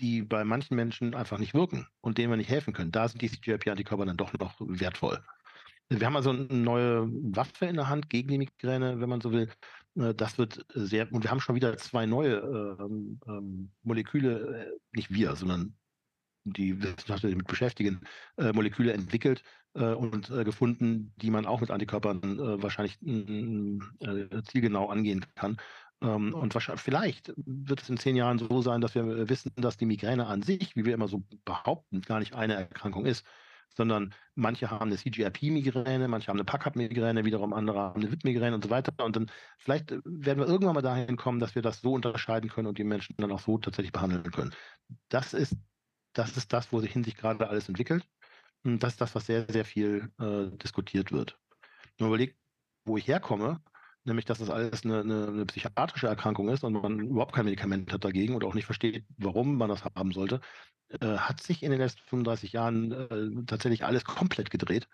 die 0.00 0.22
bei 0.22 0.44
manchen 0.44 0.74
Menschen 0.74 1.14
einfach 1.14 1.38
nicht 1.38 1.54
wirken 1.54 1.86
und 2.00 2.18
denen 2.18 2.30
wir 2.30 2.36
nicht 2.36 2.50
helfen 2.50 2.72
können. 2.72 2.92
Da 2.92 3.08
sind 3.08 3.22
die 3.22 3.30
CGRP-Antikörper 3.30 4.04
dann 4.04 4.16
doch 4.16 4.32
noch 4.34 4.54
wertvoll. 4.60 5.22
Wir 5.88 6.06
haben 6.06 6.16
also 6.16 6.30
eine 6.30 6.46
neue 6.48 7.08
Waffe 7.08 7.66
in 7.66 7.76
der 7.76 7.88
Hand 7.88 8.08
gegen 8.08 8.28
die 8.28 8.38
Migräne, 8.38 9.00
wenn 9.00 9.08
man 9.08 9.20
so 9.20 9.32
will. 9.32 9.50
Äh, 9.96 10.14
das 10.14 10.38
wird 10.38 10.64
sehr, 10.74 11.12
und 11.12 11.22
wir 11.22 11.30
haben 11.30 11.40
schon 11.40 11.54
wieder 11.54 11.76
zwei 11.76 12.06
neue 12.06 12.36
ähm, 12.80 13.20
ähm, 13.26 13.72
Moleküle, 13.82 14.66
äh, 14.66 14.96
nicht 14.96 15.12
wir, 15.12 15.36
sondern 15.36 15.76
die 16.44 16.82
Wissenschaftler, 16.82 17.30
damit 17.30 17.46
beschäftigen, 17.46 18.00
äh, 18.36 18.52
Moleküle 18.52 18.92
entwickelt 18.92 19.42
äh, 19.74 19.92
und 19.92 20.30
äh, 20.30 20.44
gefunden, 20.44 21.12
die 21.16 21.30
man 21.30 21.46
auch 21.46 21.60
mit 21.60 21.70
Antikörpern 21.70 22.22
äh, 22.22 22.62
wahrscheinlich 22.62 23.00
äh, 23.02 24.42
zielgenau 24.42 24.88
angehen 24.88 25.24
kann. 25.34 25.56
Ähm, 26.02 26.34
und 26.34 26.54
vielleicht 26.76 27.32
wird 27.36 27.82
es 27.82 27.88
in 27.88 27.96
zehn 27.96 28.16
Jahren 28.16 28.38
so 28.38 28.60
sein, 28.62 28.80
dass 28.80 28.94
wir 28.94 29.28
wissen, 29.28 29.52
dass 29.56 29.76
die 29.76 29.86
Migräne 29.86 30.26
an 30.26 30.42
sich, 30.42 30.76
wie 30.76 30.84
wir 30.84 30.94
immer 30.94 31.08
so 31.08 31.22
behaupten, 31.44 32.02
gar 32.02 32.18
nicht 32.18 32.34
eine 32.34 32.54
Erkrankung 32.54 33.06
ist, 33.06 33.24
sondern 33.74 34.14
manche 34.34 34.70
haben 34.70 34.90
eine 34.90 34.96
CGRP-Migräne, 34.96 36.08
manche 36.08 36.28
haben 36.28 36.36
eine 36.36 36.44
Packard-Migräne, 36.44 37.24
wiederum 37.24 37.52
andere 37.52 37.80
haben 37.80 38.02
eine 38.02 38.12
WIP-Migräne 38.12 38.54
und 38.54 38.64
so 38.64 38.70
weiter. 38.70 38.92
Und 39.04 39.16
dann 39.16 39.30
vielleicht 39.58 39.90
werden 40.04 40.38
wir 40.38 40.46
irgendwann 40.46 40.74
mal 40.74 40.82
dahin 40.82 41.16
kommen, 41.16 41.40
dass 41.40 41.54
wir 41.54 41.62
das 41.62 41.80
so 41.80 41.92
unterscheiden 41.94 42.50
können 42.50 42.66
und 42.66 42.78
die 42.78 42.84
Menschen 42.84 43.14
dann 43.18 43.32
auch 43.32 43.40
so 43.40 43.58
tatsächlich 43.58 43.92
behandeln 43.92 44.30
können. 44.30 44.52
Das 45.08 45.32
ist 45.32 45.56
das 46.12 46.36
ist 46.36 46.52
das, 46.52 46.72
wohin 46.72 47.04
sich 47.04 47.16
gerade 47.16 47.48
alles 47.48 47.68
entwickelt. 47.68 48.06
Und 48.64 48.82
das 48.82 48.92
ist 48.92 49.00
das, 49.00 49.14
was 49.14 49.26
sehr, 49.26 49.46
sehr 49.50 49.64
viel 49.64 50.10
äh, 50.20 50.56
diskutiert 50.58 51.12
wird. 51.12 51.38
Nur 51.98 52.08
überlegt, 52.10 52.38
wo 52.84 52.96
ich 52.96 53.08
herkomme, 53.08 53.60
nämlich 54.04 54.24
dass 54.24 54.38
das 54.38 54.50
alles 54.50 54.84
eine, 54.84 55.00
eine, 55.00 55.28
eine, 55.28 55.46
psychiatrische 55.46 56.06
Erkrankung 56.06 56.48
ist 56.48 56.64
und 56.64 56.74
man 56.74 57.00
überhaupt 57.00 57.34
kein 57.34 57.44
Medikament 57.44 57.92
hat 57.92 58.04
dagegen 58.04 58.34
oder 58.34 58.46
auch 58.46 58.54
nicht 58.54 58.66
versteht, 58.66 59.04
warum 59.16 59.56
man 59.56 59.68
das 59.68 59.84
haben 59.84 60.12
sollte, 60.12 60.40
äh, 61.00 61.16
hat 61.16 61.42
sich 61.42 61.62
in 61.62 61.70
den 61.70 61.80
letzten 61.80 62.02
35 62.08 62.52
Jahren 62.52 62.92
äh, 62.92 63.44
tatsächlich 63.46 63.84
alles 63.84 64.04
komplett 64.04 64.50
gedreht. 64.50 64.88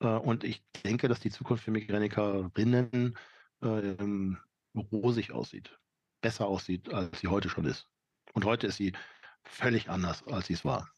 Äh, 0.00 0.08
und 0.08 0.44
ich 0.44 0.62
denke, 0.84 1.08
dass 1.08 1.20
die 1.20 1.30
Zukunft 1.30 1.64
für 1.64 1.70
Migränikerinnen 1.70 3.16
ähm, 3.62 4.38
rosig 4.74 5.32
aussieht, 5.32 5.78
besser 6.22 6.46
aussieht, 6.46 6.92
als 6.92 7.20
sie 7.20 7.28
heute 7.28 7.48
schon 7.48 7.64
ist. 7.64 7.88
Und 8.32 8.44
heute 8.44 8.66
ist 8.66 8.76
sie 8.76 8.92
völlig 9.44 9.88
anders, 9.90 10.26
als 10.26 10.46
sie 10.46 10.54
es 10.54 10.64
war. 10.64 10.92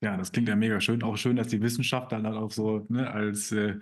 Ja, 0.00 0.16
das 0.16 0.30
klingt 0.30 0.48
ja 0.48 0.54
mega 0.54 0.80
schön. 0.80 1.02
Auch 1.02 1.16
schön, 1.16 1.36
dass 1.36 1.48
die 1.48 1.60
Wissenschaft 1.60 2.12
dann 2.12 2.24
halt 2.24 2.36
auch 2.36 2.52
so 2.52 2.86
ne, 2.88 3.10
als 3.10 3.50
äh, 3.50 3.80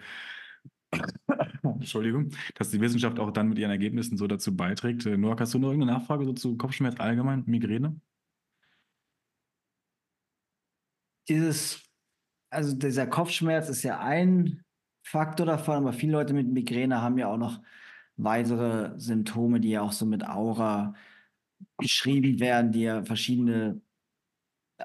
Entschuldigung, 1.63 2.31
dass 2.55 2.71
die 2.71 2.81
Wissenschaft 2.81 3.19
auch 3.19 3.31
dann 3.31 3.49
mit 3.49 3.59
ihren 3.59 3.71
Ergebnissen 3.71 4.17
so 4.17 4.27
dazu 4.27 4.57
beiträgt. 4.57 5.05
Äh, 5.05 5.19
Noah, 5.19 5.39
hast 5.39 5.53
du 5.53 5.59
noch 5.59 5.69
irgendeine 5.69 5.99
Nachfrage 5.99 6.25
so 6.25 6.33
zu 6.33 6.57
Kopfschmerz 6.57 6.99
allgemein, 6.99 7.45
Migräne? 7.47 8.01
Dieses, 11.29 11.83
also 12.51 12.75
dieser 12.75 13.07
Kopfschmerz 13.07 13.69
ist 13.69 13.83
ja 13.83 13.99
ein 13.99 14.63
Faktor 15.03 15.47
davon, 15.47 15.77
aber 15.77 15.93
viele 15.93 16.13
Leute 16.13 16.33
mit 16.33 16.49
Migräne 16.49 17.03
haben 17.03 17.19
ja 17.19 17.29
auch 17.29 17.37
noch 17.37 17.61
weitere 18.17 18.99
Symptome, 18.99 19.61
die 19.61 19.71
ja 19.71 19.83
auch 19.83 19.93
so 19.93 20.07
mit 20.07 20.27
Aura 20.27 20.95
beschrieben 21.77 22.41
werden, 22.41 22.73
die 22.73 22.83
ja 22.83 23.05
verschiedene 23.05 23.81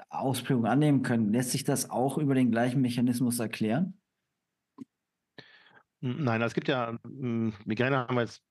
Ausprägungen 0.08 0.70
annehmen 0.70 1.02
können. 1.02 1.32
Lässt 1.32 1.50
sich 1.50 1.64
das 1.64 1.90
auch 1.90 2.18
über 2.18 2.34
den 2.34 2.50
gleichen 2.50 2.80
Mechanismus 2.80 3.38
erklären? 3.38 3.98
Nein, 6.00 6.42
es 6.42 6.54
gibt 6.54 6.68
ja, 6.68 6.98
hm, 7.04 7.52
Migräne 7.64 7.98
haben 7.98 8.16
wir 8.16 8.22
jetzt, 8.22 8.42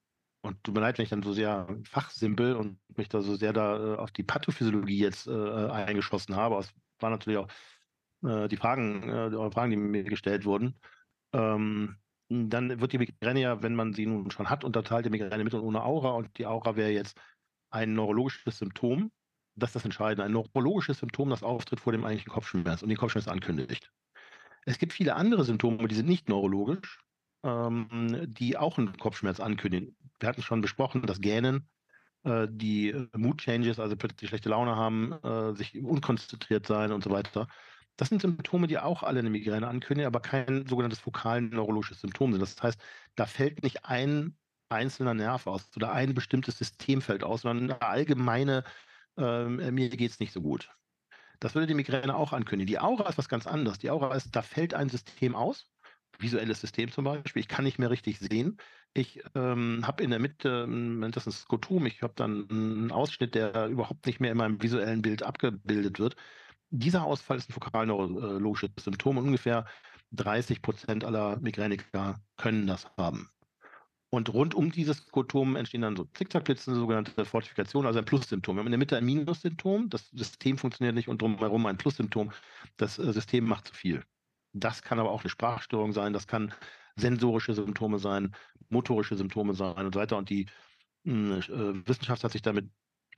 und 0.44 0.64
tut 0.64 0.74
mir 0.74 0.82
leid, 0.82 0.98
wenn 0.98 1.04
ich 1.04 1.10
dann 1.10 1.22
so 1.22 1.34
sehr 1.34 1.68
fachsimpel 1.84 2.56
und 2.56 2.80
mich 2.96 3.10
da 3.10 3.22
so 3.22 3.36
sehr 3.36 3.54
da 3.54 3.94
äh, 3.94 3.98
auf 3.98 4.12
die 4.12 4.24
Pathophysiologie 4.24 4.98
jetzt 4.98 5.28
äh, 5.28 5.32
eingeschossen 5.70 6.36
habe. 6.36 6.58
Es 6.58 6.74
waren 7.00 7.12
natürlich 7.12 7.38
auch 7.38 7.48
äh, 8.24 8.48
die 8.48 8.58
Fragen, 8.58 9.08
äh, 9.08 9.52
Fragen, 9.52 9.72
die 9.72 9.78
mir 9.78 10.04
gestellt 10.04 10.46
wurden. 10.46 10.80
Ähm, 11.34 11.98
dann 12.32 12.80
wird 12.80 12.94
die 12.94 12.98
Migräne 12.98 13.42
ja, 13.42 13.62
wenn 13.62 13.76
man 13.76 13.94
sie 13.94 14.06
nun 14.06 14.32
schon 14.32 14.50
hat, 14.50 14.64
unterteilt 14.64 15.06
die 15.06 15.10
Migräne 15.10 15.44
mit 15.44 15.54
und 15.54 15.62
ohne 15.62 15.84
Aura. 15.84 16.12
Und 16.12 16.38
die 16.38 16.46
Aura 16.46 16.76
wäre 16.76 16.92
jetzt 16.92 17.20
ein 17.70 17.94
neurologisches 17.94 18.60
Symptom. 18.60 19.12
Das 19.56 19.70
ist 19.70 19.76
das 19.76 19.86
Entscheidende. 19.86 20.24
Ein 20.24 20.32
neurologisches 20.32 21.00
Symptom, 21.00 21.30
das 21.30 21.44
auftritt 21.44 21.82
vor 21.82 21.92
dem 21.92 22.06
eigentlichen 22.06 22.32
Kopfschmerz 22.32 22.82
und 22.82 22.90
den 22.90 22.98
Kopfschmerz 22.98 23.28
ankündigt. 23.28 23.92
Es 24.66 24.78
gibt 24.78 24.94
viele 24.94 25.16
andere 25.16 25.44
Symptome, 25.44 25.88
die 25.88 25.96
sind 25.96 26.08
nicht 26.08 26.30
neurologisch, 26.30 27.02
ähm, 27.44 28.28
die 28.28 28.58
auch 28.58 28.78
einen 28.78 28.98
Kopfschmerz 28.98 29.40
ankündigen. 29.40 29.98
Wir 30.20 30.30
hatten 30.30 30.44
schon 30.44 30.62
besprochen, 30.62 31.02
das 31.02 31.20
Gähnen, 31.20 31.68
äh, 32.24 32.48
die 32.50 33.08
Mood 33.14 33.40
Changes, 33.40 33.80
also 33.80 33.96
plötzlich 33.96 34.30
schlechte 34.30 34.50
Laune 34.50 34.76
haben, 34.76 35.14
äh, 35.24 35.54
sich 35.56 35.84
unkonzentriert 35.84 36.68
sein 36.68 36.92
und 36.92 37.04
so 37.04 37.10
weiter. 37.10 37.48
Das 37.98 38.10
sind 38.10 38.22
Symptome, 38.22 38.68
die 38.68 38.80
auch 38.80 39.04
alle 39.04 39.20
eine 39.20 39.30
Migräne 39.30 39.68
ankündigen, 39.68 40.08
aber 40.08 40.22
kein 40.22 40.66
sogenanntes 40.68 41.00
fokalen 41.00 41.50
neurologisches 41.50 42.02
Symptom 42.02 42.32
sind. 42.32 42.42
Das 42.42 42.62
heißt, 42.62 42.82
da 43.16 43.26
fällt 43.26 43.64
nicht 43.64 43.86
ein 43.86 44.38
einzelner 44.70 45.14
Nerv 45.14 45.48
aus 45.48 45.70
oder 45.76 45.92
ein 45.92 46.14
bestimmtes 46.14 46.58
System 46.58 47.02
fällt 47.02 47.24
aus, 47.24 47.42
sondern 47.42 47.72
eine 47.72 47.82
allgemeine, 47.82 48.64
äh, 49.18 49.46
mir 49.46 49.90
geht 49.90 50.12
es 50.12 50.20
nicht 50.20 50.34
so 50.34 50.42
gut. 50.42 50.72
Das 51.40 51.56
würde 51.56 51.68
die 51.68 51.74
Migräne 51.74 52.16
auch 52.16 52.34
ankündigen. 52.34 52.68
Die 52.68 52.80
Aura 52.80 53.10
ist 53.10 53.18
was 53.18 53.28
ganz 53.28 53.48
anderes. 53.48 53.80
Die 53.80 53.90
Aura 53.90 54.16
ist, 54.16 54.36
da 54.36 54.42
fällt 54.42 54.74
ein 54.74 54.90
System 54.90 55.36
aus, 55.36 55.68
visuelles 56.20 56.62
System 56.62 56.92
zum 56.92 57.06
Beispiel. 57.06 57.42
Ich 57.42 57.48
kann 57.48 57.66
nicht 57.66 57.80
mehr 57.80 57.90
richtig 57.90 58.20
sehen. 58.20 58.58
Ich 58.94 59.24
ähm, 59.36 59.86
habe 59.86 60.04
in 60.04 60.12
der 60.12 60.20
Mitte, 60.20 60.66
ähm, 60.68 61.10
das 61.12 61.28
ist 61.28 61.42
Skotom, 61.42 61.86
ich 61.86 62.04
habe 62.04 62.14
dann 62.16 62.48
einen 62.50 62.92
Ausschnitt, 62.92 63.36
der 63.36 63.68
überhaupt 63.68 64.06
nicht 64.06 64.20
mehr 64.20 64.32
in 64.32 64.38
meinem 64.38 64.62
visuellen 64.62 65.02
Bild 65.02 65.24
abgebildet 65.24 66.00
wird. 66.00 66.16
Dieser 66.72 67.04
Ausfall 67.04 67.38
ist 67.38 67.50
ein 67.50 67.54
fokalneurologisches 67.54 68.72
Symptom 68.80 69.18
und 69.18 69.26
ungefähr 69.26 69.66
30 70.12 70.62
Prozent 70.62 71.04
aller 71.04 71.38
Migräniker 71.40 72.22
können 72.38 72.66
das 72.68 72.88
haben. 72.98 73.30
Und 74.10 74.34
rund 74.34 74.56
um 74.56 74.72
dieses 74.72 74.98
Skotom 74.98 75.56
entstehen 75.56 75.82
dann 75.82 75.96
so 75.96 76.04
Zickzackblitze, 76.14 76.76
sogenannte 76.76 77.24
Fortifikation, 77.24 77.86
also 77.86 78.00
ein 78.00 78.06
Plussymptom. 78.06 78.56
Wir 78.56 78.60
haben 78.60 78.68
in 78.68 78.72
der 78.72 78.78
Mitte 78.78 78.98
ein 78.98 79.06
Minussymptom, 79.06 79.90
das 79.90 80.10
System 80.10 80.58
funktioniert 80.58 80.96
nicht 80.96 81.08
und 81.08 81.22
drumherum 81.22 81.66
ein 81.66 81.78
Plussymptom, 81.78 82.32
das 82.76 83.00
äh, 83.00 83.14
System 83.14 83.46
macht 83.46 83.68
zu 83.68 83.74
viel. 83.74 84.04
Das 84.54 84.82
kann 84.82 85.00
aber 85.00 85.12
auch 85.12 85.22
eine 85.22 85.30
Sprachstörung 85.30 85.94
sein, 85.94 86.12
das 86.12 86.28
kann 86.28 86.54
sensorische 86.98 87.54
Symptome 87.54 88.00
sein, 88.00 88.36
motorische 88.68 89.16
Symptome 89.16 89.54
sein 89.54 89.86
und 89.86 89.94
so 89.94 90.00
weiter. 90.02 90.18
Und 90.18 90.30
die 90.30 90.48
hm, 91.06 91.40
äh, 91.40 91.88
Wissenschaft 91.88 92.24
hat 92.26 92.34
sich 92.34 92.42
damit 92.42 92.70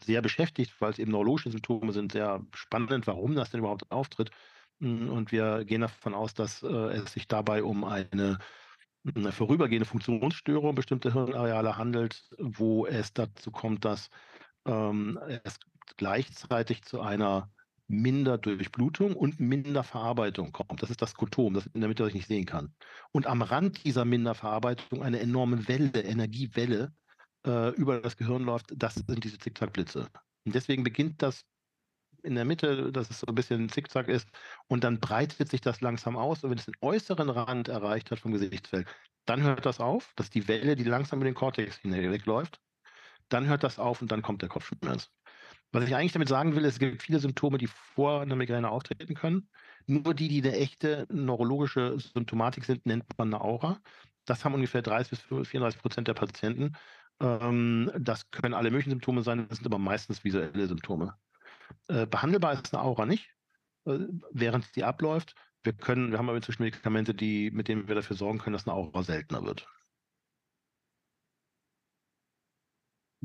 sehr 0.02 0.22
beschäftigt, 0.22 0.74
weil 0.80 0.92
es 0.92 1.00
eben 1.00 1.12
neurologische 1.12 1.52
Symptome 1.52 1.94
sind, 1.94 2.12
sehr 2.12 2.46
spannend, 2.54 3.08
warum 3.08 3.36
das 3.36 3.52
denn 3.52 3.60
überhaupt 3.60 3.92
auftritt. 3.92 4.32
Hm, 4.80 5.10
und 5.10 5.32
wir 5.32 5.66
gehen 5.66 5.82
davon 5.82 6.14
aus, 6.14 6.34
dass 6.34 6.64
äh, 6.64 6.68
es 6.68 7.14
sich 7.14 7.28
dabei 7.28 7.64
um 7.64 7.84
eine 7.84 8.40
eine 9.16 9.32
vorübergehende 9.32 9.86
Funktionsstörung 9.86 10.76
bestimmter 10.76 11.12
Hirnareale 11.12 11.78
handelt, 11.78 12.24
wo 12.40 12.86
es 12.86 13.14
dazu 13.14 13.52
kommt, 13.52 13.86
dass 13.86 14.10
ähm, 14.66 15.20
es 15.44 15.60
gleichzeitig 15.98 16.84
zu 16.84 17.02
einer 17.02 17.52
Minderdurchblutung 17.88 19.16
und 19.16 19.40
Minderverarbeitung 19.40 20.52
kommt. 20.54 20.82
Das 20.82 20.90
ist 20.90 21.02
das 21.02 21.12
Skotom, 21.12 21.54
das 21.54 21.68
in 21.68 21.82
der 21.82 21.90
Mitte, 21.90 22.08
ich 22.08 22.14
nicht 22.14 22.28
sehen 22.28 22.46
kann. 22.46 22.74
Und 23.12 23.28
am 23.28 23.42
Rand 23.42 23.84
dieser 23.84 24.06
Minderverarbeitung 24.06 25.04
eine 25.04 25.20
enorme 25.20 25.68
Welle, 25.68 26.02
Energiewelle 26.02 26.94
äh, 27.46 27.70
über 27.76 28.02
das 28.02 28.18
Gehirn 28.18 28.44
läuft. 28.44 28.74
Das 28.76 28.96
sind 28.96 29.24
diese 29.24 29.38
Zickzackblitze. 29.38 30.10
Und 30.46 30.56
deswegen 30.56 30.84
beginnt 30.84 31.22
das 31.22 31.46
in 32.24 32.36
der 32.36 32.46
Mitte, 32.46 32.92
dass 32.92 33.10
es 33.10 33.20
so 33.20 33.28
ein 33.28 33.36
bisschen 33.36 33.70
zickzack 33.70 34.08
ist. 34.08 34.30
Und 34.68 34.84
dann 34.84 35.00
breitet 35.00 35.50
sich 35.50 35.62
das 35.62 35.82
langsam 35.82 36.18
aus. 36.18 36.44
Und 36.44 36.52
wenn 36.52 36.58
es 36.58 36.66
den 36.66 36.76
äußeren 36.82 37.30
Rand 37.30 37.68
erreicht 37.68 38.12
hat 38.12 38.20
vom 38.20 38.32
Gesichtsfeld, 38.32 38.88
dann 39.26 39.44
hört 39.44 39.66
das 39.66 39.80
auf. 39.80 40.14
Das 40.16 40.28
ist 40.28 40.36
die 40.36 40.48
Welle, 40.48 40.76
die 40.76 40.84
langsam 40.84 41.20
über 41.20 41.26
den 41.26 41.36
Kortex 41.36 41.78
hinwegläuft. 41.78 42.60
Dann 43.30 43.48
hört 43.48 43.64
das 43.64 43.80
auf 43.80 44.02
und 44.02 44.12
dann 44.12 44.22
kommt 44.22 44.42
der 44.42 44.50
Kopfschmerz. 44.50 45.10
Was 45.72 45.86
ich 45.86 45.96
eigentlich 45.96 46.12
damit 46.12 46.30
sagen 46.30 46.56
will, 46.56 46.66
es 46.66 46.78
gibt 46.78 47.02
viele 47.02 47.20
Symptome, 47.20 47.58
die 47.58 47.68
vor 47.68 48.22
einer 48.22 48.36
Migräne 48.36 48.70
auftreten 48.70 49.16
können. 49.16 49.50
Nur 49.88 50.14
die, 50.14 50.28
die 50.28 50.48
eine 50.48 50.56
echte 50.56 51.08
neurologische 51.10 52.00
Symptomatik 52.00 52.64
sind, 52.64 52.86
nennt 52.86 53.06
man 53.18 53.34
eine 53.34 53.44
Aura. 53.44 53.82
Das 54.26 54.46
haben 54.46 54.54
ungefähr 54.54 54.82
30 54.82 55.10
bis 55.10 55.22
34 55.22 55.82
Prozent 55.82 56.08
der 56.08 56.14
Patienten. 56.14 56.74
Ähm, 57.24 57.90
das 57.98 58.30
können 58.32 58.54
alle 58.54 58.70
möglichen 58.70 58.92
Symptome 58.92 59.24
sein, 59.24 59.48
das 59.48 59.60
sind 59.60 59.66
aber 59.66 59.80
meistens 59.80 60.24
visuelle 60.26 60.68
Symptome. 60.68 61.16
Äh, 61.88 62.06
behandelbar 62.06 62.54
ist 62.54 62.74
eine 62.74 62.84
Aura 62.84 63.06
nicht, 63.06 63.30
äh, 63.86 64.00
während 64.32 64.66
sie 64.74 64.84
abläuft. 64.84 65.34
Wir 65.64 65.72
können, 65.72 66.12
wir 66.12 66.18
haben 66.18 66.28
aber 66.28 66.36
inzwischen 66.38 66.64
Medikamente, 66.64 67.14
die, 67.14 67.50
mit 67.52 67.70
denen 67.70 67.88
wir 67.88 67.96
dafür 67.96 68.18
sorgen 68.18 68.40
können, 68.40 68.54
dass 68.54 68.68
eine 68.68 68.76
Aura 68.76 69.04
seltener 69.04 69.44
wird. 69.46 69.66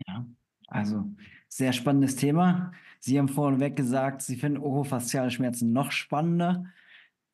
Ja, 0.07 0.25
also 0.69 1.13
sehr 1.49 1.73
spannendes 1.73 2.15
Thema. 2.15 2.71
Sie 3.01 3.19
haben 3.19 3.29
vorneweg 3.29 3.75
gesagt, 3.75 4.23
Sie 4.23 4.37
finden 4.37 4.59
orofasziale 4.59 5.33
Schmerzen 5.33 5.73
noch 5.73 5.91
spannender. 5.91 6.67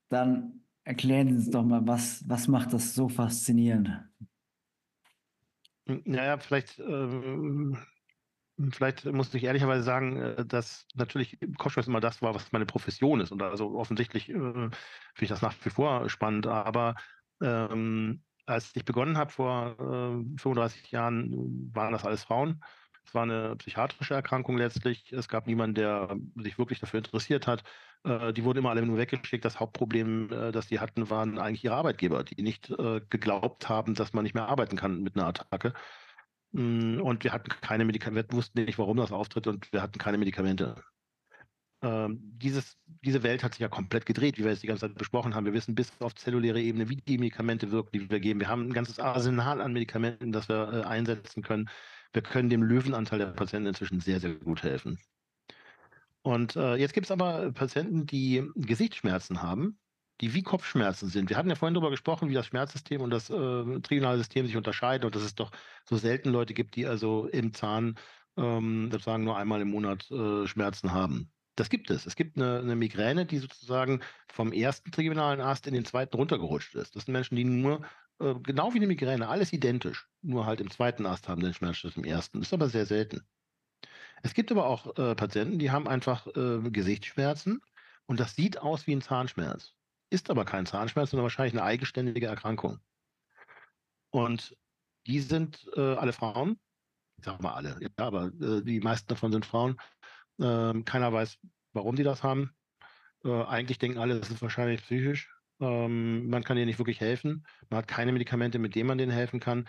Dann 0.09 0.65
erklären 0.85 1.29
Sie 1.29 1.35
uns 1.35 1.51
doch 1.51 1.65
mal, 1.65 1.87
was, 1.87 2.27
was 2.27 2.49
macht 2.49 2.73
das 2.73 2.95
so 2.95 3.11
faszinierend? 3.11 4.03
Naja, 5.87 6.39
vielleicht 6.39 6.79
ähm, 6.79 7.77
Vielleicht 8.71 9.05
muss 9.07 9.35
ich 9.35 9.43
ehrlicherweise 9.43 9.83
sagen, 9.83 10.17
äh, 10.17 10.47
dass 10.47 10.87
natürlich 10.95 11.39
Kopfschmerz 11.59 11.89
immer 11.89 12.01
das 12.01 12.23
war, 12.23 12.35
was 12.35 12.53
meine 12.53 12.67
Profession 12.67 13.21
ist. 13.21 13.33
Und 13.33 13.43
also 13.43 13.77
offensichtlich 13.77 14.29
äh, 14.29 14.33
finde 14.35 14.71
ich 15.21 15.29
das 15.29 15.43
nach 15.43 15.55
wie 15.65 15.71
vor 15.71 16.09
spannend. 16.09 16.47
Aber 16.47 16.95
ähm, 17.43 18.23
als 18.47 18.77
ich 18.77 18.85
begonnen 18.85 19.19
habe 19.19 19.33
vor 19.33 19.73
äh, 19.81 20.39
35 20.39 20.91
Jahren, 20.93 21.71
waren 21.75 21.93
das 21.93 22.05
alles 22.05 22.23
Frauen. 22.23 22.63
Es 23.05 23.15
war 23.15 23.23
eine 23.23 23.57
psychiatrische 23.57 24.15
Erkrankung 24.15 24.57
letztlich. 24.57 25.13
Es 25.13 25.29
gab 25.29 25.47
niemanden, 25.47 25.75
der 25.75 26.17
sich 26.37 26.59
wirklich 26.59 26.81
dafür 26.81 26.99
interessiert 26.99 27.47
hat. 27.47 27.63
Äh, 28.05 28.33
die 28.33 28.45
wurden 28.45 28.59
immer 28.59 28.71
alle 28.71 28.85
nur 28.85 28.99
weggeschickt. 28.99 29.45
Das 29.45 29.61
Hauptproblem, 29.61 30.31
äh, 30.33 30.53
das 30.53 30.69
die 30.69 30.81
hatten, 30.81 31.11
waren 31.11 31.39
eigentlich 31.39 31.65
ihre 31.65 31.75
Arbeitgeber, 31.75 32.25
die 32.25 32.43
nicht 32.43 32.71
äh, 32.71 33.01
geglaubt 33.11 33.69
haben, 33.69 33.95
dass 33.95 34.13
man 34.13 34.25
nicht 34.25 34.35
mehr 34.35 34.49
arbeiten 34.49 34.77
kann 34.77 35.03
mit 35.03 35.17
einer 35.17 35.27
Attacke. 35.27 35.75
Mm, 36.53 37.01
und 37.01 37.25
wir 37.25 37.33
hatten 37.33 37.51
keine 37.61 37.85
Medikamente, 37.85 38.35
wussten 38.35 38.65
nicht, 38.65 38.79
warum 38.79 38.97
das 38.97 39.13
auftritt 39.13 39.47
und 39.47 39.73
wir 39.73 39.83
hatten 39.83 39.99
keine 39.99 40.19
Medikamente. 40.19 40.83
Ähm, 41.83 42.19
dieses, 42.39 42.79
diese 43.05 43.23
Welt 43.23 43.45
hat 43.45 43.55
sich 43.55 43.61
ja 43.61 43.69
komplett 43.69 44.07
gedreht, 44.07 44.39
wie 44.39 44.45
wir 44.45 44.53
es 44.53 44.61
die 44.61 44.67
ganze 44.67 44.89
Zeit 44.89 44.97
besprochen 44.97 45.35
haben. 45.35 45.45
Wir 45.45 45.53
wissen 45.53 45.75
bis 45.75 45.93
auf 46.01 46.15
zelluläre 46.15 46.61
Ebene, 46.61 46.89
wie 46.89 46.97
die 46.97 47.19
Medikamente 47.19 47.71
wirken, 47.73 47.91
die 47.93 48.11
wir 48.11 48.21
geben. 48.21 48.41
Wir 48.41 48.49
haben 48.49 48.69
ein 48.69 48.73
ganzes 48.73 48.99
Arsenal 48.99 49.61
an 49.61 49.73
Medikamenten, 49.75 50.33
das 50.33 50.49
wir 50.49 50.87
einsetzen 50.89 51.43
können. 51.43 51.69
Wir 52.15 52.23
können 52.23 52.49
dem 52.49 52.63
Löwenanteil 52.63 53.19
der 53.19 53.27
Patienten 53.27 53.69
inzwischen 53.69 54.01
sehr, 54.01 54.21
sehr 54.21 54.35
gut 54.35 54.63
helfen. 54.63 54.99
Und 56.23 56.57
äh, 56.57 56.77
jetzt 56.77 56.95
gibt 56.95 57.07
es 57.07 57.11
aber 57.11 57.53
Patienten, 57.53 58.07
die 58.07 58.49
Gesichtsschmerzen 58.55 59.43
haben 59.43 59.79
die 60.21 60.35
wie 60.35 60.43
Kopfschmerzen 60.43 61.09
sind. 61.09 61.29
Wir 61.29 61.37
hatten 61.37 61.49
ja 61.49 61.57
vorhin 61.57 61.75
darüber 61.75 61.91
gesprochen, 61.91 62.29
wie 62.29 62.35
das 62.35 62.47
Schmerzsystem 62.47 63.01
und 63.01 63.11
das 63.11 63.31
äh, 63.31 63.81
trigonale 63.81 64.19
System 64.19 64.47
sich 64.47 64.57
unterscheiden 64.57 65.05
und 65.05 65.15
dass 65.15 65.23
es 65.23 65.35
doch 65.35 65.51
so 65.85 65.97
selten 65.97 66.31
Leute 66.31 66.55
gibt, 66.55 66.77
die 66.77 66.87
also 66.87 67.27
im 67.27 67.53
Zahn 67.53 67.97
ähm, 68.37 68.91
sozusagen 68.93 69.25
nur 69.25 69.37
einmal 69.37 69.61
im 69.61 69.71
Monat 69.71 70.09
äh, 70.11 70.47
Schmerzen 70.47 70.93
haben. 70.93 71.31
Das 71.57 71.69
gibt 71.69 71.91
es. 71.91 72.07
Es 72.07 72.17
gibt 72.17 72.37
eine, 72.37 72.59
eine, 72.59 72.75
Migräne, 72.75 73.27
die 73.27 73.39
sozusagen 73.39 74.01
vom 74.29 74.53
ersten 74.53 74.91
trigeminalen 74.91 75.41
Ast 75.41 75.67
in 75.67 75.75
den 75.75 75.85
zweiten 75.85 76.17
runtergerutscht 76.17 76.75
ist. 76.75 76.97
Das 76.97 77.05
sind 77.05 77.13
Menschen, 77.13 77.37
die 77.37 77.45
nur, 77.45 77.83
äh, 78.21 78.35
genau 78.43 78.73
wie 78.73 78.79
eine 78.79 78.87
Migräne, 78.87 79.29
alles 79.29 79.53
identisch, 79.53 80.09
nur 80.23 80.47
halt 80.47 80.61
im 80.61 80.71
zweiten 80.71 81.07
Ast 81.07 81.29
haben 81.29 81.43
den 81.43 81.55
Schmerz 81.55 81.77
statt 81.79 81.97
im 81.97 82.05
ersten. 82.05 82.39
Das 82.39 82.49
ist 82.49 82.55
aber 82.55 82.69
sehr 82.69 82.87
selten. 82.87 83.27
Es 84.23 84.35
gibt 84.35 84.51
aber 84.51 84.67
auch 84.67 84.97
äh, 84.97 85.15
Patienten, 85.15 85.59
die 85.59 85.71
haben 85.71 85.87
einfach 85.87 86.27
äh, 86.29 86.61
Gesichtsschmerzen 86.71 87.61
und 88.07 88.21
das 88.21 88.35
sieht 88.35 88.59
aus 88.59 88.87
wie 88.87 88.95
ein 88.95 89.03
Zahnschmerz 89.03 89.75
ist 90.15 90.31
aber 90.31 90.45
kein 90.45 90.65
Zahnschmerz, 90.65 91.11
sondern 91.11 91.25
wahrscheinlich 91.25 91.55
eine 91.55 91.65
eigenständige 91.65 92.27
Erkrankung. 92.27 92.79
Und 94.11 94.57
die 95.07 95.21
sind 95.21 95.69
äh, 95.77 95.95
alle 95.95 96.13
Frauen. 96.13 96.59
Ich 97.19 97.25
sage 97.25 97.43
mal 97.43 97.55
alle, 97.55 97.77
ja, 97.81 97.89
aber 97.97 98.27
äh, 98.41 98.63
die 98.63 98.81
meisten 98.81 99.09
davon 99.09 99.33
sind 99.33 99.45
Frauen. 99.45 99.77
Ähm, 100.41 100.85
keiner 100.85 101.13
weiß, 101.13 101.39
warum 101.73 101.97
die 101.97 102.05
das 102.05 102.23
haben. 102.23 102.55
Äh, 103.25 103.45
eigentlich 103.45 103.79
denken 103.79 103.99
alle, 103.99 104.19
es 104.19 104.31
ist 104.31 104.41
wahrscheinlich 104.41 104.83
psychisch. 104.83 105.34
Ähm, 105.61 106.29
man 106.29 106.45
kann 106.45 106.57
ihnen 106.57 106.67
nicht 106.67 106.79
wirklich 106.79 107.01
helfen. 107.01 107.47
Man 107.71 107.79
hat 107.79 107.89
keine 107.89 108.13
Medikamente, 108.13 108.59
mit 108.59 108.75
denen 108.75 108.89
man 108.89 108.99
denen 108.99 109.13
helfen 109.13 109.41
kann. 109.41 109.69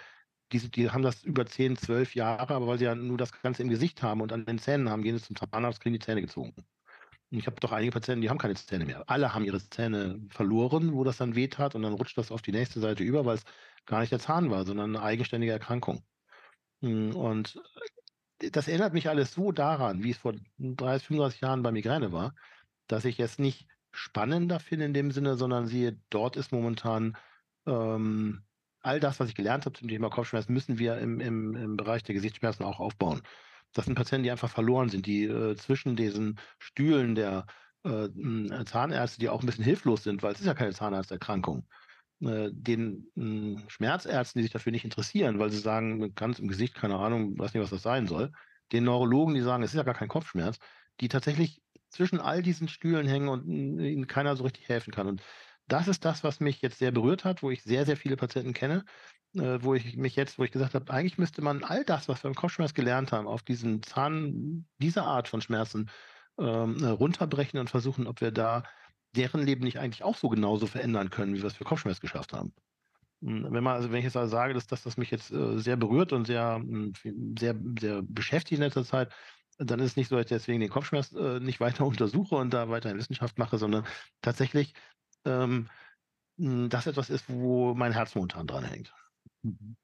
Die, 0.51 0.69
die, 0.69 0.89
haben 0.91 1.01
das 1.01 1.23
über 1.23 1.45
10, 1.45 1.75
12 1.77 2.15
Jahre, 2.15 2.53
aber 2.53 2.67
weil 2.67 2.77
sie 2.77 2.85
ja 2.85 2.95
nur 2.95 3.17
das 3.17 3.31
Ganze 3.41 3.63
im 3.63 3.69
Gesicht 3.69 4.03
haben 4.03 4.21
und 4.21 4.31
an 4.31 4.45
den 4.45 4.59
Zähnen 4.59 4.89
haben, 4.89 5.01
gehen 5.01 5.17
sie 5.17 5.23
zum 5.23 5.35
Zahnarzt, 5.35 5.81
kriegen 5.81 5.93
die 5.93 5.99
Zähne 5.99 6.21
gezogen. 6.21 6.53
Ich 7.31 7.47
habe 7.47 7.59
doch 7.59 7.71
einige 7.71 7.91
Patienten, 7.91 8.21
die 8.21 8.29
haben 8.29 8.37
keine 8.37 8.55
Zähne 8.55 8.85
mehr. 8.85 9.03
Alle 9.07 9.33
haben 9.33 9.45
ihre 9.45 9.59
Zähne 9.69 10.21
verloren, 10.29 10.93
wo 10.93 11.03
das 11.03 11.17
dann 11.17 11.35
wehtat 11.35 11.75
und 11.75 11.81
dann 11.81 11.93
rutscht 11.93 12.17
das 12.17 12.31
auf 12.31 12.41
die 12.41 12.51
nächste 12.51 12.79
Seite 12.79 13.03
über, 13.03 13.25
weil 13.25 13.35
es 13.35 13.43
gar 13.85 13.99
nicht 13.99 14.11
der 14.11 14.19
Zahn 14.19 14.51
war, 14.51 14.65
sondern 14.65 14.95
eine 14.95 15.03
eigenständige 15.03 15.51
Erkrankung. 15.51 16.03
Hm, 16.81 17.15
und 17.15 17.59
äh, 18.39 18.51
das 18.51 18.67
erinnert 18.67 18.93
mich 18.93 19.09
alles 19.09 19.33
so 19.33 19.51
daran, 19.51 20.03
wie 20.03 20.11
es 20.11 20.17
vor 20.17 20.33
30, 20.59 21.07
35 21.07 21.41
Jahren 21.41 21.63
bei 21.63 21.71
Migräne 21.71 22.11
war, 22.11 22.35
dass 22.87 23.05
ich 23.05 23.19
es 23.19 23.39
nicht 23.39 23.67
spannender 23.95 24.59
finde 24.59 24.85
in 24.85 24.93
dem 24.93 25.11
Sinne, 25.11 25.35
sondern 25.35 25.67
siehe, 25.67 25.99
dort 26.09 26.35
ist 26.35 26.51
momentan 26.51 27.17
ähm, 27.65 28.43
all 28.81 28.99
das, 28.99 29.19
was 29.19 29.29
ich 29.29 29.35
gelernt 29.35 29.65
habe 29.65 29.77
zum 29.77 29.87
Thema 29.87 30.09
Kopfschmerzen, 30.09 30.53
müssen 30.53 30.77
wir 30.77 30.99
im, 30.99 31.19
im, 31.19 31.55
im 31.55 31.77
Bereich 31.77 32.03
der 32.03 32.13
Gesichtsschmerzen 32.13 32.63
auch 32.63 32.79
aufbauen. 32.79 33.21
Das 33.73 33.85
sind 33.85 33.95
Patienten, 33.95 34.23
die 34.23 34.31
einfach 34.31 34.49
verloren 34.49 34.89
sind, 34.89 35.05
die 35.05 35.23
äh, 35.23 35.55
zwischen 35.55 35.95
diesen 35.95 36.39
Stühlen 36.59 37.15
der 37.15 37.47
äh, 37.83 38.09
Zahnärzte, 38.65 39.19
die 39.19 39.29
auch 39.29 39.41
ein 39.41 39.45
bisschen 39.45 39.63
hilflos 39.63 40.03
sind, 40.03 40.23
weil 40.23 40.33
es 40.33 40.39
ist 40.39 40.45
ja 40.45 40.53
keine 40.53 40.73
Zahnarzterkrankung, 40.73 41.67
äh, 42.21 42.49
den 42.51 43.63
Schmerzärzten, 43.67 44.39
die 44.39 44.43
sich 44.43 44.53
dafür 44.53 44.71
nicht 44.71 44.85
interessieren, 44.85 45.39
weil 45.39 45.51
sie 45.51 45.59
sagen, 45.59 46.13
ganz 46.15 46.39
im 46.39 46.47
Gesicht, 46.47 46.75
keine 46.75 46.97
Ahnung, 46.97 47.37
weiß 47.37 47.53
nicht, 47.53 47.63
was 47.63 47.71
das 47.71 47.81
sein 47.81 48.07
soll, 48.07 48.31
den 48.71 48.83
Neurologen, 48.83 49.35
die 49.35 49.41
sagen, 49.41 49.63
es 49.63 49.71
ist 49.71 49.77
ja 49.77 49.83
gar 49.83 49.95
kein 49.95 50.07
Kopfschmerz, 50.07 50.57
die 51.01 51.09
tatsächlich 51.09 51.61
zwischen 51.89 52.19
all 52.19 52.41
diesen 52.41 52.67
Stühlen 52.67 53.07
hängen 53.07 53.29
und 53.29 53.47
ihnen 53.47 54.07
keiner 54.07 54.35
so 54.35 54.43
richtig 54.43 54.67
helfen 54.69 54.93
kann. 54.93 55.07
Und 55.07 55.21
das 55.67 55.87
ist 55.87 56.05
das, 56.05 56.23
was 56.23 56.39
mich 56.39 56.61
jetzt 56.61 56.77
sehr 56.79 56.91
berührt 56.91 57.25
hat, 57.25 57.41
wo 57.41 57.49
ich 57.51 57.63
sehr, 57.63 57.85
sehr 57.85 57.97
viele 57.97 58.17
Patienten 58.17 58.53
kenne, 58.53 58.85
äh, 59.33 59.59
wo 59.61 59.73
ich 59.73 59.97
mich 59.97 60.15
jetzt, 60.15 60.37
wo 60.37 60.43
ich 60.43 60.51
gesagt 60.51 60.75
habe, 60.75 60.91
eigentlich 60.91 61.17
müsste 61.17 61.41
man 61.41 61.63
all 61.63 61.83
das, 61.83 62.07
was 62.07 62.23
wir 62.23 62.29
im 62.29 62.35
Kopfschmerz 62.35 62.73
gelernt 62.73 63.11
haben, 63.11 63.27
auf 63.27 63.43
diesen 63.43 63.81
Zahn, 63.83 64.67
dieser 64.79 65.05
Art 65.05 65.27
von 65.27 65.41
Schmerzen 65.41 65.89
ähm, 66.37 66.83
äh, 66.83 66.87
runterbrechen 66.87 67.59
und 67.59 67.69
versuchen, 67.69 68.07
ob 68.07 68.21
wir 68.21 68.31
da 68.31 68.63
deren 69.15 69.41
Leben 69.41 69.63
nicht 69.63 69.79
eigentlich 69.79 70.03
auch 70.03 70.15
so 70.17 70.29
genauso 70.29 70.67
verändern 70.67 71.09
können, 71.09 71.33
wie 71.33 71.41
wir 71.41 71.47
es 71.47 71.55
für 71.55 71.63
Kopfschmerz 71.63 71.99
geschafft 72.01 72.33
haben. 72.33 72.53
Hm, 73.21 73.47
wenn 73.51 73.63
man, 73.63 73.75
also 73.75 73.91
wenn 73.91 73.99
ich 73.99 74.05
jetzt 74.05 74.17
also 74.17 74.31
sage, 74.31 74.53
dass 74.53 74.67
das, 74.67 74.83
das 74.83 74.97
mich 74.97 75.11
jetzt 75.11 75.31
äh, 75.31 75.57
sehr 75.57 75.77
berührt 75.77 76.13
und 76.13 76.25
sehr, 76.25 76.55
hm, 76.55 76.93
sehr, 77.39 77.55
sehr 77.79 78.01
beschäftigt 78.03 78.59
in 78.59 78.63
letzter 78.63 78.85
Zeit, 78.85 79.11
dann 79.57 79.79
ist 79.79 79.91
es 79.91 79.95
nicht 79.95 80.09
so, 80.09 80.15
dass 80.15 80.25
ich 80.25 80.29
deswegen 80.29 80.59
den 80.59 80.69
Kopfschmerz 80.69 81.13
äh, 81.13 81.39
nicht 81.39 81.59
weiter 81.59 81.85
untersuche 81.85 82.35
und 82.35 82.53
da 82.53 82.69
weiter 82.69 82.91
in 82.91 82.97
Wissenschaft 82.97 83.37
mache, 83.37 83.57
sondern 83.57 83.85
tatsächlich 84.21 84.73
ähm, 85.25 85.69
hm, 86.37 86.69
das 86.69 86.87
etwas 86.87 87.09
ist, 87.09 87.29
wo 87.29 87.73
mein 87.73 87.93
Herz 87.93 88.15
momentan 88.15 88.47
dran 88.47 88.63
hängt. 88.63 88.93
Mhm. 89.43 89.75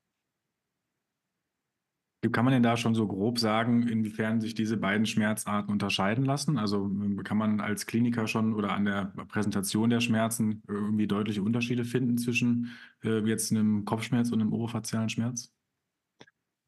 Kann 2.32 2.45
man 2.45 2.53
denn 2.53 2.61
da 2.61 2.78
schon 2.78 2.93
so 2.93 3.07
grob 3.07 3.39
sagen, 3.39 3.88
inwiefern 3.88 4.41
sich 4.41 4.53
diese 4.53 4.78
beiden 4.78 5.07
Schmerzarten 5.07 5.72
unterscheiden 5.72 6.24
lassen? 6.24 6.59
Also 6.59 6.86
ähm, 6.86 7.24
kann 7.24 7.38
man 7.38 7.59
als 7.59 7.88
Kliniker 7.88 8.28
schon 8.28 8.53
oder 8.53 8.74
an 8.74 8.86
der 8.86 9.05
Präsentation 9.28 9.89
der 9.89 10.01
Schmerzen 10.01 10.61
irgendwie 10.67 11.07
deutliche 11.07 11.41
Unterschiede 11.41 11.84
finden 11.84 12.19
zwischen 12.19 12.78
äh, 13.03 13.28
jetzt 13.28 13.51
einem 13.51 13.86
Kopfschmerz 13.86 14.32
und 14.32 14.39
einem 14.39 14.53
orofazialen 14.53 15.09
Schmerz? 15.09 15.51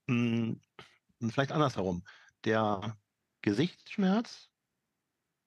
Hm, 0.10 0.60
vielleicht 1.30 1.52
andersherum. 1.52 2.04
Der 2.46 2.98
Gesichtsschmerz 3.42 4.50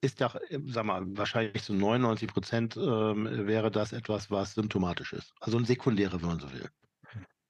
ist 0.01 0.21
ja, 0.21 0.35
äh, 0.49 0.61
sag 0.67 0.85
mal, 0.85 1.05
wahrscheinlich 1.17 1.63
zu 1.63 1.75
99 1.75 2.29
Prozent 2.29 2.77
ähm, 2.77 3.47
wäre 3.47 3.71
das 3.71 3.93
etwas, 3.93 4.31
was 4.31 4.55
symptomatisch 4.55 5.13
ist. 5.13 5.35
Also 5.41 5.59
ein 5.59 5.65
sekundäre, 5.65 6.21
wenn 6.21 6.29
man 6.29 6.41
so 6.41 6.53
will. 6.53 6.71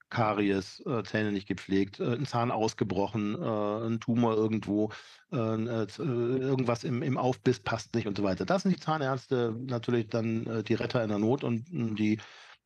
Karies, 0.09 0.81
äh, 0.87 1.03
Zähne 1.03 1.33
nicht 1.33 1.49
gepflegt, 1.49 1.99
äh, 1.99 2.15
ein 2.15 2.27
Zahn 2.27 2.53
ausgebrochen, 2.53 3.35
äh, 3.35 3.87
ein 3.87 4.01
Tumor 4.01 4.37
irgendwo, 4.37 4.93
äh, 5.33 5.37
äh, 5.37 5.87
irgendwas 5.99 6.85
im, 6.85 7.03
im 7.03 7.19
Aufbiss 7.19 7.59
passt 7.59 7.95
nicht 7.95 8.07
und 8.07 8.17
so 8.17 8.23
weiter. 8.23 8.47
Das 8.47 8.63
sind 8.63 8.75
die 8.75 8.81
Zahnärzte 8.81 9.55
natürlich 9.59 10.09
dann 10.09 10.65
die 10.65 10.75
Retter 10.75 11.03
in 11.03 11.09
der 11.09 11.19
Not 11.19 11.43
und 11.43 11.69
hm, 11.69 11.97
die 11.97 12.19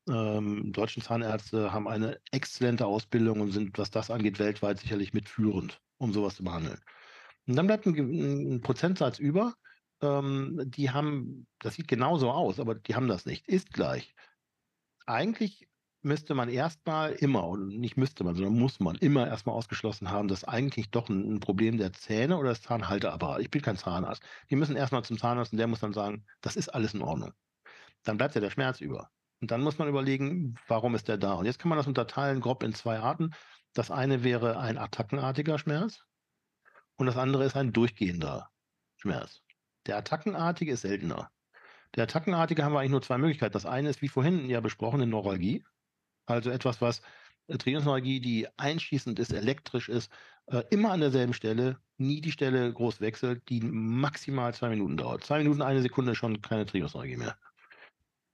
ähm, 0.09 0.73
deutschen 0.73 1.03
Zahnärzte 1.03 1.73
haben 1.73 1.89
eine 1.89 2.21
exzellente 2.33 2.87
Ausbildung 2.87 3.41
und 3.41 3.53
sind, 3.53 3.79
was 3.79 3.91
das 3.91 4.11
angeht, 4.11 4.39
weltweit 4.39 4.79
sicherlich 4.79 5.13
mitführend, 5.13 5.81
um 5.99 6.13
sowas 6.13 6.37
zu 6.37 6.45
behandeln. 6.45 6.81
Und 7.47 7.57
dann 7.57 7.67
bleibt 7.67 7.87
ein, 7.87 8.55
ein 8.55 8.61
Prozentsatz 8.61 9.19
über, 9.19 9.55
ähm, 10.03 10.61
die 10.65 10.91
haben, 10.91 11.47
das 11.59 11.75
sieht 11.75 11.89
genauso 11.89 12.31
aus, 12.31 12.61
aber 12.61 12.75
die 12.75 12.95
haben 12.95 13.09
das 13.09 13.27
nicht, 13.27 13.49
ist 13.49 13.73
gleich. 13.73 14.15
Eigentlich 15.07 15.69
müsste 16.03 16.35
man 16.35 16.49
erstmal 16.49 17.13
immer, 17.13 17.47
und 17.47 17.69
nicht 17.79 17.97
müsste 17.97 18.25
man, 18.25 18.35
sondern 18.35 18.59
muss 18.59 18.81
man 18.81 18.97
immer 18.97 19.27
erstmal 19.27 19.55
ausgeschlossen 19.55 20.11
haben, 20.11 20.29
dass 20.29 20.45
eigentlich 20.45 20.91
doch 20.91 21.09
ein, 21.09 21.35
ein 21.35 21.41
Problem 21.41 21.77
der 21.77 21.93
Zähne 21.93 22.39
oder 22.39 22.51
des 22.51 22.63
Zahnhalteapparats. 22.63 23.43
Ich 23.43 23.51
bin 23.51 23.63
kein 23.63 23.77
Zahnarzt. 23.77 24.23
Die 24.49 24.57
müssen 24.57 24.77
erstmal 24.77 25.05
zum 25.05 25.19
Zahnarzt 25.19 25.53
und 25.53 25.59
der 25.59 25.67
muss 25.67 25.81
dann 25.81 25.93
sagen, 25.93 26.25
das 26.41 26.57
ist 26.57 26.69
alles 26.71 26.95
in 26.95 27.03
Ordnung. 27.03 27.33
Dann 28.05 28.17
bleibt 28.17 28.35
ja 28.35 28.41
der 28.41 28.51
Schmerz 28.51 28.81
über. 28.81 29.11
Und 29.41 29.51
dann 29.51 29.63
muss 29.63 29.79
man 29.79 29.89
überlegen, 29.89 30.57
warum 30.69 30.95
ist 30.95 31.09
der 31.09 31.17
da? 31.17 31.35
Und 31.35 31.47
jetzt 31.47 31.59
kann 31.59 31.71
man 31.71 31.79
das 31.79 31.87
unterteilen 31.87 32.41
grob 32.41 32.63
in 32.63 32.75
zwei 32.75 32.99
Arten. 32.99 33.33
Das 33.73 33.91
eine 33.91 34.23
wäre 34.23 34.59
ein 34.59 34.77
attackenartiger 34.77 35.59
Schmerz 35.59 36.05
und 36.97 37.07
das 37.07 37.17
andere 37.17 37.45
ist 37.45 37.57
ein 37.57 37.73
durchgehender 37.73 38.51
Schmerz. 38.97 39.43
Der 39.87 39.97
attackenartige 39.97 40.73
ist 40.73 40.83
seltener. 40.83 41.31
Der 41.97 42.05
attackenartige 42.05 42.63
haben 42.63 42.73
wir 42.73 42.81
eigentlich 42.81 42.91
nur 42.91 43.03
zwei 43.03 43.19
Möglichkeiten. 43.19 43.55
Das 43.55 43.67
eine 43.67 43.89
ist, 43.89 44.03
wie 44.03 44.09
vorhin 44.09 44.49
ja 44.49 44.61
besprochen, 44.61 45.01
eine 45.01 45.11
Neuralgie. 45.11 45.65
Also 46.27 46.51
etwas, 46.51 46.81
was 46.81 47.01
äh, 47.49 47.57
Trainingsenergie, 47.57 48.21
die 48.21 48.47
einschießend 48.59 49.19
ist, 49.19 49.33
elektrisch 49.33 49.89
ist, 49.89 50.13
äh, 50.47 50.63
immer 50.71 50.93
an 50.93 51.01
derselben 51.01 51.33
Stelle, 51.33 51.81
nie 51.97 52.21
die 52.21 52.33
Stelle 52.33 52.73
groß 52.73 53.01
wechselt, 53.01 53.49
die 53.49 53.61
maximal 53.61 54.55
zwei 54.55 54.69
Minuten 54.69 54.97
dauert. 54.97 55.25
Zwei 55.25 55.39
Minuten, 55.39 55.63
eine 55.63 55.83
Sekunde 55.83 56.15
schon 56.15 56.43
keine 56.43 56.67
Trainingsenergie 56.67 57.17
mehr. 57.17 57.37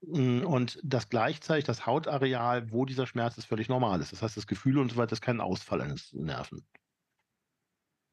Mm, 0.03 0.45
und 0.45 0.79
das 0.83 1.09
gleichzeitig 1.09 1.65
das 1.65 1.87
Hautareal, 1.87 2.71
wo 2.71 2.85
dieser 2.85 3.07
Schmerz 3.07 3.39
ist, 3.39 3.47
völlig 3.47 3.69
normal 3.69 4.01
ist. 4.01 4.13
Das 4.13 4.23
heißt, 4.23 4.37
das 4.37 4.47
Gefühl 4.47 4.79
und 4.79 4.91
so 4.91 4.97
weiter 4.97 5.13
ist 5.13 5.23
kein 5.23 5.41
Ausfall 5.41 5.81
eines 5.81 6.13
Nerven. 6.13 6.67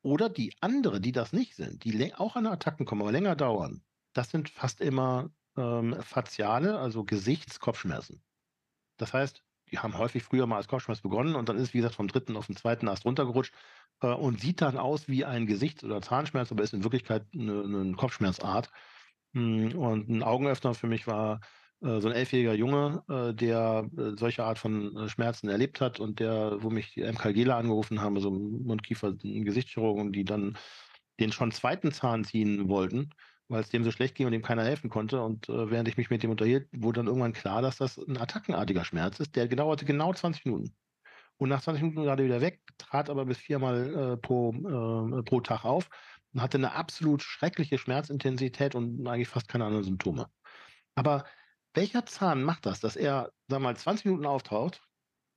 Oder 0.01 0.29
die 0.29 0.53
andere, 0.59 0.99
die 0.99 1.13
das 1.13 1.33
nicht 1.33 1.55
sind, 1.55 1.83
die 1.83 2.13
auch 2.15 2.35
an 2.35 2.45
Attacken 2.45 2.85
kommen, 2.85 3.01
aber 3.01 3.11
länger 3.11 3.35
dauern, 3.35 3.83
das 4.13 4.29
sind 4.29 4.49
fast 4.49 4.81
immer 4.81 5.31
ähm, 5.57 5.95
faciale, 6.01 6.77
also 6.77 7.03
Gesichtskopfschmerzen. 7.05 8.21
Das 8.97 9.13
heißt, 9.13 9.43
die 9.71 9.79
haben 9.79 9.97
häufig 9.97 10.23
früher 10.23 10.45
mal 10.45 10.57
als 10.57 10.67
Kopfschmerz 10.67 11.01
begonnen 11.01 11.35
und 11.35 11.49
dann 11.49 11.57
ist, 11.57 11.73
wie 11.73 11.79
gesagt, 11.79 11.95
vom 11.95 12.07
dritten 12.07 12.37
auf 12.37 12.47
den 12.47 12.55
zweiten 12.55 12.87
Ast 12.87 13.05
runtergerutscht 13.05 13.53
äh, 14.01 14.07
und 14.07 14.39
sieht 14.41 14.61
dann 14.61 14.77
aus 14.77 15.07
wie 15.07 15.25
ein 15.25 15.47
Gesichts- 15.47 15.83
oder 15.83 16.01
Zahnschmerz, 16.01 16.51
aber 16.51 16.63
ist 16.63 16.73
in 16.73 16.83
Wirklichkeit 16.83 17.25
eine, 17.33 17.63
eine 17.63 17.95
Kopfschmerzart. 17.95 18.69
Hm, 19.33 19.75
und 19.75 20.09
ein 20.09 20.21
Augenöffner 20.21 20.73
für 20.75 20.87
mich 20.87 21.07
war 21.07 21.39
so 22.01 22.07
ein 22.07 22.13
elfjähriger 22.13 22.53
Junge, 22.53 23.03
äh, 23.09 23.33
der 23.33 23.89
äh, 23.97 24.11
solche 24.17 24.43
Art 24.43 24.59
von 24.59 24.95
äh, 24.95 25.09
Schmerzen 25.09 25.49
erlebt 25.49 25.81
hat 25.81 25.99
und 25.99 26.19
der, 26.19 26.57
wo 26.61 26.69
mich 26.69 26.93
die 26.93 27.03
MKGler 27.03 27.57
angerufen 27.57 28.01
haben, 28.01 28.19
so 28.19 28.31
Mundkiefer, 28.31 29.13
Gesichtschirurgen, 29.13 30.11
die 30.11 30.23
dann 30.23 30.57
den 31.19 31.31
schon 31.31 31.51
zweiten 31.51 31.91
Zahn 31.91 32.23
ziehen 32.23 32.69
wollten 32.69 33.09
weil 33.49 33.61
es 33.61 33.69
dem 33.69 33.83
so 33.83 33.91
schlecht 33.91 34.15
ging 34.15 34.25
und 34.25 34.31
dem 34.31 34.41
keiner 34.41 34.63
helfen 34.63 34.89
konnte. 34.89 35.21
Und 35.21 35.47
äh, 35.49 35.69
während 35.69 35.87
ich 35.87 35.97
mich 35.97 36.09
mit 36.09 36.23
dem 36.23 36.31
unterhielt, 36.31 36.67
wurde 36.73 36.99
dann 36.99 37.07
irgendwann 37.07 37.33
klar, 37.33 37.61
dass 37.61 37.77
das 37.77 37.97
ein 37.97 38.17
attackenartiger 38.17 38.83
Schmerz 38.83 39.19
ist. 39.19 39.35
Der 39.35 39.47
dauerte 39.47 39.85
genau 39.85 40.13
20 40.13 40.45
Minuten. 40.45 40.75
Und 41.37 41.49
nach 41.49 41.61
20 41.61 41.83
Minuten 41.83 42.07
er 42.07 42.17
wieder 42.17 42.41
weg, 42.41 42.61
trat 42.77 43.09
aber 43.09 43.25
bis 43.25 43.37
viermal 43.37 44.13
äh, 44.13 44.17
pro, 44.17 44.53
äh, 44.53 45.23
pro 45.23 45.41
Tag 45.41 45.65
auf 45.65 45.89
und 46.33 46.41
hatte 46.41 46.57
eine 46.57 46.73
absolut 46.73 47.21
schreckliche 47.21 47.77
Schmerzintensität 47.77 48.75
und 48.75 49.07
eigentlich 49.07 49.27
fast 49.27 49.47
keine 49.47 49.65
anderen 49.65 49.83
Symptome. 49.83 50.27
Aber 50.95 51.25
welcher 51.73 52.05
Zahn 52.05 52.43
macht 52.43 52.65
das, 52.65 52.79
dass 52.79 52.95
er, 52.95 53.31
sag 53.47 53.61
mal, 53.61 53.75
20 53.75 54.05
Minuten 54.05 54.25
auftaucht, 54.25 54.81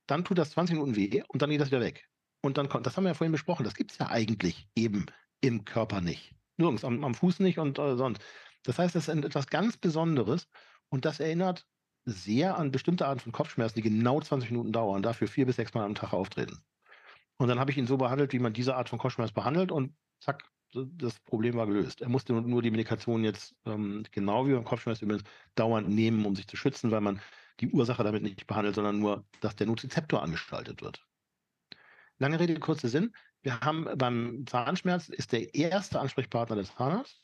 dann 0.07 0.23
tut 0.23 0.37
das 0.37 0.51
20 0.51 0.75
Minuten 0.75 0.95
weh 0.95 1.23
und 1.27 1.41
dann 1.41 1.49
geht 1.49 1.61
das 1.61 1.69
wieder 1.69 1.81
weg? 1.81 2.07
Und 2.41 2.57
dann 2.57 2.69
kommt, 2.69 2.85
das 2.85 2.95
haben 2.95 3.03
wir 3.03 3.09
ja 3.09 3.15
vorhin 3.15 3.31
besprochen, 3.31 3.63
das 3.63 3.75
gibt 3.75 3.91
es 3.91 3.97
ja 3.97 4.07
eigentlich 4.07 4.67
eben 4.75 5.05
im 5.41 5.65
Körper 5.65 6.01
nicht. 6.01 6.33
Nirgends, 6.57 6.85
am, 6.85 7.03
am 7.03 7.13
Fuß 7.13 7.39
nicht 7.39 7.59
und 7.59 7.77
äh, 7.79 7.95
sonst. 7.95 8.21
Das 8.63 8.79
heißt, 8.79 8.95
das 8.95 9.07
ist 9.07 9.23
etwas 9.23 9.47
ganz 9.47 9.77
Besonderes 9.77 10.47
und 10.89 11.05
das 11.05 11.19
erinnert 11.19 11.65
sehr 12.05 12.57
an 12.57 12.71
bestimmte 12.71 13.05
Arten 13.05 13.19
von 13.19 13.31
Kopfschmerzen, 13.31 13.75
die 13.75 13.89
genau 13.89 14.21
20 14.21 14.51
Minuten 14.51 14.71
dauern, 14.71 15.01
dafür 15.01 15.27
vier 15.27 15.45
bis 15.45 15.57
sechs 15.57 15.73
Mal 15.73 15.83
am 15.83 15.95
Tag 15.95 16.13
auftreten. 16.13 16.63
Und 17.37 17.49
dann 17.49 17.59
habe 17.59 17.71
ich 17.71 17.77
ihn 17.77 17.85
so 17.85 17.97
behandelt, 17.97 18.33
wie 18.33 18.39
man 18.39 18.53
diese 18.53 18.75
Art 18.75 18.89
von 18.89 18.97
Kopfschmerz 18.97 19.31
behandelt 19.31 19.71
und 19.71 19.95
zack, 20.19 20.49
das 20.73 21.19
Problem 21.21 21.55
war 21.55 21.67
gelöst. 21.67 22.01
Er 22.01 22.09
musste 22.09 22.33
nur 22.33 22.61
die 22.61 22.71
Medikation 22.71 23.23
jetzt, 23.23 23.55
ähm, 23.65 24.03
genau 24.11 24.47
wie 24.47 24.53
beim 24.53 24.63
Kopfschmerz 24.63 25.01
übrigens, 25.01 25.23
dauernd 25.55 25.89
nehmen, 25.89 26.25
um 26.25 26.35
sich 26.35 26.47
zu 26.47 26.57
schützen, 26.57 26.91
weil 26.91 27.01
man 27.01 27.21
die 27.59 27.69
Ursache 27.69 28.03
damit 28.03 28.23
nicht 28.23 28.45
behandelt, 28.47 28.75
sondern 28.75 28.99
nur, 28.99 29.25
dass 29.41 29.55
der 29.55 29.67
Nozizeptor 29.67 30.21
angestaltet 30.21 30.81
wird. 30.81 31.05
Lange 32.19 32.39
Rede, 32.39 32.59
kurzer 32.59 32.89
Sinn. 32.89 33.13
Wir 33.41 33.59
haben 33.61 33.87
beim 33.97 34.45
Zahnschmerz 34.47 35.09
ist 35.09 35.31
der 35.31 35.53
erste 35.53 35.99
Ansprechpartner 35.99 36.55
des 36.55 36.73
Zahnarztes. 36.73 37.21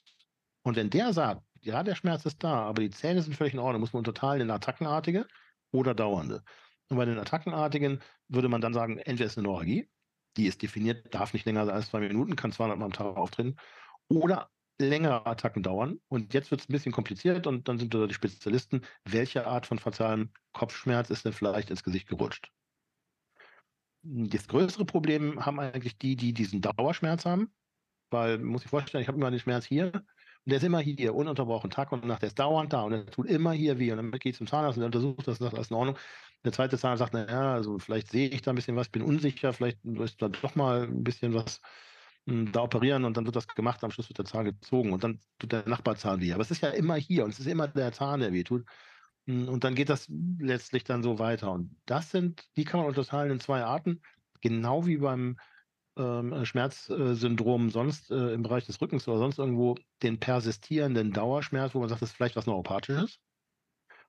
Und 0.63 0.75
wenn 0.75 0.89
der 0.89 1.13
sagt, 1.13 1.43
ja, 1.61 1.83
der 1.83 1.95
Schmerz 1.95 2.25
ist 2.25 2.43
da, 2.43 2.63
aber 2.63 2.81
die 2.81 2.89
Zähne 2.89 3.21
sind 3.21 3.35
völlig 3.35 3.53
in 3.53 3.59
Ordnung, 3.59 3.81
muss 3.81 3.93
man 3.93 3.99
unterteilen 3.99 4.41
in 4.41 4.51
attackenartige 4.51 5.27
oder 5.71 5.93
dauernde. 5.93 6.43
Und 6.89 6.97
bei 6.97 7.05
den 7.05 7.17
attackenartigen 7.17 8.01
würde 8.27 8.49
man 8.49 8.61
dann 8.61 8.73
sagen, 8.73 8.97
entweder 8.97 9.25
ist 9.25 9.37
eine 9.37 9.47
Neuralgie, 9.47 9.89
die 10.37 10.47
ist 10.47 10.61
definiert, 10.61 11.13
darf 11.13 11.33
nicht 11.33 11.45
länger 11.45 11.71
als 11.71 11.87
zwei 11.89 11.99
Minuten, 11.99 12.35
kann 12.35 12.51
200 12.51 12.77
Mal 12.77 12.85
am 12.85 12.93
Tag 12.93 13.17
auftreten, 13.17 13.55
oder 14.09 14.49
längere 14.79 15.25
Attacken 15.25 15.63
dauern. 15.63 15.99
Und 16.07 16.33
jetzt 16.33 16.51
wird 16.51 16.61
es 16.61 16.69
ein 16.69 16.73
bisschen 16.73 16.91
kompliziert 16.91 17.47
und 17.47 17.67
dann 17.67 17.79
sind 17.79 17.93
da 17.93 18.07
die 18.07 18.13
Spezialisten, 18.13 18.81
welche 19.05 19.47
Art 19.47 19.65
von 19.65 19.79
fatalem 19.79 20.31
Kopfschmerz 20.51 21.09
ist 21.09 21.25
denn 21.25 21.33
vielleicht 21.33 21.69
ins 21.69 21.83
Gesicht 21.83 22.07
gerutscht? 22.07 22.51
Das 24.03 24.47
größere 24.47 24.85
Problem 24.85 25.45
haben 25.45 25.59
eigentlich 25.59 25.97
die, 25.97 26.15
die 26.15 26.33
diesen 26.33 26.61
Dauerschmerz 26.61 27.25
haben, 27.25 27.53
weil, 28.09 28.37
muss 28.39 28.63
ich 28.65 28.69
vorstellen, 28.69 29.01
ich 29.01 29.07
habe 29.07 29.17
immer 29.17 29.31
den 29.31 29.39
Schmerz 29.39 29.65
hier 29.65 29.93
und 29.93 30.03
der 30.45 30.57
ist 30.57 30.63
immer 30.63 30.79
hier, 30.79 31.15
ununterbrochen, 31.15 31.69
Tag 31.69 31.91
und 31.93 32.05
Nacht, 32.05 32.21
der 32.21 32.27
ist 32.27 32.39
dauernd 32.39 32.73
da 32.73 32.81
und 32.81 32.91
der 32.91 33.05
tut 33.05 33.27
immer 33.27 33.53
hier 33.53 33.79
weh 33.79 33.91
und 33.91 33.97
dann 33.97 34.11
geht 34.11 34.33
es 34.33 34.39
zum 34.39 34.47
Zahnarzt 34.47 34.77
und 34.77 34.81
der 34.81 34.87
untersucht 34.87 35.27
das, 35.27 35.39
das 35.39 35.53
ist 35.53 35.71
in 35.71 35.77
Ordnung. 35.77 35.97
Der 36.45 36.51
zweite 36.51 36.77
Zahnarzt 36.77 36.99
sagt, 36.99 37.13
naja, 37.13 37.53
also 37.53 37.79
vielleicht 37.79 38.09
sehe 38.09 38.29
ich 38.29 38.41
da 38.41 38.51
ein 38.51 38.55
bisschen 38.55 38.75
was, 38.75 38.89
bin 38.89 39.01
unsicher, 39.01 39.53
vielleicht 39.53 39.83
ist 39.85 40.21
da 40.21 40.29
doch 40.29 40.55
mal 40.55 40.83
ein 40.83 41.03
bisschen 41.03 41.33
was 41.33 41.61
hm, 42.27 42.51
da 42.51 42.61
operieren 42.61 43.05
und 43.05 43.17
dann 43.17 43.25
wird 43.25 43.35
das 43.35 43.47
gemacht, 43.47 43.83
am 43.83 43.91
Schluss 43.91 44.09
wird 44.09 44.17
der 44.17 44.25
Zahn 44.25 44.45
gezogen 44.45 44.93
und 44.93 45.03
dann 45.03 45.19
tut 45.39 45.51
der 45.51 45.67
Nachbarzahn 45.67 46.21
weh. 46.21 46.33
Aber 46.33 46.41
es 46.41 46.51
ist 46.51 46.61
ja 46.61 46.69
immer 46.69 46.95
hier 46.95 47.25
und 47.25 47.31
es 47.31 47.39
ist 47.39 47.47
immer 47.47 47.67
der 47.67 47.91
Zahn, 47.91 48.19
der 48.19 48.33
weh 48.33 48.43
tut. 48.43 48.65
Hm, 49.27 49.47
und 49.49 49.63
dann 49.63 49.75
geht 49.75 49.89
das 49.89 50.07
letztlich 50.39 50.83
dann 50.83 51.03
so 51.03 51.19
weiter. 51.19 51.51
Und 51.51 51.75
das 51.85 52.11
sind, 52.11 52.43
die 52.57 52.65
kann 52.65 52.79
man 52.81 52.89
unterteilen 52.89 53.31
in 53.31 53.39
zwei 53.39 53.63
Arten, 53.63 54.01
genau 54.41 54.85
wie 54.85 54.97
beim 54.97 55.37
ähm, 55.97 56.45
Schmerzsyndromen 56.45 57.69
sonst 57.69 58.11
äh, 58.11 58.33
im 58.33 58.41
Bereich 58.43 58.65
des 58.65 58.81
Rückens 58.81 59.07
oder 59.07 59.19
sonst 59.19 59.37
irgendwo 59.37 59.75
den 60.01 60.19
persistierenden 60.19 61.11
Dauerschmerz, 61.13 61.75
wo 61.75 61.79
man 61.79 61.89
sagt, 61.89 62.01
das 62.01 62.09
ist 62.09 62.15
vielleicht 62.15 62.35
was 62.35 62.47
Neuropathisches. 62.47 63.19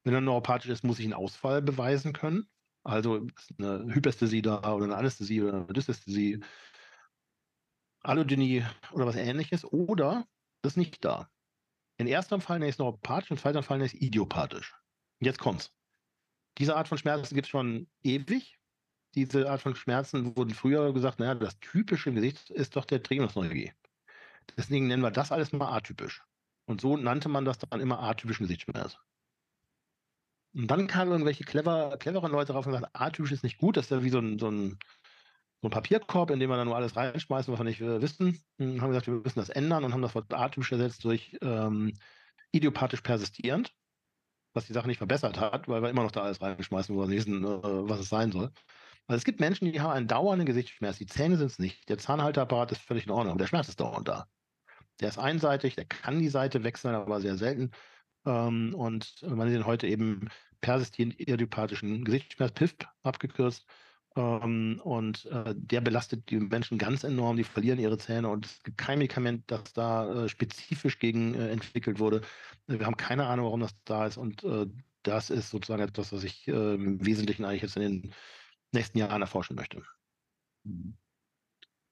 Wenn 0.04 0.14
er 0.14 0.20
neuropathisch 0.20 0.70
ist, 0.70 0.84
muss 0.84 0.98
ich 0.98 1.06
einen 1.06 1.14
Ausfall 1.14 1.62
beweisen 1.62 2.12
können. 2.12 2.48
Also 2.84 3.26
eine 3.58 3.86
Hypästhesie 3.92 4.42
da 4.42 4.58
oder 4.72 4.84
eine 4.84 4.96
Anästhesie 4.96 5.42
oder 5.42 5.54
eine 5.54 5.66
Dysästhesie, 5.72 6.40
Allodynie 8.00 8.66
oder 8.92 9.06
was 9.06 9.16
ähnliches. 9.16 9.64
Oder 9.64 10.26
das 10.62 10.74
ist 10.74 10.76
nicht 10.76 11.04
da. 11.04 11.30
In 11.96 12.06
erster 12.06 12.40
Fall 12.40 12.62
ich 12.62 12.70
es 12.70 12.78
neuropathisch, 12.78 13.30
in 13.30 13.38
zweiter 13.38 13.62
Fall 13.62 13.80
ich 13.80 13.94
es 13.94 14.00
idiopathisch. 14.00 14.74
Und 15.20 15.26
jetzt 15.26 15.38
kommt's. 15.38 15.72
Diese 16.58 16.76
Art 16.76 16.88
von 16.88 16.98
Schmerzen 16.98 17.34
gibt 17.34 17.46
es 17.46 17.50
schon 17.50 17.88
ewig. 18.02 18.58
Diese 19.14 19.48
Art 19.50 19.62
von 19.62 19.74
Schmerzen 19.74 20.36
wurden 20.36 20.52
früher 20.54 20.92
gesagt, 20.92 21.20
naja, 21.20 21.34
das 21.34 21.58
Typische 21.60 22.12
Gesicht 22.12 22.50
ist 22.50 22.76
doch 22.76 22.84
der 22.84 23.02
Trigonusneuralgie. 23.02 23.72
Deswegen 24.56 24.88
nennen 24.88 25.02
wir 25.02 25.10
das 25.10 25.32
alles 25.32 25.52
mal 25.52 25.74
atypisch. 25.74 26.22
Und 26.66 26.80
so 26.80 26.96
nannte 26.96 27.28
man 27.28 27.44
das 27.44 27.58
dann 27.58 27.80
immer 27.80 28.00
atypischen 28.00 28.44
Gesichtsschmerz. 28.44 28.98
Und 30.54 30.68
dann 30.68 30.86
kamen 30.86 31.10
irgendwelche 31.10 31.44
clever, 31.44 31.96
cleveren 31.98 32.32
Leute 32.32 32.52
drauf 32.52 32.66
und 32.66 32.72
gesagt, 32.72 32.94
atypisch 32.94 33.32
ist 33.32 33.44
nicht 33.44 33.58
gut, 33.58 33.76
das 33.76 33.86
ist 33.86 33.90
ja 33.90 34.02
wie 34.02 34.10
so 34.10 34.18
ein, 34.18 34.38
so 34.38 34.50
ein, 34.50 34.78
so 35.62 35.68
ein 35.68 35.70
Papierkorb, 35.70 36.30
in 36.30 36.38
dem 36.38 36.50
wir 36.50 36.56
dann 36.56 36.68
nur 36.68 36.76
alles 36.76 36.96
reinschmeißen, 36.96 37.52
was 37.52 37.60
wir 37.60 37.64
nicht 37.64 37.80
äh, 37.80 38.00
wissen. 38.00 38.42
Und 38.58 38.80
haben 38.80 38.90
gesagt, 38.90 39.06
wir 39.06 39.14
müssen 39.14 39.38
das 39.38 39.48
ändern 39.48 39.84
und 39.84 39.92
haben 39.92 40.02
das 40.02 40.14
Wort 40.14 40.32
atypisch 40.32 40.72
ersetzt 40.72 41.04
durch 41.04 41.36
ähm, 41.42 41.94
idiopathisch 42.52 43.00
persistierend 43.00 43.74
was 44.54 44.66
die 44.66 44.72
Sache 44.72 44.86
nicht 44.86 44.98
verbessert 44.98 45.38
hat, 45.38 45.68
weil 45.68 45.82
wir 45.82 45.90
immer 45.90 46.04
noch 46.04 46.12
da 46.12 46.22
alles 46.22 46.40
reinschmeißen, 46.40 46.94
wo 46.94 47.02
wir 47.02 47.08
wissen, 47.08 47.44
äh, 47.44 47.88
was 47.88 48.00
es 48.00 48.08
sein 48.08 48.32
soll. 48.32 48.50
Also 49.06 49.18
es 49.18 49.24
gibt 49.24 49.40
Menschen, 49.40 49.70
die 49.70 49.80
haben 49.80 49.90
einen 49.90 50.08
dauernden 50.08 50.46
Gesichtsschmerz. 50.46 50.96
Die 50.96 51.06
Zähne 51.06 51.36
sind 51.36 51.48
es 51.48 51.58
nicht. 51.58 51.88
Der 51.88 51.98
Zahnhalteapparat 51.98 52.72
ist 52.72 52.80
völlig 52.80 53.04
in 53.04 53.10
Ordnung, 53.10 53.36
der 53.36 53.46
Schmerz 53.46 53.68
ist 53.68 53.80
dauernd 53.80 54.08
da. 54.08 54.26
Der 55.00 55.08
ist 55.08 55.18
einseitig, 55.18 55.74
der 55.74 55.84
kann 55.84 56.20
die 56.20 56.28
Seite 56.28 56.62
wechseln, 56.62 56.94
aber 56.94 57.20
sehr 57.20 57.36
selten. 57.36 57.72
Ähm, 58.26 58.74
und 58.74 59.22
man 59.22 59.50
sieht 59.50 59.64
heute 59.64 59.86
eben 59.86 60.28
persistierend 60.60 61.20
idiopathischen 61.20 62.04
Gesichtsschmerz, 62.04 62.52
PIF 62.52 62.74
abgekürzt. 63.02 63.66
Ähm, 64.16 64.80
und 64.84 65.26
äh, 65.26 65.54
der 65.56 65.80
belastet 65.80 66.30
die 66.30 66.38
Menschen 66.38 66.78
ganz 66.78 67.04
enorm, 67.04 67.36
die 67.36 67.44
verlieren 67.44 67.80
ihre 67.80 67.98
Zähne 67.98 68.28
und 68.28 68.46
es 68.46 68.62
gibt 68.62 68.78
kein 68.78 68.98
Medikament, 68.98 69.44
das 69.48 69.72
da 69.72 70.24
äh, 70.24 70.28
spezifisch 70.28 70.98
gegen 71.00 71.34
äh, 71.34 71.48
entwickelt 71.50 71.98
wurde. 71.98 72.22
Wir 72.68 72.86
haben 72.86 72.96
keine 72.96 73.26
Ahnung, 73.26 73.46
warum 73.46 73.60
das 73.60 73.74
da 73.84 74.06
ist 74.06 74.16
und 74.16 74.44
äh, 74.44 74.66
das 75.02 75.30
ist 75.30 75.50
sozusagen 75.50 75.82
etwas, 75.82 76.12
was 76.12 76.24
ich 76.24 76.46
äh, 76.48 76.74
im 76.74 77.04
Wesentlichen 77.04 77.44
eigentlich 77.44 77.62
jetzt 77.62 77.76
in 77.76 77.82
den 77.82 78.14
nächsten 78.72 78.98
Jahren 78.98 79.20
erforschen 79.20 79.56
möchte. 79.56 79.82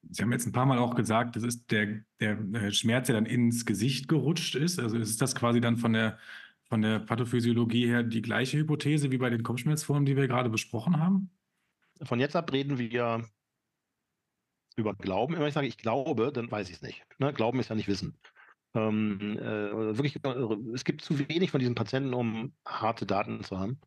Sie 0.09 0.21
haben 0.21 0.31
jetzt 0.31 0.45
ein 0.45 0.51
paar 0.51 0.65
Mal 0.65 0.79
auch 0.79 0.95
gesagt, 0.95 1.35
das 1.35 1.43
ist 1.43 1.71
der, 1.71 2.03
der 2.19 2.39
äh, 2.53 2.71
Schmerz, 2.71 3.07
der 3.07 3.15
dann 3.15 3.25
ins 3.25 3.65
Gesicht 3.65 4.07
gerutscht 4.07 4.55
ist. 4.55 4.79
Also 4.79 4.97
ist 4.97 5.21
das 5.21 5.35
quasi 5.35 5.61
dann 5.61 5.77
von 5.77 5.93
der, 5.93 6.17
von 6.65 6.81
der 6.81 6.99
Pathophysiologie 6.99 7.87
her 7.87 8.03
die 8.03 8.21
gleiche 8.21 8.57
Hypothese 8.57 9.11
wie 9.11 9.17
bei 9.17 9.29
den 9.29 9.43
Kopfschmerzformen, 9.43 10.05
die 10.05 10.15
wir 10.15 10.27
gerade 10.27 10.49
besprochen 10.49 10.99
haben? 10.99 11.31
Von 12.01 12.19
jetzt 12.19 12.35
ab 12.35 12.51
reden 12.51 12.77
wir 12.77 13.25
über 14.75 14.93
Glauben. 14.95 15.35
Wenn 15.35 15.47
ich 15.47 15.53
sage, 15.53 15.67
ich 15.67 15.77
glaube, 15.77 16.31
dann 16.31 16.51
weiß 16.51 16.69
ich 16.69 16.75
es 16.75 16.81
nicht. 16.81 17.05
Ne? 17.19 17.33
Glauben 17.33 17.59
ist 17.59 17.69
ja 17.69 17.75
nicht 17.75 17.87
Wissen. 17.87 18.17
Ähm, 18.75 19.37
äh, 19.37 19.95
wirklich, 19.97 20.23
äh, 20.23 20.73
es 20.73 20.83
gibt 20.83 21.01
zu 21.01 21.19
wenig 21.29 21.51
von 21.51 21.59
diesen 21.59 21.75
Patienten, 21.75 22.13
um 22.13 22.53
harte 22.65 23.05
Daten 23.05 23.43
zu 23.43 23.59
haben. 23.59 23.79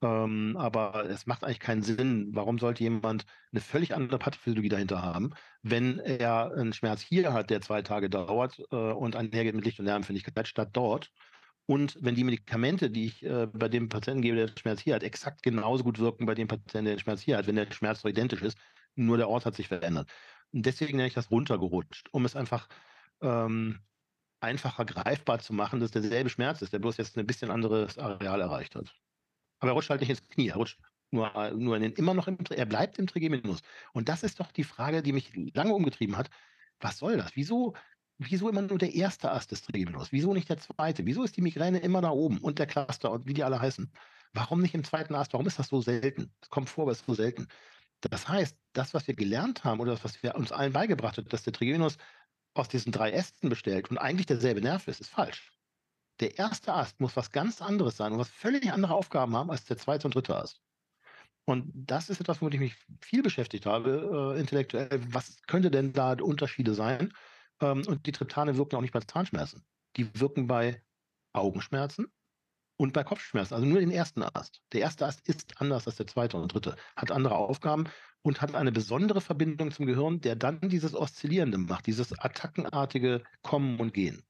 Ähm, 0.00 0.56
aber 0.56 1.06
es 1.10 1.26
macht 1.26 1.42
eigentlich 1.44 1.60
keinen 1.60 1.82
Sinn. 1.82 2.28
Warum 2.32 2.58
sollte 2.58 2.84
jemand 2.84 3.26
eine 3.52 3.60
völlig 3.60 3.94
andere 3.94 4.18
Pathophysiologie 4.18 4.68
dahinter 4.68 5.02
haben, 5.02 5.30
wenn 5.62 5.98
er 5.98 6.52
einen 6.52 6.72
Schmerz 6.72 7.00
hier 7.00 7.32
hat, 7.32 7.50
der 7.50 7.60
zwei 7.60 7.82
Tage 7.82 8.08
dauert 8.08 8.60
äh, 8.70 8.76
und 8.76 9.16
einhergeht 9.16 9.54
mit 9.54 9.64
Licht- 9.64 9.80
und 9.80 9.86
Lärmempfindlichkeit 9.86 10.46
statt 10.46 10.70
dort? 10.72 11.10
Und 11.66 11.98
wenn 12.00 12.14
die 12.14 12.24
Medikamente, 12.24 12.90
die 12.90 13.06
ich 13.06 13.24
äh, 13.24 13.46
bei 13.46 13.68
dem 13.68 13.88
Patienten 13.88 14.22
gebe, 14.22 14.36
der 14.36 14.48
Schmerz 14.58 14.80
hier 14.80 14.94
hat, 14.94 15.02
exakt 15.02 15.42
genauso 15.42 15.84
gut 15.84 15.98
wirken 15.98 16.26
bei 16.26 16.34
dem 16.34 16.48
Patienten, 16.48 16.86
der 16.86 16.94
den 16.96 17.00
Schmerz 17.00 17.20
hier 17.20 17.36
hat, 17.36 17.46
wenn 17.46 17.56
der 17.56 17.70
Schmerz 17.72 18.00
so 18.00 18.08
identisch 18.08 18.42
ist, 18.42 18.58
nur 18.94 19.16
der 19.18 19.28
Ort 19.28 19.46
hat 19.46 19.54
sich 19.56 19.68
verändert. 19.68 20.10
Und 20.52 20.64
deswegen 20.64 20.96
nenne 20.96 21.08
ich 21.08 21.14
das 21.14 21.30
runtergerutscht, 21.30 22.08
um 22.12 22.24
es 22.24 22.36
einfach 22.36 22.68
ähm, 23.20 23.80
einfacher 24.40 24.84
greifbar 24.84 25.40
zu 25.40 25.52
machen, 25.52 25.80
dass 25.80 25.90
derselbe 25.90 26.30
Schmerz 26.30 26.62
ist, 26.62 26.72
der 26.72 26.78
bloß 26.78 26.96
jetzt 26.98 27.18
ein 27.18 27.26
bisschen 27.26 27.50
anderes 27.50 27.98
Areal 27.98 28.40
erreicht 28.40 28.74
hat. 28.76 28.94
Aber 29.58 29.70
er 29.70 29.74
rutscht 29.74 29.90
halt 29.90 30.00
nicht 30.00 30.10
ins 30.10 30.26
Knie, 30.28 30.48
er 30.48 30.56
rutscht 30.56 30.80
nur, 31.10 31.50
nur 31.52 31.76
in 31.76 31.82
den, 31.82 31.92
immer 31.92 32.14
noch 32.14 32.28
im, 32.28 32.38
er 32.50 32.66
bleibt 32.66 32.98
im 32.98 33.06
Trigeminus. 33.06 33.60
Und 33.92 34.08
das 34.08 34.22
ist 34.22 34.40
doch 34.40 34.52
die 34.52 34.64
Frage, 34.64 35.02
die 35.02 35.12
mich 35.12 35.32
lange 35.54 35.72
umgetrieben 35.72 36.16
hat. 36.16 36.28
Was 36.80 36.98
soll 36.98 37.16
das? 37.16 37.32
Wieso 37.34 37.74
wieso 38.18 38.48
immer 38.48 38.62
nur 38.62 38.78
der 38.78 38.94
erste 38.94 39.30
Ast 39.30 39.52
des 39.52 39.62
Trigeminus? 39.62 40.12
Wieso 40.12 40.34
nicht 40.34 40.48
der 40.48 40.58
zweite? 40.58 41.06
Wieso 41.06 41.22
ist 41.22 41.36
die 41.36 41.42
Migräne 41.42 41.78
immer 41.78 42.00
da 42.00 42.10
oben 42.10 42.38
und 42.38 42.58
der 42.58 42.66
Cluster 42.66 43.10
und 43.12 43.26
wie 43.26 43.34
die 43.34 43.44
alle 43.44 43.60
heißen? 43.60 43.90
Warum 44.32 44.60
nicht 44.60 44.74
im 44.74 44.84
zweiten 44.84 45.14
Ast? 45.14 45.32
Warum 45.32 45.46
ist 45.46 45.58
das 45.58 45.68
so 45.68 45.80
selten? 45.80 46.32
Es 46.42 46.50
kommt 46.50 46.68
vor, 46.68 46.82
aber 46.82 46.92
es 46.92 47.00
ist 47.00 47.06
so 47.06 47.14
selten. 47.14 47.46
Das 48.00 48.28
heißt, 48.28 48.56
das, 48.72 48.94
was 48.94 49.06
wir 49.06 49.14
gelernt 49.14 49.64
haben 49.64 49.80
oder 49.80 49.92
das, 49.92 50.04
was 50.04 50.22
wir 50.22 50.34
uns 50.34 50.52
allen 50.52 50.72
beigebracht 50.72 51.16
haben, 51.16 51.28
dass 51.28 51.44
der 51.44 51.52
Trigeminus 51.52 51.96
aus 52.54 52.68
diesen 52.68 52.92
drei 52.92 53.10
Ästen 53.12 53.48
bestellt 53.48 53.90
und 53.90 53.98
eigentlich 53.98 54.26
derselbe 54.26 54.60
Nerv 54.60 54.86
ist, 54.88 55.00
ist 55.00 55.10
falsch. 55.10 55.52
Der 56.20 56.38
erste 56.38 56.74
Ast 56.74 57.00
muss 57.00 57.16
was 57.16 57.30
ganz 57.30 57.62
anderes 57.62 57.96
sein 57.96 58.12
und 58.12 58.18
was 58.18 58.28
völlig 58.28 58.72
andere 58.72 58.94
Aufgaben 58.94 59.36
haben 59.36 59.50
als 59.50 59.64
der 59.64 59.76
zweite 59.78 60.06
und 60.06 60.14
dritte 60.14 60.36
Ast. 60.36 60.60
Und 61.44 61.70
das 61.74 62.10
ist 62.10 62.20
etwas, 62.20 62.40
womit 62.40 62.54
ich 62.54 62.60
mich 62.60 62.76
viel 63.00 63.22
beschäftigt 63.22 63.64
habe, 63.66 64.34
äh, 64.36 64.40
intellektuell. 64.40 65.00
Was 65.12 65.40
könnte 65.46 65.70
denn 65.70 65.92
da 65.92 66.12
Unterschiede 66.12 66.74
sein? 66.74 67.14
Ähm, 67.60 67.84
und 67.86 68.04
die 68.06 68.12
Triptane 68.12 68.56
wirken 68.56 68.76
auch 68.76 68.82
nicht 68.82 68.92
bei 68.92 69.00
Zahnschmerzen. 69.00 69.64
Die 69.96 70.20
wirken 70.20 70.46
bei 70.46 70.82
Augenschmerzen 71.32 72.12
und 72.76 72.92
bei 72.92 73.02
Kopfschmerzen, 73.02 73.54
also 73.54 73.66
nur 73.66 73.80
den 73.80 73.90
ersten 73.90 74.22
Ast. 74.22 74.60
Der 74.72 74.82
erste 74.82 75.06
Ast 75.06 75.26
ist 75.26 75.60
anders 75.60 75.86
als 75.86 75.96
der 75.96 76.06
zweite 76.06 76.36
und 76.36 76.52
dritte, 76.52 76.76
hat 76.96 77.10
andere 77.10 77.36
Aufgaben 77.36 77.84
und 78.22 78.40
hat 78.40 78.54
eine 78.54 78.72
besondere 78.72 79.20
Verbindung 79.20 79.70
zum 79.70 79.86
Gehirn, 79.86 80.20
der 80.20 80.36
dann 80.36 80.60
dieses 80.60 80.94
Oszillierende 80.94 81.58
macht, 81.58 81.86
dieses 81.86 82.12
attackenartige 82.18 83.24
Kommen 83.42 83.80
und 83.80 83.94
Gehen. 83.94 84.22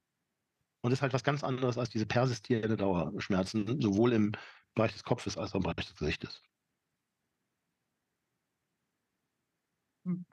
Und 0.80 0.92
ist 0.92 1.02
halt 1.02 1.12
was 1.12 1.24
ganz 1.24 1.42
anderes 1.42 1.76
als 1.78 1.90
diese 1.90 2.06
persistierende 2.06 2.76
Dauerschmerzen, 2.76 3.80
sowohl 3.80 4.12
im 4.12 4.32
Bereich 4.74 4.92
des 4.92 5.02
Kopfes 5.02 5.36
als 5.36 5.52
auch 5.52 5.56
im 5.56 5.62
Bereich 5.62 5.86
des 5.86 5.96
Gesichtes. 5.96 6.42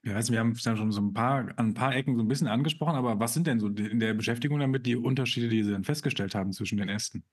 Ja, 0.03 0.15
also 0.15 0.31
wir 0.31 0.39
haben 0.39 0.51
es 0.51 0.63
ja 0.63 0.77
schon 0.77 0.91
so 0.91 1.01
ein 1.01 1.13
paar, 1.13 1.39
an 1.57 1.69
ein 1.69 1.73
paar 1.73 1.93
Ecken 1.95 2.15
so 2.15 2.23
ein 2.23 2.27
bisschen 2.27 2.47
angesprochen, 2.47 2.95
aber 2.95 3.19
was 3.19 3.33
sind 3.33 3.47
denn 3.47 3.59
so 3.59 3.67
in 3.67 3.99
der 3.99 4.13
Beschäftigung 4.13 4.59
damit 4.59 4.85
die 4.85 4.95
Unterschiede, 4.95 5.49
die 5.49 5.63
Sie 5.63 5.71
dann 5.71 5.83
festgestellt 5.83 6.35
haben 6.35 6.53
zwischen 6.53 6.77
den 6.77 6.87
Ästen? 6.87 7.23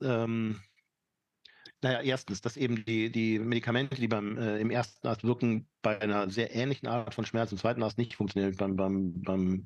Ähm, 0.00 0.60
naja, 1.82 2.00
erstens, 2.02 2.40
dass 2.40 2.56
eben 2.56 2.84
die, 2.84 3.10
die 3.10 3.38
Medikamente, 3.38 3.96
die 3.96 4.08
beim, 4.08 4.36
äh, 4.38 4.58
im 4.58 4.70
ersten 4.70 5.06
Arzt 5.06 5.24
wirken, 5.24 5.68
bei 5.82 6.00
einer 6.00 6.30
sehr 6.30 6.54
ähnlichen 6.54 6.88
Art 6.88 7.14
von 7.14 7.24
Schmerz 7.26 7.52
im 7.52 7.58
zweiten 7.58 7.82
Arzt 7.82 7.98
nicht 7.98 8.16
funktionieren, 8.16 8.54
beim, 8.56 8.76
beim, 8.76 9.22
beim, 9.22 9.64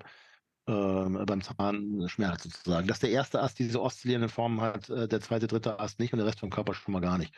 beim 0.67 1.43
Zahnschmerz 1.43 2.45
sozusagen. 2.45 2.87
Dass 2.87 3.01
der 3.01 3.11
erste 3.11 3.43
Ast 3.43 3.59
diese 3.59 3.83
oszillierenden 3.83 4.31
Formen 4.31 4.61
hat, 4.61 4.89
äh, 4.89 5.07
der 5.09 5.21
zweite, 5.21 5.47
dritte 5.47 5.79
Ast 5.79 5.99
nicht 5.99 6.13
und 6.13 6.19
der 6.19 6.27
Rest 6.27 6.41
vom 6.41 6.51
Körper 6.51 6.75
schon 6.75 6.93
mal 6.93 7.01
gar 7.01 7.19
nicht. 7.19 7.35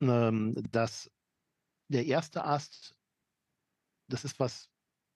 Ähm, 0.00 0.54
dass 0.70 1.10
der 1.88 2.06
erste 2.06 2.44
Ast, 2.44 2.94
das 4.08 4.24
ist 4.24 4.38
was, 4.38 4.68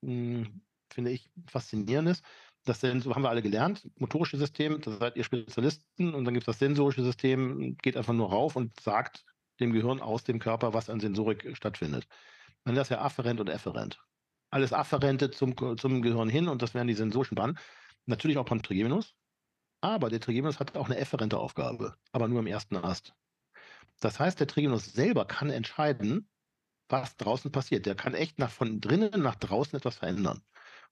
hm, 0.03 0.63
finde 0.91 1.11
ich, 1.11 1.31
faszinierendes. 1.47 2.23
Das 2.65 2.81
so 2.81 3.15
haben 3.15 3.23
wir 3.23 3.31
alle 3.31 3.43
gelernt. 3.43 3.89
Motorische 3.97 4.37
System, 4.37 4.81
da 4.81 4.93
seid 4.99 5.17
ihr 5.17 5.25
Spezialisten 5.25 6.15
und 6.15 6.25
dann 6.25 6.35
gibt 6.35 6.43
es 6.43 6.53
das 6.53 6.59
sensorische 6.59 7.03
System, 7.03 7.77
geht 7.79 7.97
einfach 7.97 8.13
nur 8.13 8.31
rauf 8.31 8.57
und 8.57 8.79
sagt 8.81 9.25
dem 9.61 9.73
Gehirn 9.73 10.01
aus 10.01 10.25
dem 10.25 10.39
Körper, 10.39 10.75
was 10.75 10.91
an 10.91 11.01
Sensorik 11.01 11.57
stattfindet. 11.57 12.07
Dann 12.65 12.75
ist 12.75 12.81
das 12.81 12.89
ja 12.91 13.01
afferent 13.01 13.41
und 13.41 13.49
efferent. 13.49 14.01
Alles 14.51 14.73
Afferente 14.73 15.31
zum, 15.31 15.55
zum 15.77 16.03
Gehirn 16.03 16.29
hin 16.29 16.49
und 16.49 16.63
das 16.63 16.75
wären 16.75 16.87
die 16.87 16.95
sensorischen 16.95 17.35
Bahnen. 17.35 17.59
Natürlich 18.07 18.39
auch 18.39 18.47
beim 18.47 18.63
Trigeminus. 18.63 19.15
Aber 19.81 20.09
der 20.09 20.21
Trigeminus 20.21 20.59
hat 20.59 20.77
auch 20.77 20.87
eine 20.87 20.99
efferente 20.99 21.39
Aufgabe, 21.39 21.97
aber 22.13 22.27
nur 22.29 22.41
im 22.41 22.47
ersten 22.47 22.77
Ast. 22.77 23.15
Das 24.01 24.19
heißt, 24.19 24.41
der 24.41 24.47
Trigeminus 24.47 24.87
selber 24.93 25.25
kann 25.25 25.51
entscheiden, 25.51 26.29
was 26.89 27.17
draußen 27.17 27.53
passiert. 27.53 27.87
Der 27.87 27.95
kann 27.95 28.15
echt 28.15 28.39
nach 28.39 28.51
von 28.51 28.81
drinnen 28.81 29.23
nach 29.23 29.37
draußen 29.37 29.77
etwas 29.77 29.97
verändern. 29.97 30.43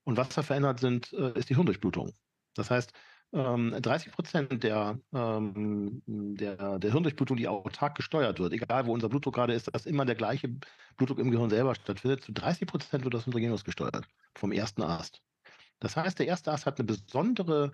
Und 0.05 0.17
was 0.17 0.29
da 0.29 0.43
verändert 0.43 0.79
sind, 0.79 1.13
äh, 1.13 1.37
ist 1.39 1.51
die 1.51 1.57
Hirndurchblutung. 1.57 2.13
Das 2.55 2.71
heißt, 2.71 2.93
30 3.33 4.07
ähm, 4.07 4.13
Prozent 4.13 4.63
der, 4.63 4.99
ähm, 5.13 6.03
der, 6.07 6.79
der 6.79 6.93
Hirndurchblutung, 6.93 7.37
die 7.37 7.49
autark 7.49 7.97
gesteuert 7.97 8.39
wird, 8.39 8.53
egal 8.53 8.87
wo 8.87 8.93
unser 8.93 9.09
Blutdruck 9.09 9.35
gerade 9.35 9.53
ist, 9.53 9.75
dass 9.75 9.87
immer 9.87 10.05
der 10.05 10.15
gleiche 10.15 10.49
Blutdruck 10.97 11.19
im 11.19 11.31
Gehirn 11.31 11.51
selber 11.51 11.75
stattfindet, 11.75 12.23
zu 12.23 12.33
30 12.33 12.67
Prozent 12.69 13.05
wird 13.05 13.15
das 13.15 13.27
Intragenus 13.27 13.65
gesteuert, 13.65 14.07
vom 14.35 14.53
ersten 14.53 14.83
Ast. 14.83 15.23
Das 15.81 15.97
heißt, 15.97 16.19
der 16.19 16.27
erste 16.27 16.53
Ast 16.53 16.67
hat 16.67 16.79
eine 16.79 16.87
besondere 16.87 17.73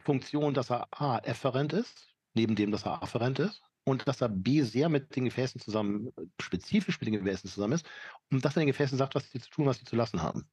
Funktion, 0.00 0.54
dass 0.54 0.70
er 0.70 0.88
A, 0.92 1.18
efferent 1.18 1.72
ist, 1.72 2.14
neben 2.34 2.54
dem, 2.54 2.70
dass 2.70 2.84
er 2.86 3.02
afferent 3.02 3.38
ist. 3.38 3.62
und 3.84 4.06
dass 4.06 4.18
da 4.18 4.28
B 4.28 4.62
sehr 4.62 4.88
mit 4.88 5.16
den 5.16 5.24
Gefäßen 5.24 5.60
zusammen, 5.60 6.12
spezifisch 6.40 7.00
mit 7.00 7.08
den 7.08 7.24
Gefäßen 7.24 7.50
zusammen 7.50 7.72
ist 7.74 7.86
und 8.30 8.44
dass 8.44 8.56
er 8.56 8.60
den 8.62 8.68
Gefäßen 8.68 8.98
sagt, 8.98 9.14
was 9.14 9.30
sie 9.30 9.40
zu 9.40 9.50
tun, 9.50 9.66
was 9.66 9.78
sie 9.78 9.84
zu 9.84 9.96
lassen 9.96 10.22
haben. 10.22 10.48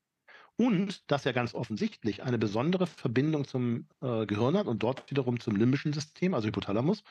Und 0.60 1.10
dass 1.12 1.26
er 1.26 1.34
ganz 1.34 1.54
offensichtlich 1.54 2.24
eine 2.24 2.40
besondere 2.40 2.88
Verbindung 2.88 3.46
zum 3.46 3.88
äh, 4.02 4.26
Gehirn 4.26 4.58
hat 4.58 4.66
und 4.66 4.82
dort 4.82 5.10
wiederum 5.12 5.40
zum 5.40 5.56
limbischen 5.56 5.94
System, 5.94 6.34
also 6.34 6.48
Hypothalamus, 6.48 7.04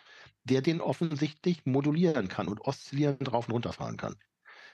der 0.43 0.63
den 0.63 0.81
offensichtlich 0.81 1.65
modulieren 1.65 2.27
kann 2.29 2.49
und 2.49 2.61
oszillieren 2.63 3.19
drauf 3.21 3.47
und 3.47 3.55
runter 3.55 3.73
fahren 3.73 3.97
kann. 3.97 4.17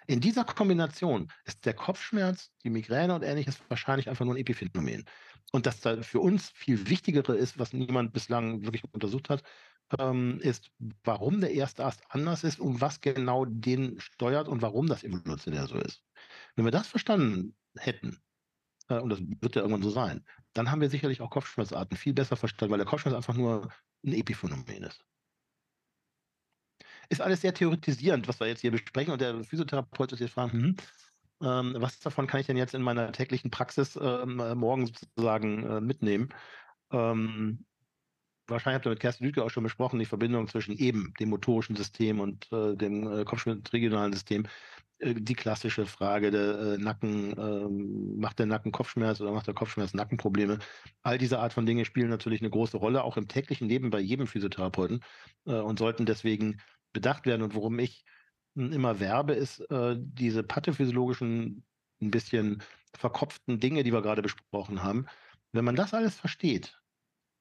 In 0.07 0.20
dieser 0.20 0.45
Kombination 0.45 1.31
ist 1.45 1.64
der 1.66 1.75
Kopfschmerz, 1.75 2.51
die 2.64 2.70
Migräne 2.70 3.14
und 3.14 3.23
ähnliches 3.23 3.59
wahrscheinlich 3.68 4.09
einfach 4.09 4.25
nur 4.25 4.35
ein 4.35 4.41
Epiphänomen. 4.41 5.05
Und 5.53 5.66
das 5.66 5.81
da 5.81 6.03
für 6.03 6.20
uns 6.20 6.51
viel 6.51 6.89
wichtigere 6.89 7.37
ist, 7.37 7.59
was 7.59 7.73
niemand 7.73 8.12
bislang 8.12 8.62
wirklich 8.62 8.85
untersucht 8.93 9.29
hat, 9.29 9.43
ähm, 9.99 10.41
ist, 10.41 10.70
warum 11.05 11.41
der 11.41 11.53
erste 11.53 11.85
Ast 11.85 12.03
anders 12.09 12.43
ist 12.45 12.59
und 12.59 12.81
was 12.81 13.01
genau 13.01 13.45
den 13.45 14.01
steuert 14.01 14.49
und 14.49 14.62
warum 14.62 14.87
das 14.87 15.05
evolutionär 15.05 15.66
so 15.66 15.77
ist. 15.79 16.03
Wenn 16.57 16.64
wir 16.64 16.73
das 16.73 16.89
verstanden 16.89 17.55
hätten, 17.77 18.18
und 18.89 19.11
das 19.11 19.20
wird 19.41 19.57
ja 19.57 19.62
irgendwann 19.62 19.83
so 19.83 19.91
sein, 19.91 20.24
dann 20.53 20.70
haben 20.70 20.80
wir 20.80 20.91
sicherlich 20.91 21.20
auch 21.20 21.30
Kopfschmerzarten 21.30 21.97
viel 21.97 22.12
besser 22.12 22.37
verstanden, 22.37 22.72
weil 22.72 22.78
der 22.78 22.87
Kopfschmerz 22.87 23.16
einfach 23.16 23.35
nur 23.35 23.68
ein 24.05 24.12
Epiphänomen 24.12 24.83
ist 24.83 25.05
ist 27.12 27.20
alles 27.20 27.43
sehr 27.43 27.55
theoretisierend, 27.55 28.26
was 28.26 28.41
wir 28.41 28.47
jetzt 28.49 28.61
hier 28.61 28.70
besprechen. 28.70 29.12
Und 29.12 29.20
der 29.20 29.45
Physiotherapeut 29.45 30.11
wird 30.11 30.20
jetzt 30.20 30.33
fragen, 30.33 30.53
hm, 30.53 30.76
ähm, 31.43 31.76
was 31.78 32.01
davon 32.01 32.26
kann 32.26 32.41
ich 32.41 32.47
denn 32.47 32.57
jetzt 32.57 32.74
in 32.74 32.83
meiner 32.83 33.12
täglichen 33.12 33.51
Praxis 33.51 33.97
ähm, 34.01 34.41
äh, 34.41 34.55
morgen 34.55 34.87
sozusagen 34.87 35.64
äh, 35.64 35.80
mitnehmen? 35.80 36.30
Ähm, 36.91 37.66
wahrscheinlich 38.47 38.76
habt 38.76 38.87
ihr 38.87 38.91
mit 38.91 39.01
Kerstin 39.01 39.26
Lüdke 39.26 39.45
auch 39.45 39.51
schon 39.51 39.64
besprochen, 39.64 39.99
die 39.99 40.07
Verbindung 40.07 40.49
zwischen 40.49 40.76
eben 40.76 41.12
dem 41.20 41.30
motorischen 41.30 41.76
System 41.76 42.20
und 42.20 42.51
äh, 42.53 42.76
dem 42.76 43.07
äh, 43.07 43.24
Kopfschmerz-regionalen 43.24 44.12
System. 44.12 44.47
Äh, 45.03 45.14
die 45.14 45.34
klassische 45.34 45.86
Frage 45.86 46.30
der 46.30 46.59
äh, 46.59 46.78
Nacken, 46.78 47.34
ähm, 47.38 48.18
macht 48.18 48.38
der 48.38 48.46
Nacken 48.46 48.72
Kopfschmerz 48.72 49.20
oder 49.20 49.32
macht 49.32 49.46
der 49.46 49.55
Kopfschmerz 49.55 49.94
Nackenprobleme? 49.94 50.59
All 51.03 51.18
diese 51.18 51.38
Art 51.38 51.53
von 51.53 51.66
Dinge 51.66 51.84
spielen 51.84 52.09
natürlich 52.09 52.40
eine 52.40 52.50
große 52.50 52.76
Rolle, 52.76 53.05
auch 53.05 53.16
im 53.16 53.28
täglichen 53.28 53.68
Leben 53.68 53.90
bei 53.90 54.00
jedem 54.00 54.26
Physiotherapeuten 54.26 55.00
äh, 55.46 55.55
und 55.55 55.78
sollten 55.78 56.07
deswegen 56.07 56.61
bedacht 56.92 57.26
werden. 57.26 57.42
Und 57.42 57.55
worum 57.55 57.78
ich 57.78 58.05
hm, 58.57 58.72
immer 58.72 59.00
werbe, 59.00 59.34
ist 59.34 59.61
äh, 59.70 59.96
diese 59.98 60.42
pathophysiologischen, 60.42 61.64
ein 62.00 62.11
bisschen 62.11 62.62
verkopften 62.94 63.61
Dinge, 63.61 63.84
die 63.84 63.92
wir 63.92 64.03
gerade 64.03 64.22
besprochen 64.22 64.82
haben. 64.82 65.07
Wenn 65.53 65.64
man 65.64 65.76
das 65.76 65.94
alles 65.94 66.16
versteht, 66.16 66.78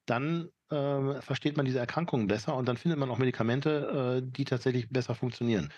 dann 0.06 0.50
äh, 0.70 1.20
versteht 1.20 1.56
man 1.56 1.66
diese 1.66 1.78
Erkrankungen 1.78 2.26
besser 2.26 2.56
und 2.56 2.66
dann 2.68 2.76
findet 2.76 2.98
man 2.98 3.10
auch 3.10 3.18
Medikamente, 3.18 4.22
äh, 4.24 4.30
die 4.30 4.44
tatsächlich 4.44 4.88
besser 4.90 5.14
funktionieren. 5.14 5.72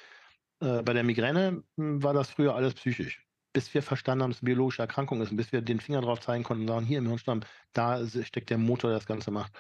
Äh, 0.65 0.83
bei 0.83 0.95
der 0.95 1.05
Migräne 1.05 1.63
hm, 1.77 2.03
war 2.03 2.15
das 2.15 2.31
früher 2.31 2.55
alles 2.55 2.75
psychisch. 2.75 3.27
Bis 3.53 3.73
wir 3.75 3.83
verstanden 3.83 4.23
haben, 4.23 4.31
dass 4.31 4.39
es 4.39 4.43
eine 4.43 4.51
biologische 4.51 4.83
Erkrankung 4.83 5.21
ist 5.21 5.31
und 5.31 5.37
bis 5.37 5.53
wir 5.53 5.63
den 5.63 5.79
Finger 5.79 6.01
drauf 6.01 6.21
zeigen 6.21 6.43
konnten 6.43 6.63
und 6.63 6.69
sagen, 6.69 6.87
hier 6.87 6.99
im 6.99 7.07
Hirnstamm, 7.07 7.41
da 7.73 8.05
steckt 8.07 8.51
der 8.51 8.59
Motor, 8.59 8.91
der 8.91 8.99
das 8.99 9.07
Ganze 9.07 9.31
macht. 9.31 9.53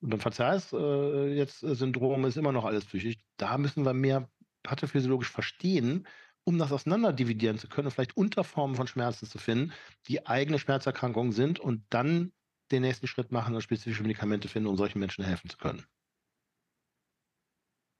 Und 0.00 0.10
beim 0.10 0.20
Verzeihs-Syndrom 0.20 2.24
äh, 2.24 2.28
ist 2.28 2.36
immer 2.36 2.52
noch 2.52 2.64
alles 2.64 2.84
psychisch. 2.84 3.16
Da 3.36 3.56
müssen 3.56 3.84
wir 3.84 3.94
mehr 3.94 4.28
pathophysiologisch 4.64 5.30
verstehen, 5.30 6.06
um 6.44 6.58
das 6.58 6.72
auseinanderdividieren 6.72 7.58
zu 7.58 7.68
können, 7.68 7.90
vielleicht 7.90 8.16
Unterformen 8.16 8.76
von 8.76 8.88
Schmerzen 8.88 9.26
zu 9.26 9.38
finden, 9.38 9.72
die 10.08 10.26
eigene 10.26 10.58
Schmerzerkrankungen 10.58 11.32
sind 11.32 11.60
und 11.60 11.84
dann 11.90 12.32
den 12.72 12.82
nächsten 12.82 13.06
Schritt 13.06 13.30
machen 13.30 13.54
und 13.54 13.62
spezifische 13.62 14.02
Medikamente 14.02 14.48
finden, 14.48 14.68
um 14.68 14.76
solchen 14.76 14.98
Menschen 14.98 15.24
helfen 15.24 15.48
zu 15.48 15.56
können. 15.56 15.84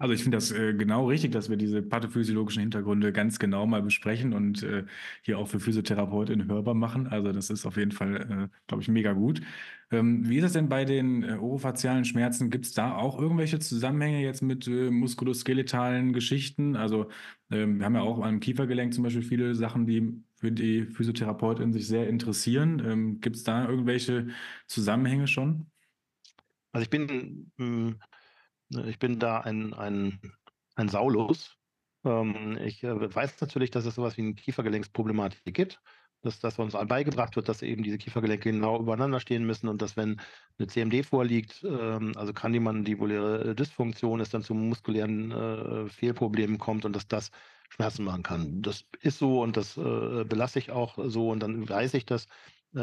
Also 0.03 0.15
ich 0.15 0.23
finde 0.25 0.37
das 0.39 0.51
äh, 0.51 0.75
genau 0.75 1.07
richtig, 1.09 1.31
dass 1.31 1.49
wir 1.49 1.57
diese 1.57 1.81
pathophysiologischen 1.81 2.61
Hintergründe 2.61 3.13
ganz 3.13 3.39
genau 3.39 3.67
mal 3.67 3.83
besprechen 3.83 4.33
und 4.33 4.61
äh, 4.65 4.85
hier 5.23 5.39
auch 5.39 5.47
für 5.47 5.61
Physiotherapeutinnen 5.61 6.49
hörbar 6.51 6.75
machen. 6.75 7.07
Also 7.07 7.31
das 7.31 7.51
ist 7.51 7.67
auf 7.67 7.77
jeden 7.77 7.93
Fall, 7.93 8.17
äh, 8.51 8.59
glaube 8.67 8.83
ich, 8.83 8.89
mega 8.89 9.13
gut. 9.13 9.43
Ähm, 9.93 10.29
wie 10.29 10.39
ist 10.39 10.45
es 10.45 10.53
denn 10.55 10.69
bei 10.69 10.85
den 10.85 11.23
äh, 11.23 11.35
orofazialen 11.35 12.05
Schmerzen? 12.05 12.51
Gibt 12.51 12.67
es 12.67 12.73
da 12.75 12.97
auch 12.97 13.17
irgendwelche 13.21 13.61
Zusammenhänge 13.61 14.23
jetzt 14.23 14.43
mit 14.43 14.67
äh, 14.67 14.91
muskuloskeletalen 14.91 16.13
Geschichten? 16.13 16.75
Also 16.75 17.09
ähm, 17.53 17.79
wir 17.79 17.87
haben 17.87 17.95
ja 17.95 18.01
auch 18.03 18.19
am 18.25 18.41
Kiefergelenk 18.41 18.93
zum 18.95 19.05
Beispiel 19.05 19.23
viele 19.23 19.55
Sachen, 19.55 19.87
die 19.87 20.21
für 20.35 20.51
die 20.51 20.85
Physiotherapeutin 20.87 21.73
sich 21.73 21.87
sehr 21.87 22.09
interessieren. 22.09 22.83
Ähm, 22.85 23.21
Gibt 23.21 23.37
es 23.37 23.45
da 23.45 23.69
irgendwelche 23.69 24.27
Zusammenhänge 24.67 25.29
schon? 25.29 25.71
Also 26.73 26.83
ich 26.85 26.91
bin 26.91 27.53
Ne, 27.57 27.97
ich 28.87 28.99
bin 28.99 29.19
da 29.19 29.41
ein, 29.41 29.75
ein, 29.75 30.21
ein 30.75 30.89
Saulus. 30.89 31.57
Ähm, 32.05 32.59
ich 32.63 32.83
äh, 32.83 33.15
weiß 33.15 33.41
natürlich, 33.41 33.71
dass 33.71 33.87
es 33.87 33.95
sowas 33.95 34.17
wie 34.17 34.23
eine 34.23 34.35
Kiefergelenksproblematik 34.35 35.55
gibt, 35.55 35.81
dass 36.23 36.39
das 36.39 36.59
uns 36.59 36.73
beigebracht 36.73 37.37
wird, 37.37 37.49
dass 37.49 37.63
eben 37.63 37.83
diese 37.83 37.99
Kiefergelenke 37.99 38.51
genau 38.51 38.79
übereinander 38.79 39.21
stehen 39.21 39.45
müssen 39.45 39.69
und 39.69 39.83
dass 39.83 39.97
wenn 39.97 40.21
eine 40.59 40.69
CMD 40.69 41.05
vorliegt, 41.05 41.65
ähm, 41.65 42.13
also 42.17 42.33
krandimandibuläre 42.33 43.55
Dysfunktion, 43.55 44.21
es 44.21 44.31
dann 44.31 44.43
zu 44.43 44.55
muskulären 44.55 45.31
äh, 45.33 45.89
Fehlproblemen 45.89 46.59
kommt 46.59 46.85
und 46.85 46.95
dass 46.95 47.09
das 47.09 47.31
Schmerzen 47.71 48.05
machen 48.05 48.23
kann. 48.23 48.63
Das 48.63 48.85
ist 49.01 49.19
so 49.19 49.43
und 49.43 49.57
das 49.57 49.77
äh, 49.77 50.25
belasse 50.25 50.59
ich 50.59 50.71
auch 50.71 50.99
so 51.07 51.31
und 51.31 51.41
dann 51.41 51.69
weiß 51.69 51.95
ich, 51.95 52.07
dass 52.07 52.27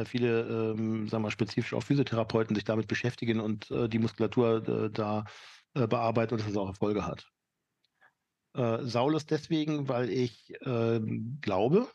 viele, 0.06 0.76
ähm, 0.78 1.08
sagen 1.08 1.24
wir 1.24 1.32
spezifisch 1.32 1.74
auch 1.74 1.82
Physiotherapeuten 1.82 2.56
sich 2.56 2.64
damit 2.64 2.88
beschäftigen 2.88 3.40
und 3.40 3.72
die 3.72 3.98
Muskulatur 3.98 4.90
da 4.92 5.26
äh, 5.74 5.88
bearbeitet 5.88 6.34
und 6.34 6.42
dass 6.42 6.50
es 6.50 6.58
auch 6.58 6.68
Erfolge 6.68 7.06
hat. 7.06 7.28
Äh, 8.54 8.84
Saulus 8.84 9.26
deswegen, 9.26 9.88
weil 9.88 10.10
ich 10.10 10.54
äh, 10.62 11.00
glaube, 11.42 11.88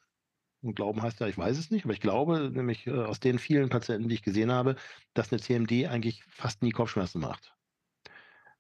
und 0.62 0.77
Glauben 0.77 1.03
heißt 1.03 1.20
ja, 1.20 1.27
ich 1.27 1.37
weiß 1.37 1.59
es 1.59 1.70
nicht, 1.70 1.85
aber 1.85 1.93
ich 1.93 2.01
glaube, 2.01 2.51
nämlich 2.51 2.87
äh, 2.87 2.93
aus 2.93 3.20
den 3.20 3.39
vielen 3.39 3.68
Patienten, 3.68 4.09
die 4.09 4.14
ich 4.14 4.22
gesehen 4.22 4.51
habe, 4.51 4.77
dass 5.12 5.31
eine 5.31 5.41
CMD 5.41 5.87
eigentlich 5.87 6.25
fast 6.25 6.62
nie 6.62 6.70
Kopfschmerzen 6.70 7.20
macht. 7.20 7.55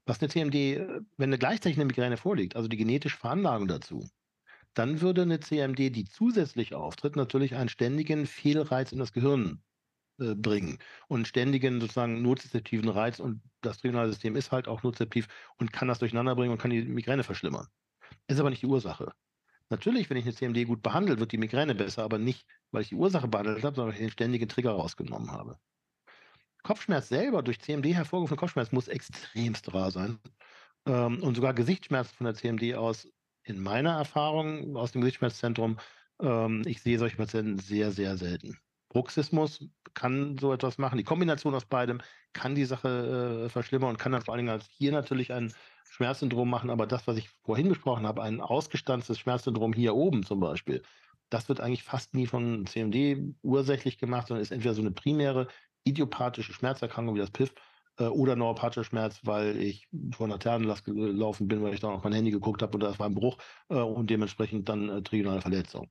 Was 0.06 0.20
eine 0.20 0.28
CMD, 0.28 0.54
äh, 0.54 1.00
wenn 1.16 1.30
eine 1.30 1.38
gleichzeitig 1.38 1.78
eine 1.78 1.86
Migräne 1.86 2.16
vorliegt, 2.16 2.56
also 2.56 2.68
die 2.68 2.76
genetische 2.76 3.16
Veranlagung 3.16 3.68
dazu, 3.68 4.06
dann 4.74 5.00
würde 5.00 5.22
eine 5.22 5.40
CMD, 5.40 5.94
die 5.94 6.04
zusätzlich 6.04 6.74
auftritt, 6.74 7.16
natürlich 7.16 7.54
einen 7.54 7.68
ständigen 7.68 8.26
Fehlreiz 8.26 8.92
in 8.92 8.98
das 8.98 9.12
Gehirn 9.12 9.62
äh, 10.18 10.34
bringen 10.34 10.78
und 11.08 11.26
ständigen 11.26 11.80
sozusagen 11.80 12.22
nozeptiven 12.22 12.88
Reiz 12.88 13.18
und 13.18 13.42
das 13.62 13.78
Trigonalsystem 13.78 14.36
ist 14.36 14.52
halt 14.52 14.68
auch 14.68 14.82
nozeptiv 14.82 15.28
und 15.58 15.72
kann 15.72 15.88
das 15.88 15.98
durcheinander 15.98 16.34
bringen 16.36 16.52
und 16.52 16.58
kann 16.58 16.70
die 16.70 16.84
Migräne 16.84 17.24
verschlimmern. 17.24 17.66
Ist 18.28 18.40
aber 18.40 18.50
nicht 18.50 18.62
die 18.62 18.66
Ursache. 18.66 19.12
Natürlich, 19.70 20.10
wenn 20.10 20.16
ich 20.16 20.24
eine 20.24 20.34
CMD 20.34 20.66
gut 20.66 20.82
behandle, 20.82 21.18
wird 21.18 21.32
die 21.32 21.38
Migräne 21.38 21.74
besser, 21.74 22.04
aber 22.04 22.18
nicht, 22.18 22.46
weil 22.70 22.82
ich 22.82 22.90
die 22.90 22.94
Ursache 22.96 23.28
behandelt 23.28 23.64
habe, 23.64 23.74
sondern 23.74 23.88
weil 23.88 23.94
ich 23.94 24.06
den 24.06 24.10
ständigen 24.10 24.48
Trigger 24.48 24.72
rausgenommen 24.72 25.30
habe. 25.30 25.58
Kopfschmerz 26.62 27.08
selber 27.08 27.42
durch 27.42 27.60
CMD 27.60 27.86
hervorgerufener 27.94 28.38
Kopfschmerz 28.38 28.72
muss 28.72 28.88
extremst 28.88 29.72
rar 29.74 29.90
sein. 29.90 30.18
Ähm, 30.86 31.22
und 31.22 31.34
sogar 31.34 31.54
Gesichtsschmerzen 31.54 32.14
von 32.16 32.24
der 32.26 32.34
CMD 32.34 32.74
aus, 32.74 33.08
in 33.42 33.62
meiner 33.62 33.96
Erfahrung 33.98 34.76
aus 34.76 34.92
dem 34.92 35.02
Gesichtsschmerzzentrum, 35.02 35.78
ähm, 36.20 36.62
ich 36.66 36.82
sehe 36.82 36.98
solche 36.98 37.16
Patienten 37.16 37.58
sehr, 37.58 37.90
sehr 37.92 38.16
selten. 38.16 38.58
Bruxismus 38.94 39.68
kann 39.92 40.38
so 40.38 40.52
etwas 40.52 40.78
machen. 40.78 40.96
Die 40.96 41.04
Kombination 41.04 41.54
aus 41.54 41.66
beidem 41.66 42.00
kann 42.32 42.54
die 42.54 42.64
Sache 42.64 43.44
äh, 43.44 43.48
verschlimmern 43.48 43.90
und 43.90 43.98
kann 43.98 44.12
dann 44.12 44.22
vor 44.22 44.34
allen 44.34 44.46
Dingen 44.46 44.62
hier 44.70 44.92
natürlich 44.92 45.32
ein 45.32 45.52
Schmerzsyndrom 45.90 46.48
machen. 46.48 46.70
Aber 46.70 46.86
das, 46.86 47.06
was 47.06 47.16
ich 47.16 47.28
vorhin 47.42 47.68
besprochen 47.68 48.06
habe, 48.06 48.22
ein 48.22 48.40
ausgestanztes 48.40 49.18
Schmerzsyndrom 49.18 49.72
hier 49.72 49.94
oben 49.94 50.22
zum 50.22 50.40
Beispiel, 50.40 50.82
das 51.28 51.48
wird 51.48 51.60
eigentlich 51.60 51.82
fast 51.82 52.14
nie 52.14 52.26
von 52.26 52.66
CMD 52.66 53.34
ursächlich 53.42 53.98
gemacht, 53.98 54.28
sondern 54.28 54.42
ist 54.42 54.52
entweder 54.52 54.74
so 54.74 54.82
eine 54.82 54.92
primäre 54.92 55.48
idiopathische 55.84 56.52
Schmerzerkrankung 56.52 57.16
wie 57.16 57.20
das 57.20 57.32
PIF 57.32 57.52
äh, 57.98 58.04
oder 58.04 58.36
neuropathischer 58.36 58.84
Schmerz, 58.84 59.20
weil 59.24 59.56
ich 59.56 59.88
vor 60.12 60.26
einer 60.26 60.38
Thermenlast 60.38 60.84
gelaufen 60.84 61.48
bin, 61.48 61.62
weil 61.62 61.74
ich 61.74 61.80
dann 61.80 61.90
auf 61.90 62.04
mein 62.04 62.12
Handy 62.12 62.30
geguckt 62.30 62.62
habe 62.62 62.74
und 62.74 62.80
das 62.80 62.98
war 63.00 63.06
ein 63.06 63.14
Bruch 63.14 63.38
äh, 63.70 63.74
und 63.74 64.08
dementsprechend 64.08 64.68
dann 64.68 64.88
äh, 64.88 65.02
trigonale 65.02 65.40
Verletzung. 65.40 65.90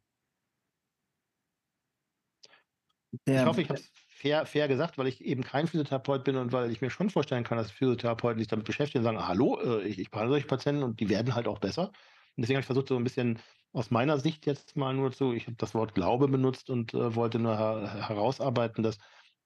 Der, 3.25 3.41
ich 3.41 3.45
hoffe, 3.45 3.61
ich 3.61 3.69
habe 3.69 3.79
es 3.79 3.91
fair, 4.07 4.45
fair 4.45 4.67
gesagt, 4.67 4.97
weil 4.97 5.07
ich 5.07 5.21
eben 5.21 5.43
kein 5.43 5.67
Physiotherapeut 5.67 6.23
bin 6.23 6.35
und 6.37 6.51
weil 6.51 6.71
ich 6.71 6.81
mir 6.81 6.89
schon 6.89 7.09
vorstellen 7.09 7.43
kann, 7.43 7.57
dass 7.57 7.71
Physiotherapeuten 7.71 8.39
sich 8.39 8.47
damit 8.47 8.65
beschäftigen 8.65 8.99
und 8.99 9.03
sagen, 9.03 9.17
ah, 9.17 9.27
hallo, 9.27 9.59
äh, 9.59 9.87
ich, 9.87 9.99
ich 9.99 10.11
behandle 10.11 10.33
solche 10.33 10.47
Patienten 10.47 10.83
und 10.83 10.99
die 10.99 11.09
werden 11.09 11.35
halt 11.35 11.47
auch 11.47 11.59
besser. 11.59 11.87
Und 12.35 12.41
deswegen 12.41 12.57
habe 12.57 12.61
ich 12.61 12.67
versucht, 12.67 12.87
so 12.87 12.97
ein 12.97 13.03
bisschen 13.03 13.39
aus 13.73 13.91
meiner 13.91 14.19
Sicht 14.19 14.45
jetzt 14.45 14.75
mal 14.75 14.93
nur 14.93 15.11
zu, 15.11 15.33
ich 15.33 15.47
habe 15.47 15.57
das 15.57 15.73
Wort 15.73 15.95
Glaube 15.95 16.27
benutzt 16.27 16.69
und 16.69 16.93
äh, 16.93 17.15
wollte 17.15 17.39
nur 17.39 17.57
her 17.57 18.07
herausarbeiten, 18.07 18.83
dass 18.83 18.97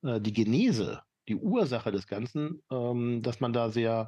äh, 0.04 0.22
die 0.22 0.34
Genese, 0.34 1.04
die 1.28 1.36
Ursache 1.36 1.92
des 1.92 2.08
Ganzen, 2.08 2.62
ähm, 2.72 3.22
dass 3.24 3.40
man 3.40 3.54
da 3.54 3.70
sehr 3.70 4.08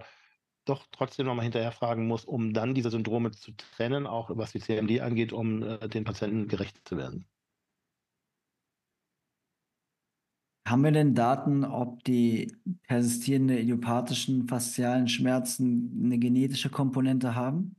doch 0.65 0.87
trotzdem 0.91 1.25
nochmal 1.25 1.43
hinterher 1.43 1.71
fragen 1.71 2.07
muss, 2.07 2.25
um 2.25 2.53
dann 2.53 2.75
diese 2.75 2.91
Syndrome 2.91 3.31
zu 3.31 3.53
trennen, 3.53 4.05
auch 4.07 4.29
was 4.33 4.51
die 4.51 4.59
CMD 4.59 5.01
angeht, 5.01 5.33
um 5.33 5.63
äh, 5.63 5.89
den 5.89 6.03
Patienten 6.03 6.47
gerecht 6.47 6.87
zu 6.87 6.97
werden. 6.97 7.27
Haben 10.67 10.83
wir 10.83 10.91
denn 10.91 11.15
Daten, 11.15 11.65
ob 11.65 12.03
die 12.03 12.55
persistierenden 12.87 13.57
idiopathischen 13.57 14.47
faszialen 14.47 15.07
Schmerzen 15.07 16.01
eine 16.03 16.19
genetische 16.19 16.69
Komponente 16.69 17.35
haben? 17.35 17.75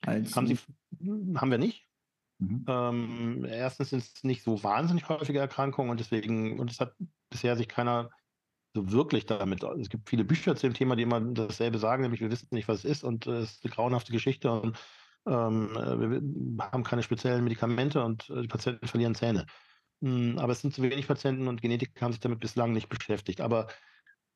Als 0.00 0.34
haben, 0.34 0.46
sie, 0.46 0.58
haben 1.36 1.50
wir 1.50 1.58
nicht. 1.58 1.86
Mhm. 2.38 2.64
Ähm, 2.68 3.46
erstens 3.48 3.90
sind 3.90 4.02
es 4.02 4.24
nicht 4.24 4.42
so 4.42 4.62
wahnsinnig 4.62 5.08
häufige 5.08 5.38
Erkrankungen 5.38 5.90
und 5.90 6.00
deswegen, 6.00 6.58
und 6.58 6.70
es 6.70 6.80
hat 6.80 6.94
bisher 7.30 7.56
sich 7.56 7.68
keiner 7.68 8.10
so 8.74 8.90
wirklich 8.90 9.26
damit. 9.26 9.62
Es 9.62 9.88
gibt 9.88 10.08
viele 10.08 10.24
Bücher 10.24 10.56
zu 10.56 10.66
dem 10.66 10.74
Thema, 10.74 10.96
die 10.96 11.04
immer 11.04 11.20
dasselbe 11.20 11.78
sagen, 11.78 12.02
nämlich 12.02 12.20
wir 12.20 12.30
wissen 12.30 12.48
nicht, 12.50 12.68
was 12.68 12.78
es 12.78 12.84
ist 12.84 13.04
und 13.04 13.26
es 13.26 13.52
ist 13.52 13.64
eine 13.64 13.72
grauenhafte 13.72 14.12
Geschichte 14.12 14.50
und 14.50 14.76
ähm, 15.26 15.70
wir 15.74 16.70
haben 16.70 16.82
keine 16.82 17.02
speziellen 17.02 17.44
Medikamente 17.44 18.04
und 18.04 18.28
äh, 18.30 18.42
die 18.42 18.48
Patienten 18.48 18.86
verlieren 18.86 19.14
Zähne. 19.14 19.46
Hm, 20.04 20.38
aber 20.38 20.52
es 20.52 20.60
sind 20.60 20.74
zu 20.74 20.82
wenig 20.82 21.06
Patienten 21.08 21.48
und 21.48 21.62
Genetiker 21.62 22.04
haben 22.04 22.12
sich 22.12 22.20
damit 22.20 22.38
bislang 22.38 22.72
nicht 22.72 22.90
beschäftigt. 22.90 23.40
Aber 23.40 23.68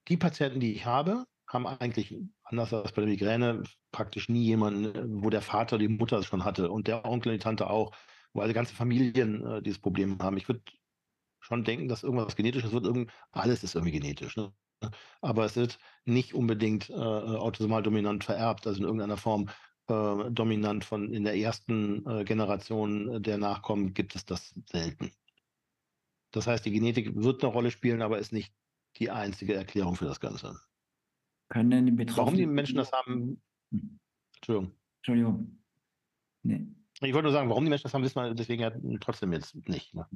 die 0.08 0.16
Patienten, 0.16 0.60
die 0.60 0.72
ich 0.72 0.86
habe, 0.86 1.26
haben 1.46 1.66
eigentlich, 1.66 2.16
anders 2.44 2.72
als 2.72 2.92
bei 2.92 3.02
der 3.02 3.10
Migräne, 3.10 3.62
praktisch 3.92 4.30
nie 4.30 4.44
jemanden, 4.44 5.22
wo 5.22 5.28
der 5.28 5.42
Vater 5.42 5.76
die 5.76 5.88
Mutter 5.88 6.18
es 6.18 6.26
schon 6.26 6.44
hatte 6.44 6.70
und 6.70 6.88
der 6.88 7.04
Onkel, 7.04 7.32
die 7.32 7.38
Tante 7.38 7.68
auch, 7.68 7.94
wo 8.32 8.40
alle 8.40 8.54
ganze 8.54 8.74
Familien 8.74 9.44
äh, 9.46 9.62
dieses 9.62 9.78
Problem 9.78 10.18
haben. 10.22 10.38
Ich 10.38 10.48
würde 10.48 10.62
schon 11.40 11.64
denken, 11.64 11.88
dass 11.88 12.02
irgendwas 12.02 12.36
Genetisches 12.36 12.72
wird. 12.72 12.86
Irgend, 12.86 13.10
alles 13.32 13.62
ist 13.62 13.74
irgendwie 13.74 13.98
genetisch. 13.98 14.36
Ne? 14.38 14.50
Aber 15.20 15.44
es 15.44 15.54
wird 15.56 15.78
nicht 16.06 16.32
unbedingt 16.32 16.88
äh, 16.88 16.94
autosomal 16.94 17.82
dominant 17.82 18.24
vererbt, 18.24 18.66
also 18.66 18.78
in 18.78 18.84
irgendeiner 18.84 19.18
Form 19.18 19.50
äh, 19.88 20.30
dominant 20.30 20.86
von 20.86 21.12
in 21.12 21.24
der 21.24 21.36
ersten 21.36 22.06
äh, 22.06 22.24
Generation 22.24 23.22
der 23.22 23.36
Nachkommen 23.36 23.92
gibt 23.92 24.16
es 24.16 24.24
das 24.24 24.54
selten. 24.66 25.10
Das 26.30 26.46
heißt, 26.46 26.64
die 26.64 26.70
Genetik 26.70 27.14
wird 27.14 27.42
eine 27.42 27.52
Rolle 27.52 27.70
spielen, 27.70 28.02
aber 28.02 28.18
ist 28.18 28.32
nicht 28.32 28.52
die 28.96 29.10
einzige 29.10 29.54
Erklärung 29.54 29.96
für 29.96 30.04
das 30.04 30.20
Ganze. 30.20 30.60
Können 31.48 31.70
denn 31.70 31.86
die 31.86 31.92
Betroffenen... 31.92 32.26
Warum 32.26 32.36
die 32.36 32.46
Menschen 32.46 32.76
das 32.76 32.92
haben... 32.92 33.40
Hm. 33.70 33.98
Entschuldigung. 34.36 34.72
Entschuldigung. 34.98 35.58
Nee. 36.42 36.66
Ich 37.00 37.12
wollte 37.12 37.24
nur 37.24 37.32
sagen, 37.32 37.48
warum 37.48 37.64
die 37.64 37.70
Menschen 37.70 37.84
das 37.84 37.94
haben, 37.94 38.02
wissen 38.02 38.20
wir 38.20 38.34
deswegen 38.34 38.62
ja 38.62 38.72
trotzdem 39.00 39.32
jetzt 39.32 39.54
nicht. 39.68 39.94
Ne? 39.94 40.06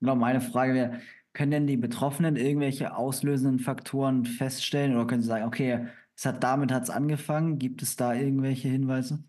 Genau, 0.00 0.16
meine 0.16 0.40
Frage 0.40 0.74
wäre, 0.74 1.00
können 1.32 1.50
denn 1.50 1.66
die 1.66 1.76
Betroffenen 1.76 2.36
irgendwelche 2.36 2.96
auslösenden 2.96 3.58
Faktoren 3.58 4.24
feststellen 4.24 4.94
oder 4.94 5.06
können 5.06 5.22
sie 5.22 5.28
sagen, 5.28 5.46
okay, 5.46 5.88
es 6.16 6.26
hat 6.26 6.42
damit 6.42 6.72
hat's 6.72 6.90
angefangen? 6.90 7.58
Gibt 7.58 7.82
es 7.82 7.96
da 7.96 8.14
irgendwelche 8.14 8.68
Hinweise? 8.68 9.24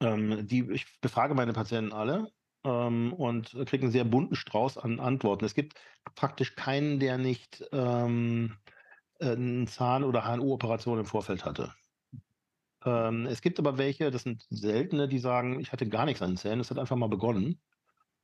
Ähm, 0.00 0.46
die, 0.46 0.70
ich 0.70 1.00
befrage 1.00 1.34
meine 1.34 1.52
Patienten 1.52 1.92
alle 1.92 2.32
ähm, 2.64 3.12
und 3.12 3.54
kriege 3.66 3.84
einen 3.84 3.92
sehr 3.92 4.04
bunten 4.04 4.34
Strauß 4.34 4.78
an 4.78 5.00
Antworten. 5.00 5.44
Es 5.44 5.54
gibt 5.54 5.74
praktisch 6.14 6.56
keinen, 6.56 7.00
der 7.00 7.18
nicht 7.18 7.64
ähm, 7.72 8.56
eine 9.20 9.66
Zahn- 9.66 10.04
oder 10.04 10.24
HNO-Operation 10.24 10.98
im 10.98 11.06
Vorfeld 11.06 11.44
hatte. 11.44 11.74
Ähm, 12.84 13.26
es 13.26 13.42
gibt 13.42 13.58
aber 13.58 13.78
welche, 13.78 14.10
das 14.10 14.22
sind 14.22 14.46
seltene, 14.50 15.08
die 15.08 15.18
sagen, 15.18 15.60
ich 15.60 15.72
hatte 15.72 15.88
gar 15.88 16.06
nichts 16.06 16.22
an 16.22 16.30
den 16.32 16.36
Zähnen, 16.36 16.60
es 16.60 16.70
hat 16.70 16.78
einfach 16.78 16.96
mal 16.96 17.08
begonnen. 17.08 17.60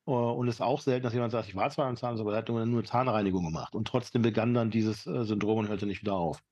Uh, 0.09 0.31
und 0.31 0.47
es 0.47 0.57
ist 0.57 0.61
auch 0.61 0.81
selten, 0.81 1.03
dass 1.03 1.15
jemand 1.15 1.33
sagt, 1.33 1.49
ich 1.49 1.57
war 1.57 1.69
zwar 1.71 1.87
am 1.89 1.97
Zahnarzt, 1.97 2.21
aber 2.21 2.33
er 2.33 2.39
hat 2.39 2.49
nur 2.49 2.63
eine 2.63 2.83
Zahnreinigung 2.85 3.45
gemacht. 3.45 3.75
Und 3.75 3.89
trotzdem 3.89 4.23
begann 4.23 4.55
dann 4.55 4.71
dieses 4.71 5.05
äh, 5.07 5.25
Syndrom 5.25 5.59
und 5.59 5.69
hörte 5.69 5.87
nicht 5.87 6.01
wieder 6.03 6.15
auf. 6.15 6.45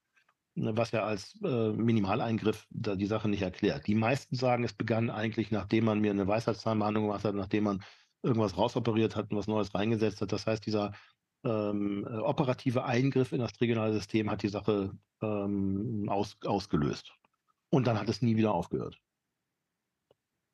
Ne, 0.57 0.77
was 0.77 0.93
ja 0.93 1.03
als 1.03 1.37
äh, 1.43 1.73
Minimaleingriff 1.73 2.67
da 2.71 2.95
die 2.95 3.07
Sache 3.07 3.29
nicht 3.29 3.43
erklärt. 3.43 3.89
Die 3.89 3.97
meisten 3.97 4.37
sagen, 4.37 4.63
es 4.63 4.73
begann 4.73 5.11
eigentlich, 5.11 5.51
nachdem 5.51 5.85
man 5.87 6.01
mir 6.01 6.13
eine 6.13 6.29
Weisheitszahnbehandlung 6.29 7.07
gemacht 7.07 7.25
hat, 7.25 7.35
nachdem 7.35 7.65
man 7.65 7.83
irgendwas 8.23 8.57
rausoperiert 8.57 9.17
hat 9.17 9.31
und 9.31 9.37
was 9.37 9.49
Neues 9.49 9.75
reingesetzt 9.75 10.21
hat. 10.21 10.31
Das 10.31 10.47
heißt, 10.47 10.65
dieser 10.65 10.93
ähm, 11.45 12.07
äh, 12.09 12.19
operative 12.19 12.85
Eingriff 12.85 13.33
in 13.33 13.41
das 13.41 13.53
trigonale 13.53 13.93
System 13.95 14.31
hat 14.31 14.43
die 14.43 14.49
Sache 14.49 14.93
ähm, 15.23 16.09
aus, 16.09 16.37
ausgelöst. 16.45 17.13
Und 17.71 17.89
dann 17.89 17.99
hat 17.99 18.09
es 18.09 18.23
nie 18.23 18.37
wieder 18.37 18.55
aufgehört. 18.55 19.01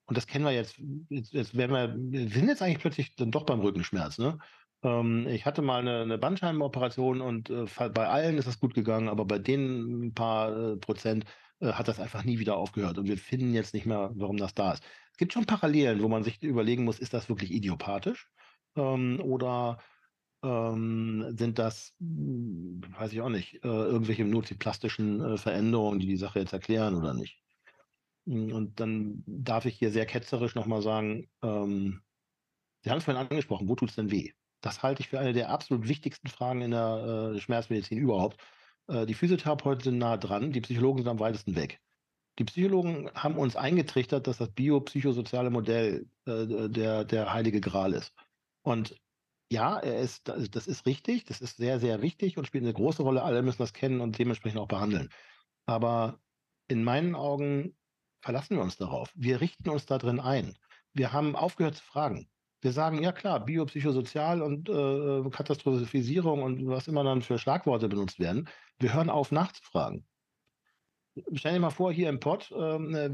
Und 0.06 0.16
das 0.16 0.26
kennen 0.26 0.46
wir 0.46 0.52
jetzt, 0.52 0.80
jetzt, 1.10 1.32
jetzt 1.34 1.56
werden 1.56 1.72
wir, 1.72 1.94
wir 1.94 2.28
sind 2.30 2.48
jetzt 2.48 2.62
eigentlich 2.62 2.80
plötzlich 2.80 3.14
dann 3.16 3.30
doch 3.30 3.44
beim 3.44 3.60
Rückenschmerz. 3.60 4.18
Ne? 4.18 4.38
Ähm, 4.82 5.26
ich 5.28 5.44
hatte 5.46 5.62
mal 5.62 5.80
eine, 5.80 6.00
eine 6.02 6.18
Bandscheimenoperation 6.18 7.20
und 7.20 7.50
äh, 7.50 7.66
bei 7.90 8.08
allen 8.08 8.38
ist 8.38 8.48
das 8.48 8.60
gut 8.60 8.74
gegangen, 8.74 9.08
aber 9.08 9.24
bei 9.24 9.38
den 9.38 10.06
ein 10.06 10.14
paar 10.14 10.72
äh, 10.74 10.76
Prozent 10.76 11.24
äh, 11.60 11.72
hat 11.72 11.88
das 11.88 12.00
einfach 12.00 12.24
nie 12.24 12.38
wieder 12.38 12.56
aufgehört. 12.56 12.98
Und 12.98 13.06
wir 13.06 13.18
finden 13.18 13.52
jetzt 13.54 13.74
nicht 13.74 13.86
mehr, 13.86 14.10
warum 14.14 14.36
das 14.36 14.54
da 14.54 14.72
ist. 14.72 14.84
Es 15.12 15.18
gibt 15.18 15.32
schon 15.32 15.46
Parallelen, 15.46 16.02
wo 16.02 16.08
man 16.08 16.24
sich 16.24 16.42
überlegen 16.42 16.84
muss, 16.84 16.98
ist 16.98 17.12
das 17.14 17.28
wirklich 17.28 17.50
idiopathisch? 17.52 18.28
Ähm, 18.76 19.20
oder 19.22 19.78
ähm, 20.42 21.34
sind 21.38 21.58
das, 21.58 21.94
hm, 22.00 22.80
weiß 22.98 23.12
ich 23.12 23.20
auch 23.20 23.28
nicht, 23.28 23.56
äh, 23.64 23.68
irgendwelche 23.68 24.24
multiplastischen 24.24 25.20
äh, 25.20 25.36
Veränderungen, 25.36 26.00
die 26.00 26.06
die 26.06 26.16
Sache 26.16 26.38
jetzt 26.40 26.52
erklären 26.54 26.94
oder 26.94 27.14
nicht. 27.14 27.42
Hm, 28.26 28.52
und 28.52 28.80
dann 28.80 29.22
darf 29.26 29.66
ich 29.66 29.78
hier 29.78 29.90
sehr 29.90 30.06
ketzerisch 30.06 30.54
nochmal 30.54 30.82
sagen, 30.82 31.28
ähm, 31.42 32.02
Sie 32.82 32.90
haben 32.90 32.98
es 32.98 33.04
vorhin 33.04 33.22
angesprochen, 33.22 33.68
wo 33.68 33.74
tut 33.76 33.90
es 33.90 33.96
denn 33.96 34.10
weh? 34.10 34.32
Das 34.60 34.82
halte 34.82 35.02
ich 35.02 35.08
für 35.08 35.18
eine 35.18 35.32
der 35.32 35.50
absolut 35.50 35.88
wichtigsten 35.88 36.28
Fragen 36.28 36.62
in 36.62 36.70
der 36.72 37.32
äh, 37.34 37.40
Schmerzmedizin 37.40 37.98
überhaupt. 37.98 38.40
Äh, 38.88 39.06
die 39.06 39.14
Physiotherapeuten 39.14 39.82
sind 39.82 39.98
nah 39.98 40.16
dran, 40.16 40.52
die 40.52 40.60
Psychologen 40.60 40.98
sind 40.98 41.08
am 41.08 41.20
weitesten 41.20 41.56
weg. 41.56 41.80
Die 42.38 42.44
Psychologen 42.44 43.10
haben 43.14 43.36
uns 43.36 43.56
eingetrichtert, 43.56 44.26
dass 44.26 44.38
das 44.38 44.50
biopsychosoziale 44.50 45.50
Modell 45.50 46.06
äh, 46.26 46.68
der, 46.68 47.04
der 47.04 47.32
heilige 47.32 47.60
Gral 47.60 47.92
ist. 47.92 48.14
Und 48.62 48.96
ja, 49.52 49.78
er 49.78 49.98
ist, 50.00 50.28
das 50.28 50.66
ist 50.66 50.86
richtig, 50.86 51.24
das 51.24 51.40
ist 51.40 51.56
sehr, 51.56 51.80
sehr 51.80 52.02
wichtig 52.02 52.38
und 52.38 52.46
spielt 52.46 52.64
eine 52.64 52.72
große 52.72 53.02
Rolle. 53.02 53.22
Alle 53.22 53.42
müssen 53.42 53.58
das 53.58 53.72
kennen 53.72 54.00
und 54.00 54.18
dementsprechend 54.18 54.60
auch 54.60 54.68
behandeln. 54.68 55.10
Aber 55.66 56.20
in 56.68 56.84
meinen 56.84 57.14
Augen 57.14 57.76
verlassen 58.22 58.56
wir 58.56 58.62
uns 58.62 58.76
darauf. 58.76 59.12
Wir 59.16 59.40
richten 59.40 59.68
uns 59.68 59.86
da 59.86 59.98
drin 59.98 60.20
ein. 60.20 60.54
Wir 60.92 61.12
haben 61.12 61.34
aufgehört 61.34 61.76
zu 61.76 61.84
fragen. 61.84 62.28
Wir 62.62 62.72
sagen, 62.72 63.02
ja 63.02 63.12
klar, 63.12 63.44
biopsychosozial 63.44 64.42
und 64.42 64.68
äh, 64.68 65.30
Katastrophisierung 65.30 66.42
und 66.42 66.66
was 66.66 66.88
immer 66.88 67.04
dann 67.04 67.22
für 67.22 67.38
Schlagworte 67.38 67.88
benutzt 67.88 68.18
werden. 68.18 68.48
Wir 68.78 68.92
hören 68.92 69.08
auf 69.08 69.32
nachzufragen. 69.32 70.06
Stell 71.32 71.54
dir 71.54 71.60
mal 71.60 71.70
vor, 71.70 71.92
hier 71.92 72.08
im 72.08 72.20
Pod 72.20 72.50
äh, 72.52 72.56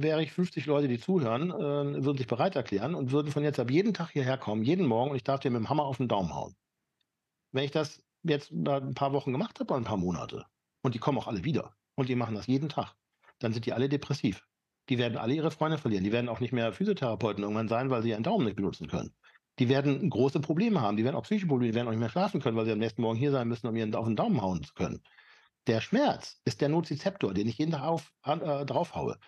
wäre 0.02 0.22
ich 0.22 0.32
50 0.32 0.66
Leute, 0.66 0.88
die 0.88 0.98
zuhören, 0.98 1.50
äh, 1.50 2.04
würden 2.04 2.18
sich 2.18 2.26
bereit 2.26 2.56
erklären 2.56 2.94
und 2.94 3.12
würden 3.12 3.32
von 3.32 3.42
jetzt 3.42 3.60
ab 3.60 3.70
jeden 3.70 3.94
Tag 3.94 4.10
hierher 4.10 4.36
kommen, 4.36 4.62
jeden 4.62 4.86
Morgen 4.86 5.10
und 5.10 5.16
ich 5.16 5.24
darf 5.24 5.40
dir 5.40 5.50
mit 5.50 5.60
dem 5.60 5.70
Hammer 5.70 5.84
auf 5.84 5.96
den 5.96 6.08
Daumen 6.08 6.34
hauen. 6.34 6.54
Wenn 7.52 7.64
ich 7.64 7.70
das 7.70 8.02
jetzt 8.22 8.50
ein 8.50 8.94
paar 8.94 9.12
Wochen 9.12 9.32
gemacht 9.32 9.60
habe, 9.60 9.74
ein 9.76 9.84
paar 9.84 9.96
Monate, 9.96 10.44
und 10.82 10.94
die 10.94 10.98
kommen 10.98 11.18
auch 11.18 11.26
alle 11.26 11.44
wieder 11.44 11.74
und 11.94 12.08
die 12.08 12.16
machen 12.16 12.34
das 12.34 12.46
jeden 12.46 12.68
Tag, 12.68 12.94
dann 13.38 13.52
sind 13.52 13.66
die 13.66 13.72
alle 13.72 13.88
depressiv. 13.88 14.44
Die 14.88 14.98
werden 14.98 15.18
alle 15.18 15.34
ihre 15.34 15.50
Freunde 15.50 15.78
verlieren. 15.78 16.04
Die 16.04 16.12
werden 16.12 16.28
auch 16.28 16.40
nicht 16.40 16.52
mehr 16.52 16.72
Physiotherapeuten 16.72 17.42
irgendwann 17.42 17.68
sein, 17.68 17.90
weil 17.90 18.02
sie 18.02 18.10
ihren 18.10 18.22
Daumen 18.22 18.44
nicht 18.44 18.56
benutzen 18.56 18.86
können. 18.88 19.12
Die 19.58 19.68
werden 19.68 20.08
große 20.10 20.40
Probleme 20.40 20.80
haben. 20.80 20.96
Die 20.96 21.04
werden 21.04 21.16
auch 21.16 21.22
psychische 21.22 21.46
Probleme, 21.46 21.72
die 21.72 21.76
werden 21.76 21.88
auch 21.88 21.92
nicht 21.92 22.00
mehr 22.00 22.10
schlafen 22.10 22.40
können, 22.40 22.56
weil 22.56 22.66
sie 22.66 22.72
am 22.72 22.78
nächsten 22.78 23.02
Morgen 23.02 23.18
hier 23.18 23.32
sein 23.32 23.48
müssen, 23.48 23.66
um 23.66 23.76
ihren 23.76 23.94
auf 23.94 24.06
den 24.06 24.16
Daumen 24.16 24.40
hauen 24.42 24.62
zu 24.62 24.74
können. 24.74 25.00
Der 25.66 25.80
Schmerz 25.80 26.40
ist 26.44 26.60
der 26.60 26.68
Nozizeptor, 26.68 27.34
den 27.34 27.48
ich 27.48 27.58
jeden 27.58 27.72
Tag 27.72 27.82
auf, 27.82 28.12
äh, 28.24 28.64
draufhaue. 28.64 29.18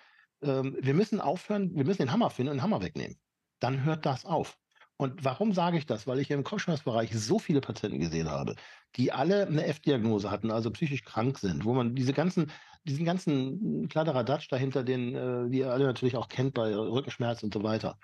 Ähm, 0.43 0.77
wir 0.81 0.95
müssen 0.95 1.21
aufhören, 1.21 1.75
wir 1.75 1.85
müssen 1.85 2.03
den 2.03 2.13
Hammer 2.13 2.31
finden 2.31 2.51
und 2.53 2.59
den 2.59 2.63
Hammer 2.63 2.83
wegnehmen. 2.83 3.19
Dann 3.59 3.85
hört 3.85 4.07
das 4.07 4.25
auf. 4.25 4.57
Und 4.97 5.25
warum 5.25 5.53
sage 5.53 5.79
ich 5.79 5.87
das? 5.87 6.07
Weil 6.07 6.19
ich 6.19 6.31
im 6.31 6.45
Kopfschmerzbereich 6.45 7.17
so 7.17 7.39
viele 7.39 7.61
Patienten 7.61 8.01
gesehen 8.01 8.29
habe, 8.29 8.57
die 8.97 9.13
alle 9.13 9.47
eine 9.47 9.65
F-Diagnose 9.65 10.31
hatten, 10.31 10.51
also 10.51 10.71
psychisch 10.73 11.05
krank 11.05 11.39
sind, 11.39 11.65
wo 11.65 11.73
man 11.73 11.95
diese 11.95 12.13
ganzen, 12.13 12.51
diesen 12.85 13.05
ganzen 13.05 13.89
Kladderadatsch 13.89 14.49
dahinter, 14.51 14.83
den, 14.83 15.15
äh, 15.15 15.57
ihr 15.57 15.73
alle 15.73 15.87
natürlich 15.87 16.17
auch 16.17 16.29
kennt 16.29 16.55
bei 16.55 16.75
Rückenschmerz 16.75 17.43
und 17.45 17.55
so 17.55 17.63
weiter. 17.63 17.99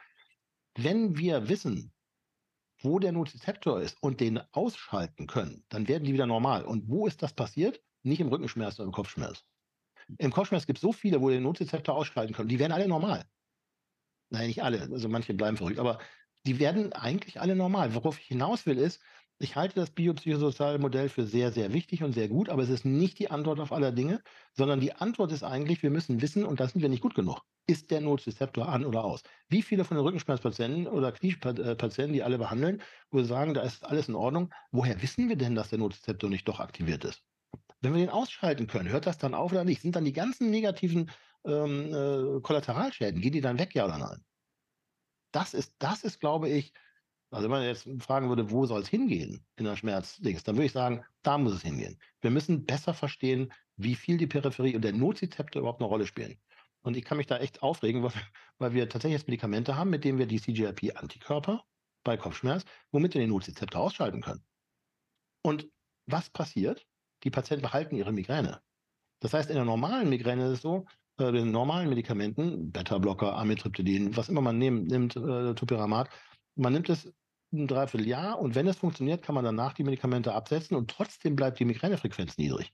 Wenn 0.76 1.16
wir 1.18 1.48
wissen, 1.48 1.92
wo 2.84 2.98
der 2.98 3.12
Nozizeptor 3.12 3.80
ist 3.80 3.96
und 4.02 4.20
den 4.20 4.40
ausschalten 4.52 5.26
können, 5.26 5.64
dann 5.68 5.88
werden 5.88 6.04
die 6.04 6.12
wieder 6.12 6.26
normal. 6.26 6.64
Und 6.64 6.88
wo 6.88 7.06
ist 7.06 7.22
das 7.22 7.32
passiert? 7.32 7.80
Nicht 8.02 8.20
im 8.20 8.28
Rückenschmerz, 8.28 8.76
sondern 8.76 8.90
im 8.90 8.94
Kopfschmerz. 8.94 9.44
Im 10.18 10.30
Kopfschmerz 10.30 10.66
gibt 10.66 10.78
es 10.78 10.82
so 10.82 10.92
viele, 10.92 11.20
wo 11.20 11.30
den 11.30 11.42
Nozizeptor 11.42 11.96
ausschalten 11.96 12.34
können. 12.34 12.48
Die 12.48 12.58
werden 12.58 12.72
alle 12.72 12.86
normal. 12.86 13.24
Nein, 14.30 14.48
nicht 14.48 14.62
alle. 14.62 14.82
Also 14.82 15.08
manche 15.08 15.32
bleiben 15.34 15.56
verrückt. 15.56 15.78
Aber 15.78 15.98
die 16.46 16.58
werden 16.58 16.92
eigentlich 16.92 17.40
alle 17.40 17.56
normal. 17.56 17.94
Worauf 17.94 18.18
ich 18.18 18.26
hinaus 18.26 18.66
will, 18.66 18.78
ist, 18.78 19.00
ich 19.38 19.56
halte 19.56 19.74
das 19.74 19.90
biopsychosoziale 19.90 20.78
Modell 20.78 21.08
für 21.08 21.26
sehr, 21.26 21.50
sehr 21.52 21.72
wichtig 21.72 22.02
und 22.02 22.12
sehr 22.12 22.28
gut, 22.28 22.48
aber 22.48 22.62
es 22.62 22.68
ist 22.68 22.84
nicht 22.84 23.18
die 23.18 23.30
Antwort 23.30 23.58
auf 23.60 23.72
alle 23.72 23.92
Dinge, 23.92 24.22
sondern 24.52 24.80
die 24.80 24.92
Antwort 24.92 25.32
ist 25.32 25.42
eigentlich, 25.42 25.82
wir 25.82 25.90
müssen 25.90 26.22
wissen, 26.22 26.44
und 26.44 26.60
da 26.60 26.68
sind 26.68 26.82
wir 26.82 26.88
nicht 26.88 27.02
gut 27.02 27.14
genug, 27.14 27.40
ist 27.66 27.90
der 27.90 28.00
Nozizeptor 28.00 28.68
an 28.68 28.84
oder 28.84 29.04
aus? 29.04 29.22
Wie 29.48 29.62
viele 29.62 29.84
von 29.84 29.96
den 29.96 30.04
Rückenschmerzpatienten 30.04 30.86
oder 30.86 31.10
Kniepatienten, 31.12 32.12
die 32.12 32.22
alle 32.22 32.38
behandeln, 32.38 32.80
wo 33.10 33.18
wir 33.18 33.24
sagen, 33.24 33.54
da 33.54 33.62
ist 33.62 33.84
alles 33.84 34.08
in 34.08 34.14
Ordnung, 34.14 34.52
woher 34.70 35.02
wissen 35.02 35.28
wir 35.28 35.36
denn, 35.36 35.54
dass 35.54 35.70
der 35.70 35.78
Nozizeptor 35.78 36.30
nicht 36.30 36.46
doch 36.46 36.60
aktiviert 36.60 37.04
ist? 37.04 37.22
Wenn 37.80 37.92
wir 37.92 38.00
den 38.00 38.10
ausschalten 38.10 38.66
können, 38.66 38.88
hört 38.88 39.06
das 39.06 39.18
dann 39.18 39.34
auf 39.34 39.52
oder 39.52 39.64
nicht? 39.64 39.82
Sind 39.82 39.96
dann 39.96 40.04
die 40.04 40.12
ganzen 40.12 40.50
negativen 40.50 41.10
ähm, 41.44 41.92
äh, 41.92 42.40
Kollateralschäden, 42.40 43.20
gehen 43.20 43.32
die 43.32 43.40
dann 43.40 43.58
weg, 43.58 43.74
ja 43.74 43.84
oder 43.84 43.98
nein? 43.98 44.24
Das 45.32 45.52
ist, 45.52 45.74
das 45.80 46.04
ist, 46.04 46.20
glaube 46.20 46.48
ich, 46.48 46.72
Also 47.34 47.44
wenn 47.44 47.58
man 47.58 47.62
jetzt 47.64 47.88
fragen 47.98 48.28
würde, 48.28 48.52
wo 48.52 48.64
soll 48.64 48.82
es 48.82 48.88
hingehen 48.88 49.44
in 49.56 49.64
der 49.64 49.74
Schmerzdings, 49.74 50.44
dann 50.44 50.54
würde 50.54 50.66
ich 50.66 50.72
sagen, 50.72 51.04
da 51.22 51.36
muss 51.36 51.52
es 51.52 51.62
hingehen. 51.62 51.98
Wir 52.20 52.30
müssen 52.30 52.64
besser 52.64 52.94
verstehen, 52.94 53.52
wie 53.76 53.96
viel 53.96 54.18
die 54.18 54.28
Peripherie 54.28 54.76
und 54.76 54.82
der 54.82 54.92
Nozizeptor 54.92 55.60
überhaupt 55.60 55.80
eine 55.80 55.88
Rolle 55.88 56.06
spielen. 56.06 56.38
Und 56.82 56.96
ich 56.96 57.04
kann 57.04 57.18
mich 57.18 57.26
da 57.26 57.38
echt 57.38 57.60
aufregen, 57.60 58.04
weil, 58.58 58.72
wir 58.72 58.88
tatsächlich 58.88 59.18
jetzt 59.18 59.26
Medikamente 59.26 59.76
haben, 59.76 59.90
mit 59.90 60.04
denen 60.04 60.18
wir 60.18 60.26
die 60.26 60.40
CGRP-Antikörper 60.40 61.64
bei 62.04 62.16
Kopfschmerz, 62.16 62.64
womit 62.92 63.14
wir 63.14 63.20
den 63.20 63.30
Nozizeptor 63.30 63.80
ausschalten 63.80 64.20
können. 64.20 64.44
Und 65.42 65.68
was 66.06 66.30
passiert? 66.30 66.86
Die 67.24 67.30
Patienten 67.30 67.62
behalten 67.62 67.96
ihre 67.96 68.12
Migräne. 68.12 68.60
Das 69.18 69.34
heißt, 69.34 69.48
in 69.50 69.56
der 69.56 69.64
normalen 69.64 70.08
Migräne 70.08 70.46
ist 70.46 70.52
es 70.52 70.62
so, 70.62 70.86
äh, 71.18 71.32
den 71.32 71.50
normalen 71.50 71.88
Medikamenten, 71.88 72.70
Beta-Blocker, 72.70 73.36
Amitriptylin, 73.36 74.16
was 74.16 74.28
immer 74.28 74.40
man 74.40 74.58
nimmt, 74.58 74.86
nimmt 74.88 75.16
äh, 75.16 75.54
Topiramat, 75.54 76.10
man 76.54 76.72
nimmt 76.72 76.88
es 76.88 77.12
ein 77.58 77.66
Dreivierteljahr 77.66 78.38
und 78.38 78.54
wenn 78.54 78.66
es 78.66 78.76
funktioniert, 78.76 79.22
kann 79.22 79.34
man 79.34 79.44
danach 79.44 79.72
die 79.72 79.84
Medikamente 79.84 80.34
absetzen 80.34 80.76
und 80.76 80.90
trotzdem 80.90 81.36
bleibt 81.36 81.58
die 81.58 81.64
Migränefrequenz 81.64 82.38
niedrig. 82.38 82.72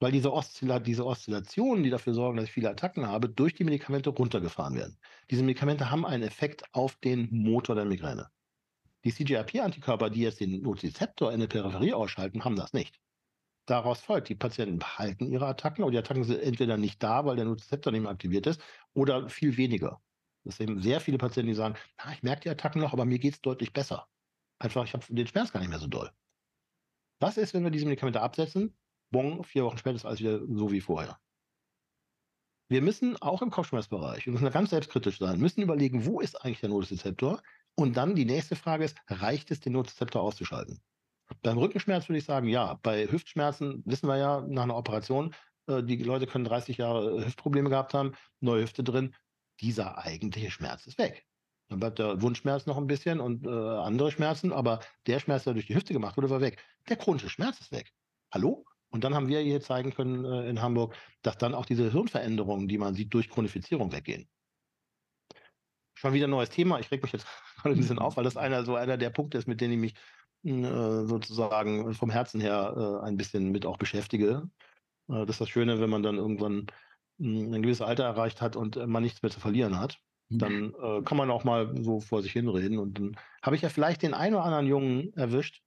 Weil 0.00 0.12
diese, 0.12 0.32
Oszilla 0.32 0.78
diese 0.78 1.04
Oszillationen, 1.04 1.82
die 1.82 1.90
dafür 1.90 2.14
sorgen, 2.14 2.36
dass 2.36 2.46
ich 2.46 2.52
viele 2.52 2.70
Attacken 2.70 3.06
habe, 3.06 3.28
durch 3.28 3.54
die 3.54 3.64
Medikamente 3.64 4.10
runtergefahren 4.10 4.76
werden. 4.76 4.98
Diese 5.30 5.42
Medikamente 5.42 5.90
haben 5.90 6.06
einen 6.06 6.22
Effekt 6.22 6.62
auf 6.72 6.96
den 6.96 7.28
Motor 7.30 7.74
der 7.74 7.84
Migräne. 7.84 8.28
Die 9.04 9.12
CGRP-Antikörper, 9.12 10.10
die 10.10 10.22
jetzt 10.22 10.40
den 10.40 10.62
Nozizeptor 10.62 11.32
in 11.32 11.40
der 11.40 11.46
Peripherie 11.46 11.94
ausschalten, 11.94 12.44
haben 12.44 12.56
das 12.56 12.72
nicht. 12.72 13.00
Daraus 13.66 14.00
folgt, 14.00 14.28
die 14.28 14.34
Patienten 14.34 14.78
behalten 14.78 15.26
ihre 15.26 15.46
Attacken 15.46 15.84
und 15.84 15.92
die 15.92 15.98
Attacken 15.98 16.24
sind 16.24 16.40
entweder 16.40 16.76
nicht 16.76 17.02
da, 17.02 17.24
weil 17.24 17.36
der 17.36 17.44
Nozizeptor 17.44 17.92
nicht 17.92 18.02
mehr 18.02 18.10
aktiviert 18.10 18.46
ist, 18.46 18.60
oder 18.94 19.28
viel 19.28 19.56
weniger. 19.56 20.00
Das 20.44 20.56
sind 20.56 20.82
sehr 20.82 21.00
viele 21.00 21.18
Patienten, 21.18 21.48
die 21.48 21.54
sagen, 21.54 21.76
na, 21.98 22.12
ich 22.12 22.22
merke 22.22 22.42
die 22.42 22.50
Attacken 22.50 22.80
noch, 22.80 22.94
aber 22.94 23.04
mir 23.04 23.18
geht 23.18 23.34
es 23.34 23.40
deutlich 23.42 23.72
besser. 23.72 24.08
Einfach, 24.58 24.84
ich 24.84 24.92
habe 24.92 25.04
den 25.08 25.26
Schmerz 25.26 25.52
gar 25.52 25.60
nicht 25.60 25.68
mehr 25.68 25.78
so 25.78 25.86
doll. 25.86 26.10
Was 27.20 27.36
ist, 27.36 27.54
wenn 27.54 27.64
wir 27.64 27.70
diese 27.70 27.84
Medikamente 27.84 28.20
absetzen? 28.20 28.76
Bon, 29.10 29.44
vier 29.44 29.64
Wochen 29.64 29.78
später 29.78 29.96
ist 29.96 30.04
alles 30.04 30.20
wieder 30.20 30.40
so 30.46 30.70
wie 30.70 30.80
vorher. 30.80 31.18
Wir 32.70 32.82
müssen 32.82 33.16
auch 33.22 33.40
im 33.40 33.50
Kopfschmerzbereich, 33.50 34.26
wir 34.26 34.32
müssen 34.32 34.50
ganz 34.50 34.70
selbstkritisch 34.70 35.18
sein, 35.18 35.40
müssen 35.40 35.62
überlegen, 35.62 36.04
wo 36.04 36.20
ist 36.20 36.34
eigentlich 36.36 36.60
der 36.60 36.68
Nozizeptor? 36.68 37.42
Und 37.74 37.96
dann 37.96 38.14
die 38.14 38.26
nächste 38.26 38.56
Frage 38.56 38.84
ist, 38.84 38.98
reicht 39.06 39.50
es, 39.50 39.60
den 39.60 39.72
Nozizeptor 39.72 40.22
auszuschalten? 40.22 40.82
Beim 41.42 41.58
Rückenschmerz 41.58 42.08
würde 42.08 42.18
ich 42.18 42.24
sagen, 42.24 42.48
ja. 42.48 42.74
Bei 42.82 43.06
Hüftschmerzen 43.10 43.82
wissen 43.86 44.08
wir 44.08 44.16
ja 44.16 44.40
nach 44.46 44.64
einer 44.64 44.76
Operation, 44.76 45.34
äh, 45.68 45.82
die 45.82 45.96
Leute 46.02 46.26
können 46.26 46.44
30 46.44 46.78
Jahre 46.78 47.24
Hüftprobleme 47.24 47.70
gehabt 47.70 47.94
haben, 47.94 48.12
neue 48.40 48.62
Hüfte 48.62 48.82
drin. 48.82 49.14
Dieser 49.60 49.98
eigentliche 49.98 50.50
Schmerz 50.50 50.86
ist 50.86 50.98
weg. 50.98 51.27
Dann 51.68 51.80
bleibt 51.80 51.98
der 51.98 52.22
Wundschmerz 52.22 52.66
noch 52.66 52.78
ein 52.78 52.86
bisschen 52.86 53.20
und 53.20 53.46
äh, 53.46 53.50
andere 53.50 54.10
Schmerzen, 54.10 54.52
aber 54.52 54.80
der 55.06 55.20
Schmerz, 55.20 55.44
der 55.44 55.52
durch 55.52 55.66
die 55.66 55.74
Hüfte 55.74 55.92
gemacht 55.92 56.16
wurde, 56.16 56.30
war 56.30 56.40
weg. 56.40 56.62
Der 56.88 56.96
chronische 56.96 57.28
Schmerz 57.28 57.60
ist 57.60 57.72
weg. 57.72 57.92
Hallo? 58.32 58.64
Und 58.90 59.04
dann 59.04 59.14
haben 59.14 59.28
wir 59.28 59.40
hier 59.40 59.60
zeigen 59.60 59.92
können 59.92 60.24
äh, 60.24 60.48
in 60.48 60.62
Hamburg, 60.62 60.94
dass 61.22 61.36
dann 61.36 61.54
auch 61.54 61.66
diese 61.66 61.92
Hirnveränderungen, 61.92 62.68
die 62.68 62.78
man 62.78 62.94
sieht, 62.94 63.12
durch 63.12 63.28
Chronifizierung 63.28 63.92
weggehen. 63.92 64.28
Schon 65.94 66.14
wieder 66.14 66.26
ein 66.26 66.30
neues 66.30 66.50
Thema. 66.50 66.78
Ich 66.78 66.90
reg 66.90 67.02
mich 67.02 67.12
jetzt 67.12 67.26
gerade 67.56 67.74
ein 67.74 67.80
bisschen 67.80 67.98
auf, 67.98 68.16
weil 68.16 68.24
das 68.24 68.38
einer 68.38 68.64
so 68.64 68.74
einer 68.74 68.96
der 68.96 69.10
Punkte 69.10 69.36
ist, 69.36 69.46
mit 69.46 69.60
denen 69.60 69.74
ich 69.74 69.78
mich 69.78 69.94
äh, 70.44 71.04
sozusagen 71.04 71.92
vom 71.92 72.10
Herzen 72.10 72.40
her 72.40 73.00
äh, 73.02 73.06
ein 73.06 73.18
bisschen 73.18 73.50
mit 73.50 73.66
auch 73.66 73.76
beschäftige. 73.76 74.48
Äh, 75.08 75.26
das 75.26 75.30
ist 75.30 75.40
das 75.42 75.48
Schöne, 75.50 75.80
wenn 75.80 75.90
man 75.90 76.02
dann 76.02 76.16
irgendwann 76.16 76.66
hm, 77.18 77.52
ein 77.52 77.62
gewisses 77.62 77.82
Alter 77.82 78.04
erreicht 78.04 78.40
hat 78.40 78.56
und 78.56 78.76
man 78.86 79.02
nichts 79.02 79.22
mehr 79.22 79.30
zu 79.30 79.40
verlieren 79.40 79.78
hat. 79.78 80.00
Mhm. 80.28 80.38
Dann 80.38 80.74
äh, 80.74 81.02
kann 81.02 81.18
man 81.18 81.30
auch 81.30 81.44
mal 81.44 81.74
so 81.82 82.00
vor 82.00 82.22
sich 82.22 82.32
hinreden. 82.32 82.78
Und 82.78 82.98
dann 82.98 83.16
habe 83.42 83.56
ich 83.56 83.62
ja 83.62 83.68
vielleicht 83.68 84.02
den 84.02 84.14
einen 84.14 84.34
oder 84.34 84.44
anderen 84.44 84.66
Jungen 84.66 85.12
erwischt, 85.14 85.62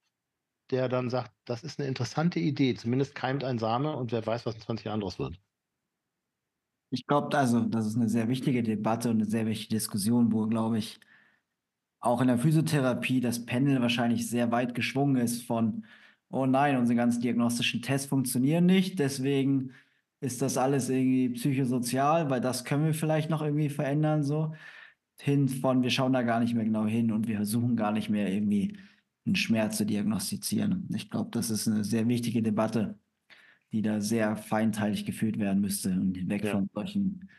der 0.72 0.90
dann 0.90 1.10
sagt, 1.10 1.32
das 1.46 1.64
ist 1.64 1.80
eine 1.80 1.88
interessante 1.88 2.40
Idee. 2.40 2.76
Zumindest 2.76 3.16
keimt 3.16 3.44
ein 3.44 3.60
Same 3.60 3.96
und 3.96 4.12
wer 4.12 4.26
weiß, 4.26 4.46
was 4.46 4.56
in 4.56 4.62
20 4.62 4.86
Jahren 4.86 5.02
draus 5.02 5.20
wird. 5.20 5.40
Ich 6.94 7.08
glaube, 7.08 7.38
also, 7.38 7.62
das 7.62 7.88
ist 7.88 7.96
eine 7.96 8.10
sehr 8.10 8.28
wichtige 8.28 8.64
Debatte 8.64 9.10
und 9.10 9.16
eine 9.18 9.26
sehr 9.26 9.46
wichtige 9.46 9.76
Diskussion, 9.76 10.32
wo, 10.34 10.48
glaube 10.48 10.78
ich, 10.78 11.00
auch 12.02 12.20
in 12.22 12.28
der 12.28 12.38
Physiotherapie 12.38 13.22
das 13.22 13.46
Pendel 13.46 13.82
wahrscheinlich 13.82 14.30
sehr 14.30 14.52
weit 14.52 14.76
geschwungen 14.76 15.18
ist 15.18 15.44
von, 15.44 15.86
oh 16.30 16.46
nein, 16.46 16.78
unsere 16.78 16.98
ganzen 16.98 17.22
diagnostischen 17.22 17.82
Tests 17.82 18.08
funktionieren 18.08 18.66
nicht, 18.66 19.00
deswegen 19.00 19.74
ist 20.22 20.42
das 20.42 20.58
alles 20.58 20.90
irgendwie 20.90 21.30
psychosozial, 21.30 22.30
weil 22.30 22.42
das 22.42 22.64
können 22.64 22.86
wir 22.86 22.94
vielleicht 22.94 23.30
noch 23.30 23.42
irgendwie 23.42 23.70
verändern, 23.70 24.24
so 24.24 24.54
hin 25.20 25.50
von, 25.50 25.84
wir 25.84 25.90
schauen 25.90 26.14
da 26.14 26.22
gar 26.22 26.40
nicht 26.40 26.54
mehr 26.54 26.64
genau 26.64 26.86
hin 26.86 27.12
und 27.12 27.28
wir 27.28 27.38
versuchen 27.38 27.76
gar 27.76 27.92
nicht 27.92 28.10
mehr 28.10 28.32
irgendwie 28.32 28.78
einen 29.26 29.36
Schmerz 29.36 29.78
zu 29.78 29.86
diagnostizieren. 29.86 30.88
Ich 30.96 31.10
glaube, 31.10 31.30
das 31.32 31.50
ist 31.50 31.68
eine 31.68 31.84
sehr 31.84 32.08
wichtige 32.08 32.42
Debatte, 32.42 32.98
die 33.72 33.82
da 33.82 34.00
sehr 34.00 34.36
feinteilig 34.36 35.06
geführt 35.06 35.38
werden 35.38 35.62
müsste 35.62 35.90
und 35.90 36.30
weg 36.30 36.44
ja. 36.44 36.52
von 36.52 36.70
solchen 36.74 37.30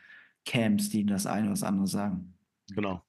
Camps, 0.45 0.89
die 0.89 1.05
das 1.05 1.25
eine 1.25 1.43
oder 1.43 1.51
das 1.51 1.63
andere 1.63 1.87
sagen. 1.87 2.33
Genau. 2.73 3.01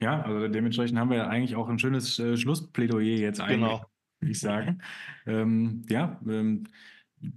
Ja, 0.00 0.22
also 0.22 0.48
dementsprechend 0.48 0.98
haben 0.98 1.10
wir 1.10 1.18
ja 1.18 1.28
eigentlich 1.28 1.56
auch 1.56 1.68
ein 1.68 1.78
schönes 1.78 2.18
äh, 2.18 2.36
Schlussplädoyer 2.36 3.18
jetzt 3.18 3.40
eigentlich, 3.40 3.70
genau. 3.70 3.86
würde 4.20 4.32
ich 4.32 4.40
sagen. 4.40 4.82
ähm, 5.26 5.82
ja, 5.88 6.20
ähm, 6.26 6.64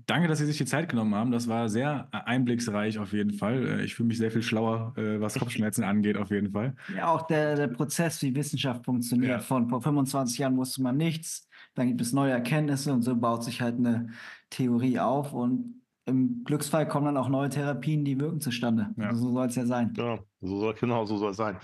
Danke, 0.06 0.28
dass 0.28 0.40
Sie 0.40 0.46
sich 0.46 0.58
die 0.58 0.66
Zeit 0.66 0.90
genommen 0.90 1.16
haben. 1.16 1.32
Das 1.32 1.48
war 1.48 1.70
sehr 1.70 2.10
einblicksreich 2.12 3.00
auf 3.00 3.14
jeden 3.14 3.34
Fall. 3.34 3.80
Äh, 3.80 3.84
ich 3.86 3.96
fühle 3.96 4.08
mich 4.08 4.18
sehr 4.18 4.32
viel 4.32 4.42
schlauer, 4.42 4.94
äh, 4.98 5.22
was 5.22 5.40
Kopfschmerzen 5.40 5.84
angeht, 5.84 6.18
auf 6.18 6.30
jeden 6.30 6.52
Fall. 6.52 6.76
Ja, 6.96 7.08
auch 7.08 7.28
der, 7.28 7.56
der 7.56 7.68
Prozess, 7.68 8.22
wie 8.22 8.36
Wissenschaft 8.36 8.86
funktioniert. 8.86 9.32
Ja. 9.32 9.40
Von 9.40 9.70
vor 9.70 9.82
25 9.82 10.40
Jahren 10.40 10.58
wusste 10.58 10.82
man 10.82 10.98
nichts, 10.98 11.48
dann 11.76 11.88
gibt 11.88 12.02
es 12.02 12.12
neue 12.12 12.32
Erkenntnisse 12.32 12.92
und 12.92 13.04
so 13.04 13.16
baut 13.16 13.44
sich 13.44 13.62
halt 13.62 13.78
eine 13.78 14.10
Theorie 14.50 15.00
auf 15.00 15.34
und 15.34 15.82
im 16.08 16.44
Glücksfall 16.46 16.88
kommen 16.88 17.06
dann 17.06 17.18
auch 17.18 17.28
neue 17.28 17.50
Therapien, 17.50 18.06
die 18.06 18.20
wirken 18.20 18.40
zustande. 18.40 18.94
Ja. 18.98 19.10
Also 19.10 19.28
so 19.28 19.34
soll 19.34 19.48
es 19.48 19.56
ja 19.56 19.66
sein. 19.66 19.94
Ja, 19.98 20.20
so 20.40 20.60
soll, 20.60 20.74
genau, 20.74 21.06
so 21.06 21.18
soll 21.18 21.32
es 21.32 21.38
sein. 21.38 21.58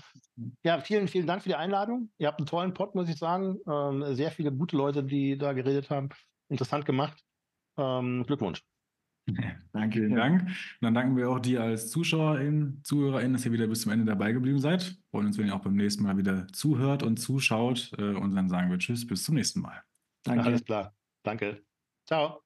Ja, 0.62 0.80
vielen, 0.80 1.08
vielen 1.08 1.26
Dank 1.26 1.42
für 1.42 1.48
die 1.48 1.54
Einladung. 1.54 2.10
Ihr 2.18 2.26
habt 2.26 2.38
einen 2.38 2.46
tollen 2.46 2.74
Pod, 2.74 2.94
muss 2.94 3.08
ich 3.08 3.16
sagen. 3.16 3.56
Ähm, 3.66 4.14
sehr 4.14 4.30
viele 4.30 4.52
gute 4.52 4.76
Leute, 4.76 5.02
die 5.02 5.38
da 5.38 5.54
geredet 5.54 5.88
haben. 5.88 6.10
Interessant 6.50 6.84
gemacht. 6.84 7.23
Ähm, 7.76 8.24
Glückwunsch. 8.26 8.62
Danke. 9.72 10.00
Vielen 10.00 10.14
Dank. 10.14 10.42
Und 10.42 10.82
dann 10.82 10.94
danken 10.94 11.16
wir 11.16 11.30
auch 11.30 11.38
dir 11.38 11.62
als 11.62 11.90
Zuschauerin, 11.90 12.80
Zuhörerin, 12.84 13.32
dass 13.32 13.46
ihr 13.46 13.52
wieder 13.52 13.66
bis 13.66 13.82
zum 13.82 13.92
Ende 13.92 14.04
dabei 14.04 14.32
geblieben 14.32 14.60
seid. 14.60 14.98
Freuen 15.10 15.26
uns, 15.26 15.38
wenn 15.38 15.46
ihr 15.46 15.54
auch 15.54 15.62
beim 15.62 15.76
nächsten 15.76 16.02
Mal 16.02 16.16
wieder 16.18 16.46
zuhört 16.48 17.02
und 17.02 17.16
zuschaut. 17.16 17.92
Äh, 17.98 18.14
und 18.14 18.34
dann 18.34 18.48
sagen 18.48 18.70
wir 18.70 18.78
Tschüss, 18.78 19.06
bis 19.06 19.24
zum 19.24 19.36
nächsten 19.36 19.60
Mal. 19.60 19.82
Danke. 20.24 20.44
Alles 20.44 20.64
klar. 20.64 20.94
Danke. 21.22 21.62
Ciao. 22.06 22.43